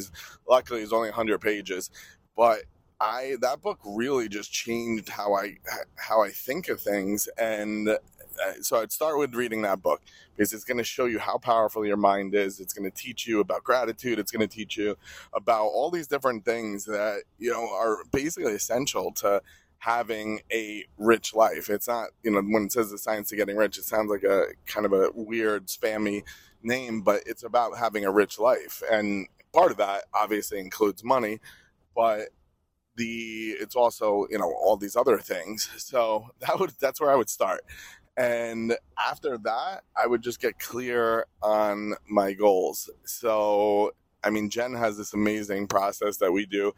Luckily 0.49 0.83
it's 0.83 0.93
only 0.93 1.09
100 1.09 1.41
pages. 1.41 1.91
But 2.37 2.65
i 3.01 3.37
that 3.41 3.61
book 3.61 3.81
really 3.85 4.29
just 4.29 4.53
changed 4.53 5.09
how 5.09 5.35
i 5.35 5.57
how 5.97 6.23
i 6.23 6.31
think 6.31 6.69
of 6.69 6.81
things. 6.81 7.29
And 7.39 7.97
so 8.61 8.81
I'd 8.81 8.93
start 8.93 9.19
with 9.19 9.35
reading 9.35 9.63
that 9.63 9.83
book 9.83 10.03
because 10.37 10.53
it's 10.53 10.65
going 10.65 10.79
to 10.79 10.85
show 10.85 11.07
you 11.07 11.19
how 11.19 11.39
powerful 11.39 11.87
your 11.87 11.97
mind 11.97 12.35
is. 12.35 12.61
It's 12.61 12.73
going 12.73 12.91
to 12.91 12.97
teach 12.97 13.27
you 13.27 13.41
about 13.41 13.65
gratitude. 13.65 14.19
It's 14.19 14.31
going 14.31 14.47
to 14.47 14.55
teach 14.55 14.77
you 14.77 14.97
about 15.33 15.67
all 15.67 15.91
these 15.91 16.07
different 16.07 16.45
things 16.45 16.85
that 16.85 17.23
you 17.39 17.51
know 17.51 17.69
are 17.71 17.99
basically 18.13 18.53
essential 18.53 19.13
to 19.13 19.43
having 19.79 20.41
a 20.53 20.85
rich 20.97 21.35
life. 21.35 21.69
It's 21.69 21.89
not 21.89 22.09
you 22.23 22.31
know 22.31 22.43
when 22.43 22.65
it 22.65 22.73
says 22.73 22.91
the 22.91 22.99
science 22.99 23.33
of 23.33 23.39
getting 23.39 23.57
rich, 23.57 23.79
it 23.79 23.85
sounds 23.85 24.11
like 24.11 24.25
a 24.25 24.47
kind 24.67 24.87
of 24.87 24.93
a 24.93 25.11
weird 25.15 25.67
spammy 25.67 26.23
name, 26.63 27.03
but 27.03 27.23
it's 27.27 27.43
about 27.43 27.79
having 27.79 28.05
a 28.05 28.11
rich 28.11 28.39
life, 28.39 28.83
and 28.91 29.29
part 29.53 29.71
of 29.71 29.77
that 29.79 30.05
obviously 30.15 30.59
includes 30.59 31.05
money, 31.05 31.41
but 31.95 32.29
the 32.97 33.57
it's 33.61 33.75
also 33.75 34.27
you 34.31 34.39
know 34.39 34.53
all 34.63 34.77
these 34.77 34.97
other 34.97 35.19
things 35.19 35.69
so 35.77 36.31
that 36.41 36.59
would 36.59 36.73
that's 36.81 37.01
where 37.01 37.11
i 37.11 37.15
would 37.17 37.31
start 37.31 37.65
and 38.17 38.77
after 38.99 39.39
that, 39.39 39.83
I 39.97 40.07
would 40.07 40.23
just 40.23 40.41
get 40.41 40.59
clear 40.59 41.27
on 41.43 41.95
my 42.09 42.33
goals. 42.33 42.91
So, 43.05 43.93
I 44.23 44.31
mean, 44.31 44.51
Jen 44.51 44.75
has 44.75 44.97
this 44.97 45.13
amazing 45.15 45.67
process 45.67 46.19
that 46.19 46.33
we 46.33 46.47
do 46.47 46.73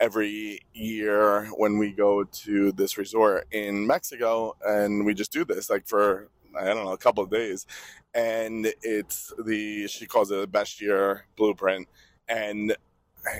every 0.00 0.60
year 0.72 1.46
when 1.56 1.78
we 1.78 1.92
go 1.92 2.24
to 2.24 2.72
this 2.72 2.98
resort 2.98 3.46
in 3.52 3.86
Mexico, 3.86 4.56
and 4.66 5.04
we 5.04 5.14
just 5.14 5.32
do 5.32 5.44
this 5.44 5.70
like 5.70 5.86
for 5.86 6.28
I 6.58 6.64
don't 6.64 6.84
know 6.84 6.92
a 6.92 6.98
couple 6.98 7.22
of 7.22 7.30
days, 7.30 7.66
and 8.14 8.72
it's 8.82 9.32
the 9.44 9.86
she 9.86 10.06
calls 10.06 10.30
it 10.32 10.40
the 10.40 10.46
best 10.46 10.80
year 10.80 11.26
blueprint, 11.36 11.86
and 12.28 12.74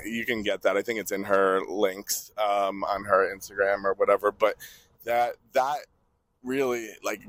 you 0.04 0.24
can 0.24 0.42
get 0.42 0.62
that. 0.62 0.76
I 0.76 0.82
think 0.82 1.00
it's 1.00 1.12
in 1.12 1.24
her 1.24 1.62
links 1.68 2.30
um, 2.38 2.84
on 2.84 3.04
her 3.04 3.34
Instagram 3.34 3.84
or 3.84 3.94
whatever, 3.94 4.30
but 4.30 4.54
that 5.04 5.36
that 5.52 5.78
really 6.42 6.88
like 7.02 7.20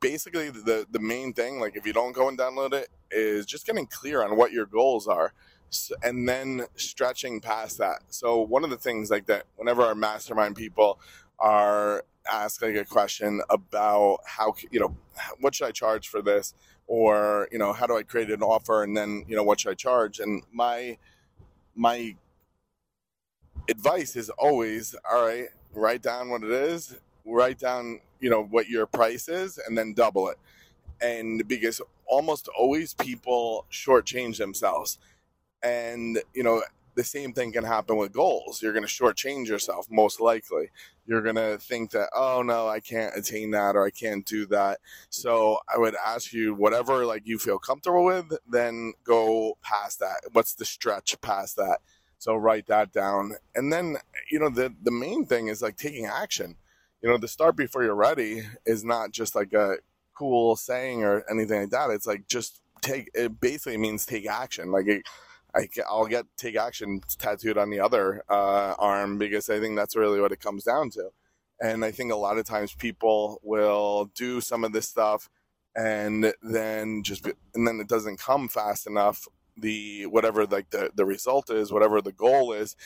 basically 0.00 0.50
the 0.50 0.86
the 0.90 0.98
main 0.98 1.32
thing 1.32 1.60
like 1.60 1.76
if 1.76 1.86
you 1.86 1.92
don't 1.92 2.12
go 2.12 2.28
and 2.28 2.38
download 2.38 2.72
it 2.72 2.88
is 3.10 3.46
just 3.46 3.66
getting 3.66 3.86
clear 3.86 4.22
on 4.24 4.36
what 4.36 4.52
your 4.52 4.66
goals 4.66 5.06
are 5.06 5.32
and 6.02 6.28
then 6.28 6.66
stretching 6.76 7.40
past 7.40 7.78
that. 7.78 8.02
So 8.08 8.40
one 8.40 8.64
of 8.64 8.70
the 8.70 8.76
things 8.76 9.10
like 9.10 9.26
that 9.26 9.44
whenever 9.56 9.82
our 9.82 9.94
mastermind 9.94 10.56
people 10.56 10.98
are 11.38 12.04
asked 12.30 12.62
like 12.62 12.76
a 12.76 12.84
question 12.84 13.42
about 13.50 14.18
how 14.24 14.54
you 14.70 14.78
know 14.78 14.96
what 15.40 15.54
should 15.54 15.66
i 15.66 15.72
charge 15.72 16.08
for 16.08 16.22
this? 16.22 16.54
Or 16.86 17.48
you 17.50 17.58
know 17.58 17.72
how 17.72 17.86
do 17.86 17.96
i 17.96 18.02
create 18.02 18.30
an 18.30 18.42
offer 18.42 18.82
and 18.82 18.96
then 18.96 19.24
you 19.26 19.36
know 19.36 19.42
what 19.42 19.60
should 19.60 19.70
i 19.70 19.74
charge? 19.74 20.20
And 20.20 20.42
my 20.52 20.98
my 21.74 22.16
advice 23.68 24.16
is 24.16 24.30
always 24.30 24.94
all 25.10 25.26
right 25.26 25.48
write 25.74 26.02
down 26.02 26.28
what 26.28 26.42
it 26.42 26.50
is 26.50 26.96
write 27.24 27.58
down 27.58 28.00
you 28.22 28.30
know 28.30 28.42
what 28.42 28.68
your 28.68 28.86
price 28.86 29.28
is 29.28 29.58
and 29.58 29.76
then 29.76 29.92
double 29.92 30.30
it. 30.30 30.38
And 31.02 31.46
because 31.46 31.82
almost 32.06 32.48
always 32.58 32.94
people 32.94 33.66
shortchange 33.70 34.38
themselves. 34.38 34.98
And 35.62 36.22
you 36.32 36.42
know 36.42 36.62
the 36.94 37.04
same 37.04 37.32
thing 37.32 37.52
can 37.52 37.64
happen 37.64 37.96
with 37.96 38.12
goals. 38.12 38.62
You're 38.62 38.72
going 38.74 38.86
to 38.86 38.88
shortchange 38.88 39.48
yourself 39.48 39.86
most 39.90 40.20
likely. 40.20 40.70
You're 41.06 41.22
going 41.22 41.36
to 41.36 41.58
think 41.58 41.90
that 41.92 42.10
oh 42.14 42.42
no 42.42 42.68
i 42.68 42.78
can't 42.80 43.16
attain 43.16 43.50
that 43.50 43.74
or 43.76 43.84
i 43.84 43.90
can't 43.90 44.24
do 44.24 44.46
that. 44.46 44.78
So 45.10 45.58
i 45.74 45.78
would 45.78 45.96
ask 46.06 46.32
you 46.32 46.54
whatever 46.54 47.04
like 47.04 47.22
you 47.26 47.38
feel 47.38 47.58
comfortable 47.58 48.04
with 48.04 48.32
then 48.48 48.94
go 49.04 49.58
past 49.62 49.98
that. 49.98 50.20
What's 50.32 50.54
the 50.54 50.64
stretch 50.64 51.20
past 51.20 51.56
that? 51.56 51.78
So 52.18 52.36
write 52.36 52.68
that 52.68 52.92
down. 52.92 53.34
And 53.56 53.72
then 53.72 53.96
you 54.30 54.38
know 54.38 54.48
the 54.50 54.72
the 54.82 54.92
main 54.92 55.26
thing 55.26 55.48
is 55.48 55.60
like 55.62 55.76
taking 55.76 56.06
action 56.06 56.56
you 57.02 57.10
know, 57.10 57.18
the 57.18 57.28
start 57.28 57.56
before 57.56 57.82
you're 57.82 57.94
ready 57.94 58.42
is 58.64 58.84
not 58.84 59.10
just 59.10 59.34
like 59.34 59.52
a 59.52 59.76
cool 60.16 60.56
saying 60.56 61.02
or 61.02 61.24
anything 61.30 61.60
like 61.62 61.70
that. 61.70 61.90
It's 61.90 62.06
like 62.06 62.28
just 62.28 62.60
take. 62.80 63.10
It 63.14 63.40
basically 63.40 63.76
means 63.76 64.06
take 64.06 64.28
action. 64.28 64.70
Like 64.70 64.86
it, 64.86 65.02
I, 65.54 65.68
I'll 65.88 66.06
get 66.06 66.26
take 66.36 66.56
action 66.56 67.00
tattooed 67.18 67.58
on 67.58 67.70
the 67.70 67.80
other 67.80 68.22
uh, 68.28 68.74
arm 68.78 69.18
because 69.18 69.50
I 69.50 69.58
think 69.60 69.76
that's 69.76 69.96
really 69.96 70.20
what 70.20 70.32
it 70.32 70.40
comes 70.40 70.64
down 70.64 70.90
to. 70.90 71.10
And 71.60 71.84
I 71.84 71.90
think 71.90 72.12
a 72.12 72.16
lot 72.16 72.38
of 72.38 72.46
times 72.46 72.74
people 72.74 73.40
will 73.42 74.06
do 74.14 74.40
some 74.40 74.64
of 74.64 74.72
this 74.72 74.88
stuff 74.88 75.28
and 75.74 76.32
then 76.42 77.02
just 77.02 77.26
and 77.54 77.66
then 77.66 77.80
it 77.80 77.88
doesn't 77.88 78.18
come 78.18 78.48
fast 78.48 78.86
enough 78.86 79.26
the 79.56 80.04
whatever 80.06 80.46
like 80.46 80.70
the 80.70 80.90
the 80.94 81.04
result 81.04 81.50
is 81.50 81.72
whatever 81.72 82.00
the 82.00 82.12
goal 82.12 82.52
is 82.52 82.76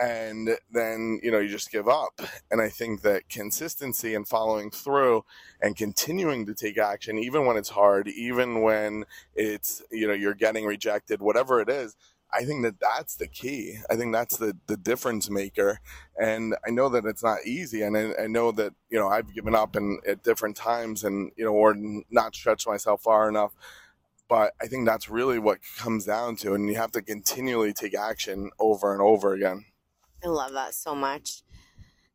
and 0.00 0.50
then 0.70 1.20
you 1.22 1.30
know 1.30 1.38
you 1.38 1.48
just 1.48 1.70
give 1.70 1.88
up. 1.88 2.20
And 2.50 2.60
i 2.60 2.68
think 2.68 3.02
that 3.02 3.28
consistency 3.28 4.14
and 4.14 4.26
following 4.26 4.70
through 4.70 5.24
and 5.60 5.76
continuing 5.76 6.46
to 6.46 6.54
take 6.54 6.78
action 6.78 7.18
even 7.18 7.46
when 7.46 7.56
it's 7.56 7.70
hard 7.70 8.08
even 8.08 8.62
when 8.62 9.04
it's 9.34 9.82
you 9.90 10.06
know 10.06 10.14
you're 10.14 10.34
getting 10.34 10.64
rejected 10.66 11.20
whatever 11.20 11.60
it 11.60 11.68
is 11.68 11.96
i 12.32 12.44
think 12.44 12.62
that 12.62 12.80
that's 12.80 13.16
the 13.16 13.26
key. 13.28 13.78
I 13.90 13.96
think 13.96 14.12
that's 14.12 14.36
the 14.36 14.56
the 14.66 14.76
difference 14.76 15.30
maker. 15.30 15.80
And 16.20 16.54
i 16.66 16.70
know 16.70 16.88
that 16.88 17.04
it's 17.06 17.22
not 17.22 17.38
easy 17.46 17.82
and 17.82 17.96
i, 17.96 18.12
I 18.24 18.26
know 18.26 18.52
that 18.52 18.74
you 18.90 18.98
know 18.98 19.08
i've 19.08 19.32
given 19.34 19.54
up 19.54 19.76
and 19.76 20.00
at 20.06 20.22
different 20.22 20.56
times 20.56 21.04
and 21.04 21.30
you 21.36 21.44
know 21.44 21.52
or 21.54 21.74
not 22.10 22.34
stretched 22.34 22.68
myself 22.68 23.02
far 23.02 23.28
enough. 23.28 23.52
But 24.28 24.54
i 24.60 24.66
think 24.66 24.86
that's 24.86 25.08
really 25.08 25.38
what 25.38 25.58
comes 25.78 26.04
down 26.04 26.36
to 26.36 26.54
and 26.54 26.68
you 26.68 26.76
have 26.76 26.92
to 26.92 27.02
continually 27.02 27.72
take 27.72 27.94
action 27.96 28.50
over 28.58 28.92
and 28.92 29.02
over 29.02 29.32
again 29.34 29.64
I 30.26 30.28
love 30.28 30.52
that 30.54 30.74
so 30.74 30.92
much. 30.92 31.42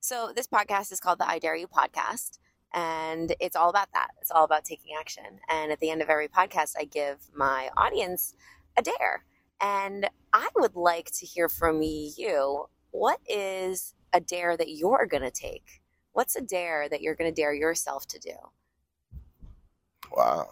So, 0.01 0.33
this 0.35 0.45
podcast 0.45 0.91
is 0.91 0.99
called 0.99 1.19
the 1.19 1.29
I 1.29 1.39
Dare 1.39 1.55
You 1.55 1.67
podcast, 1.67 2.39
and 2.73 3.33
it's 3.39 3.55
all 3.55 3.69
about 3.69 3.87
that. 3.93 4.09
It's 4.19 4.31
all 4.31 4.43
about 4.43 4.65
taking 4.65 4.91
action. 4.99 5.39
And 5.49 5.71
at 5.71 5.79
the 5.79 5.89
end 5.89 6.01
of 6.01 6.09
every 6.09 6.27
podcast, 6.27 6.73
I 6.77 6.83
give 6.83 7.19
my 7.33 7.69
audience 7.77 8.35
a 8.77 8.81
dare. 8.81 9.23
And 9.61 10.09
I 10.33 10.49
would 10.57 10.75
like 10.75 11.11
to 11.11 11.25
hear 11.25 11.47
from 11.47 11.81
you 11.81 12.65
what 12.89 13.19
is 13.29 13.93
a 14.11 14.19
dare 14.19 14.57
that 14.57 14.71
you're 14.71 15.05
going 15.05 15.23
to 15.23 15.31
take? 15.31 15.81
What's 16.11 16.35
a 16.35 16.41
dare 16.41 16.89
that 16.89 17.01
you're 17.01 17.15
going 17.15 17.33
to 17.33 17.41
dare 17.41 17.53
yourself 17.53 18.07
to 18.07 18.19
do? 18.19 18.33
Wow 20.11 20.49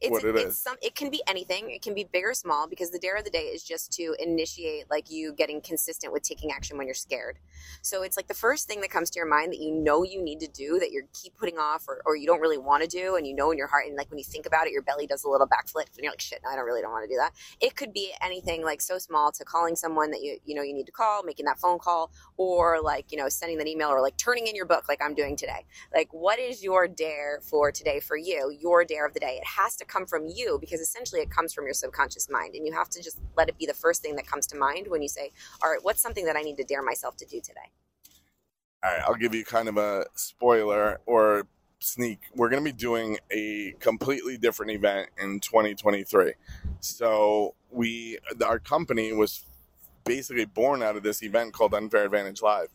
it's, 0.00 0.10
what 0.10 0.24
it 0.24 0.36
it's 0.36 0.56
is. 0.56 0.60
Some, 0.60 0.76
it 0.82 0.94
can 0.94 1.10
be 1.10 1.22
anything. 1.26 1.70
It 1.70 1.82
can 1.82 1.94
be 1.94 2.04
big 2.04 2.24
or 2.24 2.34
small 2.34 2.68
because 2.68 2.90
the 2.90 2.98
dare 2.98 3.16
of 3.16 3.24
the 3.24 3.30
day 3.30 3.44
is 3.44 3.62
just 3.62 3.92
to 3.94 4.14
initiate 4.18 4.90
like 4.90 5.10
you 5.10 5.32
getting 5.32 5.60
consistent 5.60 6.12
with 6.12 6.22
taking 6.22 6.52
action 6.52 6.76
when 6.76 6.86
you're 6.86 6.94
scared. 6.94 7.38
So 7.82 8.02
it's 8.02 8.16
like 8.16 8.28
the 8.28 8.34
first 8.34 8.68
thing 8.68 8.80
that 8.82 8.90
comes 8.90 9.10
to 9.10 9.18
your 9.18 9.28
mind 9.28 9.52
that 9.52 9.60
you 9.60 9.72
know 9.72 10.04
you 10.04 10.22
need 10.22 10.40
to 10.40 10.48
do 10.48 10.78
that 10.78 10.90
you 10.90 11.02
keep 11.20 11.36
putting 11.36 11.58
off 11.58 11.88
or, 11.88 12.02
or 12.04 12.16
you 12.16 12.26
don't 12.26 12.40
really 12.40 12.58
want 12.58 12.82
to 12.82 12.88
do 12.88 13.16
and 13.16 13.26
you 13.26 13.34
know 13.34 13.50
in 13.50 13.58
your 13.58 13.66
heart 13.66 13.86
and 13.86 13.96
like 13.96 14.10
when 14.10 14.18
you 14.18 14.24
think 14.24 14.46
about 14.46 14.66
it 14.66 14.72
your 14.72 14.82
belly 14.82 15.06
does 15.06 15.24
a 15.24 15.28
little 15.28 15.46
backflip 15.46 15.86
and 15.94 16.02
you're 16.02 16.12
like 16.12 16.20
shit 16.20 16.40
no, 16.44 16.50
I 16.50 16.56
don't 16.56 16.64
really 16.64 16.82
don't 16.82 16.92
want 16.92 17.08
to 17.08 17.14
do 17.14 17.18
that. 17.18 17.32
It 17.60 17.74
could 17.76 17.92
be 17.92 18.12
anything 18.22 18.64
like 18.64 18.80
so 18.80 18.98
small 18.98 19.32
to 19.32 19.44
calling 19.44 19.76
someone 19.76 20.10
that 20.10 20.22
you 20.22 20.38
you 20.44 20.54
know 20.54 20.62
you 20.62 20.74
need 20.74 20.86
to 20.86 20.92
call, 20.92 21.22
making 21.22 21.46
that 21.46 21.58
phone 21.58 21.78
call 21.78 22.10
or 22.36 22.80
like 22.82 23.10
you 23.10 23.18
know 23.18 23.28
sending 23.28 23.58
that 23.58 23.66
email 23.66 23.88
or 23.88 24.00
like 24.00 24.16
turning 24.16 24.46
in 24.46 24.54
your 24.54 24.66
book 24.66 24.84
like 24.88 25.00
I'm 25.02 25.14
doing 25.14 25.36
today. 25.36 25.64
Like 25.94 26.08
what 26.12 26.38
is 26.38 26.62
your 26.62 26.88
dare 26.88 27.40
for 27.42 27.72
today 27.72 28.00
for 28.00 28.16
you? 28.16 28.54
Your 28.60 28.84
dare 28.84 29.06
of 29.06 29.14
the 29.14 29.20
day. 29.20 29.38
It 29.40 29.46
has 29.46 29.76
to 29.76 29.83
come 29.88 30.06
from 30.06 30.26
you 30.26 30.58
because 30.60 30.80
essentially 30.80 31.20
it 31.20 31.30
comes 31.30 31.52
from 31.52 31.64
your 31.64 31.74
subconscious 31.74 32.28
mind. 32.30 32.54
And 32.54 32.66
you 32.66 32.72
have 32.72 32.88
to 32.90 33.02
just 33.02 33.18
let 33.36 33.48
it 33.48 33.58
be 33.58 33.66
the 33.66 33.74
first 33.74 34.02
thing 34.02 34.16
that 34.16 34.26
comes 34.26 34.46
to 34.48 34.56
mind 34.56 34.86
when 34.88 35.02
you 35.02 35.08
say, 35.08 35.30
all 35.62 35.70
right, 35.70 35.80
what's 35.82 36.00
something 36.00 36.24
that 36.26 36.36
I 36.36 36.42
need 36.42 36.56
to 36.56 36.64
dare 36.64 36.82
myself 36.82 37.16
to 37.18 37.26
do 37.26 37.40
today? 37.40 37.70
All 38.84 38.90
right, 38.90 39.02
I'll 39.06 39.14
give 39.14 39.34
you 39.34 39.44
kind 39.44 39.68
of 39.68 39.76
a 39.78 40.06
spoiler 40.14 41.00
or 41.06 41.46
sneak. 41.78 42.20
We're 42.34 42.48
going 42.48 42.64
to 42.64 42.70
be 42.70 42.76
doing 42.76 43.18
a 43.30 43.74
completely 43.80 44.36
different 44.36 44.72
event 44.72 45.10
in 45.22 45.40
2023. 45.40 46.32
So 46.80 47.54
we, 47.70 48.18
our 48.44 48.58
company 48.58 49.12
was 49.12 49.44
basically 50.04 50.44
born 50.44 50.82
out 50.82 50.96
of 50.96 51.02
this 51.02 51.22
event 51.22 51.52
called 51.52 51.74
Unfair 51.74 52.04
Advantage 52.04 52.42
Live. 52.42 52.68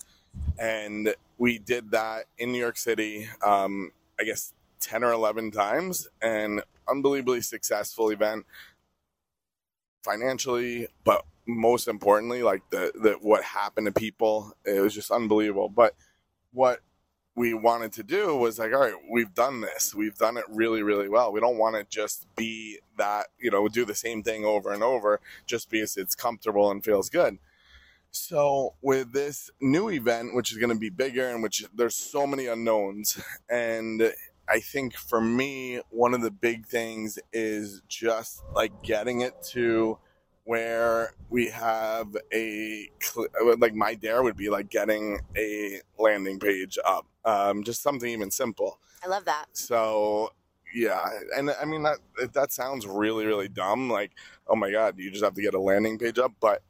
And 0.57 1.14
we 1.38 1.57
did 1.57 1.91
that 1.91 2.26
in 2.38 2.51
New 2.51 2.60
York 2.60 2.78
City, 2.78 3.28
um, 3.45 3.91
I 4.20 4.24
guess 4.24 4.53
10 4.82 5.03
or 5.03 5.12
11 5.12 5.51
times. 5.51 6.07
And 6.22 6.62
unbelievably 6.90 7.42
successful 7.42 8.10
event 8.10 8.46
financially, 10.04 10.88
but 11.04 11.26
most 11.48 11.88
importantly, 11.88 12.44
like 12.44 12.62
the, 12.70 12.92
the 12.96 13.18
what 13.22 13.44
happened 13.44 13.88
to 13.88 13.92
people, 13.92 14.54
it 14.66 14.80
was 14.80 14.94
just 14.94 15.12
unbelievable. 15.12 15.70
But 15.70 15.96
what 16.52 16.80
we 17.36 17.54
wanted 17.54 17.94
to 17.94 18.04
do 18.04 18.36
was 18.36 18.60
like, 18.60 18.74
all 18.74 18.82
right, 18.82 18.94
we've 19.10 19.34
done 19.34 19.62
this. 19.62 19.96
We've 19.96 20.18
done 20.18 20.38
it 20.38 20.44
really, 20.50 20.84
really 20.84 21.08
well. 21.08 21.32
We 21.32 21.40
don't 21.40 21.58
want 21.58 21.76
to 21.76 21.86
just 21.90 22.28
be 22.36 22.80
that, 22.98 23.28
you 23.40 23.50
know, 23.50 23.68
do 23.68 23.86
the 23.86 23.96
same 23.96 24.24
thing 24.24 24.46
over 24.46 24.74
and 24.74 24.84
over 24.84 25.22
just 25.46 25.70
because 25.70 25.96
it's 25.96 26.16
comfortable 26.16 26.70
and 26.70 26.84
feels 26.84 27.10
good. 27.10 27.38
So 28.12 28.74
with 28.82 29.14
this 29.14 29.52
new 29.62 29.90
event, 29.90 30.36
which 30.36 30.52
is 30.52 30.58
going 30.58 30.74
to 30.74 30.80
be 30.80 30.90
bigger 30.90 31.30
and 31.30 31.44
which 31.44 31.64
there's 31.74 31.96
so 31.96 32.26
many 32.26 32.48
unknowns 32.48 33.22
and 33.50 34.14
I 34.50 34.60
think 34.60 34.95
for 34.95 35.22
me, 35.22 35.80
one 35.89 36.14
of 36.14 36.22
the 36.22 36.32
big 36.32 36.66
things 36.66 37.20
is 37.32 37.82
just 37.88 38.43
like 38.54 38.82
getting 38.82 39.22
it 39.22 39.34
to 39.52 40.00
where 40.45 41.14
we 41.30 41.47
have 41.50 42.08
a 42.34 42.89
like 43.60 43.76
my 43.76 43.93
dare 43.93 44.24
would 44.24 44.36
be 44.36 44.50
like 44.50 44.70
getting 44.70 45.20
a 45.38 45.80
landing 46.00 46.39
page 46.39 46.80
up, 46.84 47.06
um, 47.26 47.64
just 47.64 47.84
something 47.84 48.10
even 48.10 48.32
simple. 48.32 48.80
I 49.04 49.08
love 49.08 49.26
that. 49.26 49.45
So 49.54 50.34
yeah, 50.74 51.06
and 51.38 51.52
I 51.52 51.66
mean 51.66 51.84
that 51.84 52.00
that 52.34 52.52
sounds 52.52 52.88
really 52.88 53.28
really 53.28 53.47
dumb. 53.47 53.91
Like 53.91 54.12
oh 54.47 54.56
my 54.56 54.72
god, 54.72 54.97
you 54.97 55.12
just 55.12 55.24
have 55.24 55.36
to 55.36 55.41
get 55.41 55.54
a 55.54 55.60
landing 55.60 56.00
page 56.00 56.18
up, 56.18 56.34
but 56.39 56.64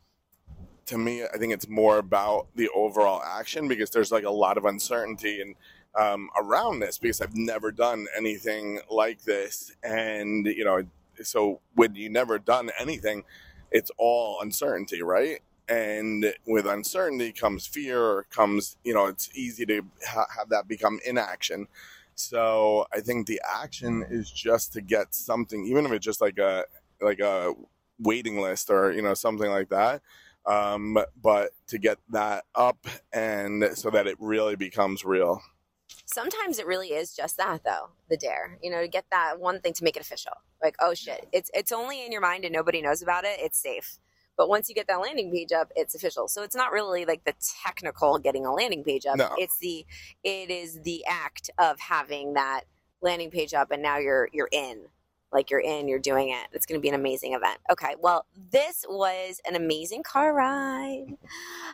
to 0.87 0.97
me, 0.97 1.23
I 1.23 1.37
think 1.37 1.53
it's 1.53 1.69
more 1.69 1.99
about 1.99 2.47
the 2.55 2.67
overall 2.75 3.21
action 3.23 3.67
because 3.67 3.91
there's 3.91 4.11
like 4.11 4.23
a 4.23 4.31
lot 4.31 4.57
of 4.57 4.65
uncertainty 4.65 5.39
and 5.39 5.55
um, 5.95 6.29
around 6.39 6.79
this 6.79 6.97
because 6.97 7.21
I've 7.21 7.35
never 7.35 7.71
done 7.71 8.07
anything 8.17 8.79
like 8.89 9.23
this. 9.23 9.71
And, 9.83 10.45
you 10.45 10.63
know, 10.63 10.83
so 11.23 11.61
when 11.75 11.95
you 11.95 12.09
never 12.09 12.39
done 12.39 12.71
anything, 12.79 13.23
it's 13.71 13.91
all 13.97 14.39
uncertainty, 14.41 15.01
right? 15.01 15.41
And 15.67 16.33
with 16.47 16.65
uncertainty 16.65 17.31
comes 17.31 17.67
fear, 17.67 18.25
comes, 18.31 18.77
you 18.83 18.93
know, 18.93 19.05
it's 19.05 19.29
easy 19.35 19.65
to 19.67 19.83
ha- 20.07 20.27
have 20.37 20.49
that 20.49 20.67
become 20.67 20.99
inaction. 21.05 21.67
So 22.15 22.85
I 22.93 22.99
think 22.99 23.27
the 23.27 23.41
action 23.61 24.05
is 24.09 24.31
just 24.31 24.73
to 24.73 24.81
get 24.81 25.13
something, 25.13 25.65
even 25.65 25.85
if 25.85 25.91
it's 25.91 26.05
just 26.05 26.21
like 26.21 26.37
a, 26.39 26.65
like 27.01 27.19
a 27.19 27.53
waiting 27.99 28.41
list 28.41 28.69
or, 28.69 28.91
you 28.91 29.01
know, 29.01 29.13
something 29.13 29.49
like 29.49 29.69
that. 29.69 30.01
Um, 30.45 30.97
but 31.21 31.51
to 31.67 31.77
get 31.77 31.99
that 32.09 32.45
up 32.55 32.87
and 33.13 33.69
so 33.75 33.89
that 33.91 34.07
it 34.07 34.17
really 34.19 34.55
becomes 34.55 35.05
real. 35.05 35.41
Sometimes 36.11 36.57
it 36.57 36.65
really 36.65 36.89
is 36.89 37.15
just 37.15 37.37
that 37.37 37.63
though, 37.63 37.89
the 38.09 38.17
dare. 38.17 38.57
You 38.63 38.71
know, 38.71 38.81
to 38.81 38.87
get 38.87 39.05
that 39.11 39.39
one 39.39 39.61
thing 39.61 39.73
to 39.73 39.83
make 39.83 39.95
it 39.95 40.01
official. 40.01 40.33
Like, 40.61 40.75
oh 40.79 40.95
shit, 40.95 41.27
it's 41.31 41.51
it's 41.53 41.71
only 41.71 42.03
in 42.03 42.11
your 42.11 42.21
mind 42.21 42.45
and 42.45 42.53
nobody 42.53 42.81
knows 42.81 43.01
about 43.03 43.25
it, 43.25 43.37
it's 43.39 43.61
safe. 43.61 43.99
But 44.35 44.49
once 44.49 44.69
you 44.69 44.75
get 44.75 44.87
that 44.87 45.01
landing 45.01 45.31
page 45.31 45.51
up, 45.51 45.71
it's 45.75 45.93
official. 45.93 46.27
So 46.27 46.43
it's 46.43 46.55
not 46.55 46.71
really 46.71 47.05
like 47.05 47.25
the 47.25 47.35
technical 47.63 48.17
getting 48.17 48.45
a 48.45 48.53
landing 48.53 48.83
page 48.83 49.05
up. 49.05 49.17
No. 49.17 49.35
It's 49.37 49.59
the 49.59 49.85
it 50.23 50.49
is 50.49 50.81
the 50.81 51.05
act 51.05 51.51
of 51.59 51.79
having 51.79 52.33
that 52.33 52.61
landing 53.01 53.29
page 53.29 53.53
up 53.53 53.69
and 53.69 53.83
now 53.83 53.97
you're 53.97 54.29
you're 54.33 54.49
in 54.51 54.85
like 55.31 55.49
you're 55.49 55.59
in, 55.59 55.87
you're 55.87 55.99
doing 55.99 56.29
it. 56.29 56.47
It's 56.53 56.65
going 56.65 56.79
to 56.79 56.81
be 56.81 56.89
an 56.89 56.95
amazing 56.95 57.33
event. 57.33 57.59
Okay, 57.71 57.95
well, 57.99 58.25
this 58.51 58.85
was 58.87 59.41
an 59.47 59.55
amazing 59.55 60.03
car 60.03 60.33
ride. 60.33 61.17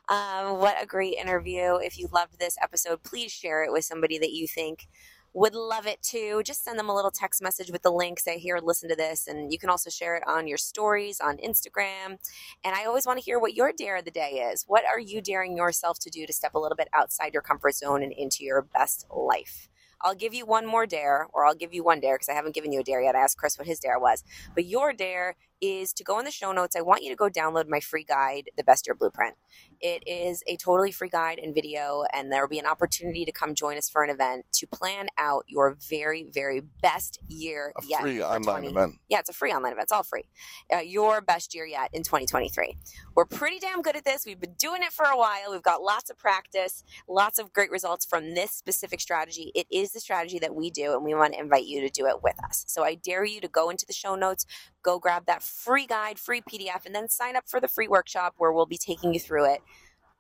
Um, 0.10 0.60
what 0.60 0.82
a 0.82 0.86
great 0.86 1.16
interview. 1.16 1.76
If 1.76 1.98
you 1.98 2.08
loved 2.12 2.40
this 2.40 2.58
episode, 2.62 3.04
please 3.04 3.32
share 3.32 3.64
it 3.64 3.72
with 3.72 3.86
somebody 3.86 4.18
that 4.20 4.32
you 4.32 4.48
think 4.48 4.88
would 5.36 5.54
love 5.54 5.86
it 5.86 6.02
too. 6.02 6.42
Just 6.46 6.64
send 6.64 6.80
them 6.80 6.88
a 6.88 6.96
little 6.96 7.12
text 7.12 7.42
message 7.42 7.70
with 7.70 7.82
the 7.82 7.92
link, 7.92 8.20
say, 8.20 8.40
here, 8.40 8.58
listen 8.64 8.88
to 8.90 8.96
this. 8.96 9.28
And 9.28 9.52
you 9.52 9.60
can 9.60 9.70
also 9.70 9.90
share 9.90 10.16
it 10.16 10.24
on 10.26 10.48
your 10.48 10.58
stories 10.58 11.20
on 11.20 11.38
Instagram. 11.38 12.18
And 12.64 12.74
I 12.74 12.86
always 12.86 13.06
want 13.06 13.20
to 13.20 13.26
hear 13.26 13.38
what 13.38 13.54
your 13.54 13.74
dare 13.78 13.98
of 13.98 14.06
the 14.06 14.12
day 14.12 14.50
is. 14.52 14.64
What 14.66 14.86
are 14.86 15.00
you 15.00 15.22
daring 15.22 15.58
yourself 15.58 16.00
to 16.00 16.10
do 16.10 16.26
to 16.26 16.32
step 16.32 16.56
a 16.56 16.60
little 16.60 16.78
bit 16.78 16.88
outside 16.94 17.34
your 17.34 17.42
comfort 17.42 17.76
zone 17.76 18.02
and 18.02 18.14
into 18.14 18.46
your 18.46 18.62
best 18.62 19.06
life? 19.14 19.68
I'll 20.02 20.16
give 20.16 20.34
you 20.34 20.46
one 20.46 20.66
more 20.66 20.86
dare, 20.86 21.28
or 21.34 21.46
I'll 21.46 21.56
give 21.56 21.74
you 21.74 21.84
one 21.84 22.00
dare 22.00 22.16
because 22.16 22.30
I 22.30 22.34
haven't 22.34 22.56
given 22.56 22.72
you 22.72 22.80
a 22.82 22.84
dare 22.84 23.02
yet. 23.02 23.16
I 23.16 23.20
asked 23.20 23.38
Chris 23.38 23.58
what 23.58 23.68
his 23.68 23.80
dare 23.80 24.00
was. 24.00 24.24
But 24.54 24.66
your 24.66 24.94
dare 24.94 25.36
is 25.62 25.94
to 25.94 26.04
go 26.04 26.20
in 26.20 26.26
the 26.26 26.32
show 26.32 26.52
notes. 26.52 26.76
I 26.76 26.82
want 26.82 27.04
you 27.04 27.10
to 27.10 27.16
go 27.16 27.30
download 27.30 27.68
my 27.68 27.80
free 27.80 28.04
guide, 28.04 28.50
The 28.58 28.64
Best 28.64 28.88
Year 28.88 28.96
Blueprint. 28.96 29.36
It 29.82 30.04
is 30.08 30.44
a 30.48 30.56
totally 30.58 30.92
free 30.92 31.10
guide 31.10 31.40
and 31.40 31.54
video, 31.54 32.04
and 32.14 32.32
there 32.32 32.42
will 32.42 32.50
be 32.50 32.60
an 32.60 32.66
opportunity 32.66 33.26
to 33.26 33.32
come 33.32 33.56
join 33.56 33.78
us 33.78 33.90
for 33.90 34.04
an 34.04 34.10
event 34.10 34.46
to 34.54 34.68
plan 34.68 35.08
out 35.18 35.46
your 35.48 35.78
very, 35.90 36.24
very 36.24 36.62
best 36.82 37.20
year 37.28 37.74
A 37.78 37.86
yet. 37.86 38.02
free 38.02 38.22
online 38.24 38.62
20 38.62 38.68
event. 38.70 38.96
Yeah, 39.10 39.20
it's 39.20 39.30
a 39.30 39.34
free 39.34 39.52
online 39.52 39.74
event. 39.74 39.84
It's 39.84 39.92
all 39.92 40.04
free. 40.04 40.26
Uh, 40.74 40.80
your 40.80 41.22
best 41.22 41.54
year 41.54 41.66
yet 41.66 41.90
in 41.94 42.04
2023. 42.04 42.78
We're 43.16 43.26
pretty 43.26 43.60
damn 43.60 43.82
good 43.82 43.96
at 43.96 44.06
this. 44.06 44.26
We've 44.26 44.40
been 44.40 44.56
doing 44.58 44.82
it 44.84 44.92
for 44.92 45.06
a 45.06 45.18
while. 45.18 45.52
We've 45.52 45.62
got 45.64 45.82
lots 45.82 46.10
of 46.10 46.18
practice, 46.18 46.84
lots 47.08 47.40
of 47.40 47.54
great 47.54 47.72
results 47.72 48.06
from 48.06 48.34
this 48.34 48.52
specific 48.52 49.00
strategy. 49.00 49.52
It 49.56 49.68
is 49.72 49.92
the 49.92 50.00
strategy 50.00 50.40
that 50.40 50.56
we 50.56 50.70
do, 50.70 50.94
and 50.94 51.04
we 51.04 51.14
want 51.14 51.34
to 51.34 51.40
invite 51.40 51.66
you 51.66 51.82
to 51.82 51.90
do 51.90 52.08
it 52.08 52.24
with 52.24 52.36
us. 52.44 52.66
So 52.68 52.84
I 52.84 52.96
dare 52.96 53.24
you 53.26 53.42
to 53.42 53.48
go 53.48 53.70
into 53.70 53.86
the 53.86 53.94
show 53.94 54.16
notes, 54.16 54.46
go 54.84 55.00
grab 55.00 55.26
that 55.28 55.44
free 55.46 55.86
guide, 55.86 56.20
free 56.20 56.42
PDF, 56.42 56.86
and 56.86 56.94
then 56.94 57.10
sign 57.10 57.36
up 57.36 57.44
for 57.48 57.60
the 57.60 57.68
free 57.68 57.88
workshop 57.88 58.36
where 58.38 58.52
we'll 58.52 58.66
be 58.66 58.78
taking 58.78 59.14
you 59.14 59.20
through 59.20 59.46
it. 59.52 59.62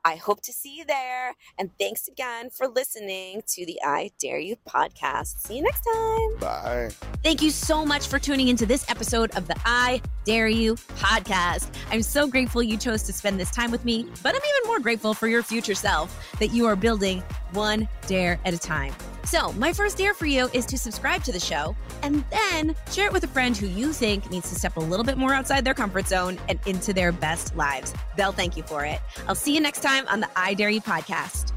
I 0.05 0.17
hope 0.17 0.41
to 0.41 0.53
see 0.53 0.78
you 0.78 0.86
there. 0.86 1.34
And 1.57 1.71
thanks 1.80 2.07
again 2.07 2.51
for 2.51 2.67
listening 2.67 3.41
to 3.47 3.65
the 3.65 3.80
I 3.84 4.11
Dare 4.19 4.38
You 4.38 4.55
podcast. 4.69 5.39
See 5.39 5.57
you 5.57 5.63
next 5.63 5.82
time. 5.82 6.38
Bye. 6.39 6.89
Thank 7.23 7.41
you 7.41 7.49
so 7.49 7.84
much 7.84 8.07
for 8.07 8.19
tuning 8.19 8.47
into 8.47 8.67
this 8.67 8.88
episode 8.88 9.36
of 9.36 9.47
the 9.47 9.55
I 9.65 10.03
Dare 10.23 10.47
You 10.47 10.76
podcast. 10.76 11.76
I'm 11.89 12.03
so 12.03 12.28
grateful 12.28 12.61
you 12.61 12.78
chose 12.78 13.01
to 13.03 13.13
spend 13.13 13.39
this 13.39 13.49
time 13.49 13.71
with 13.71 13.84
me, 13.84 14.07
but 14.21 14.36
I'm 14.36 14.41
even 14.41 14.67
more 14.67 14.80
grateful 14.80 15.15
for 15.15 15.28
your 15.28 15.41
future 15.41 15.76
self 15.76 16.15
that 16.38 16.53
you 16.53 16.67
are 16.67 16.76
building 16.76 17.23
one 17.51 17.88
dare 18.05 18.39
at 18.45 18.53
a 18.53 18.59
time. 18.59 18.93
So, 19.26 19.51
my 19.53 19.73
first 19.73 19.97
dare 19.97 20.13
for 20.13 20.28
you 20.28 20.49
is 20.53 20.65
to 20.67 20.78
subscribe 20.78 21.23
to 21.23 21.32
the 21.32 21.39
show 21.39 21.76
and 22.03 22.23
then 22.30 22.76
share 22.91 23.07
it 23.07 23.13
with 23.13 23.23
a 23.23 23.28
friend 23.28 23.57
who 23.57 23.65
you 23.65 23.91
think 23.91 24.30
needs 24.30 24.49
to 24.49 24.55
step 24.55 24.78
a 24.78 24.80
little 24.80 25.03
bit 25.03 25.17
more 25.17 25.34
outside 25.34 25.65
their 25.65 25.73
comfort 25.73 26.07
zone 26.07 26.38
and 26.47 26.59
into 26.65 26.93
their 26.93 27.11
best 27.11 27.55
lives. 27.55 27.93
They'll 28.17 28.32
thank 28.32 28.55
you 28.55 28.63
for 28.63 28.86
it. 28.86 28.99
I'll 29.28 29.36
see 29.36 29.53
you 29.53 29.61
next 29.61 29.82
time 29.82 30.07
on 30.07 30.19
the 30.19 30.30
I 30.36 30.53
Dare 30.53 30.69
You 30.69 30.82
podcast. 30.82 31.54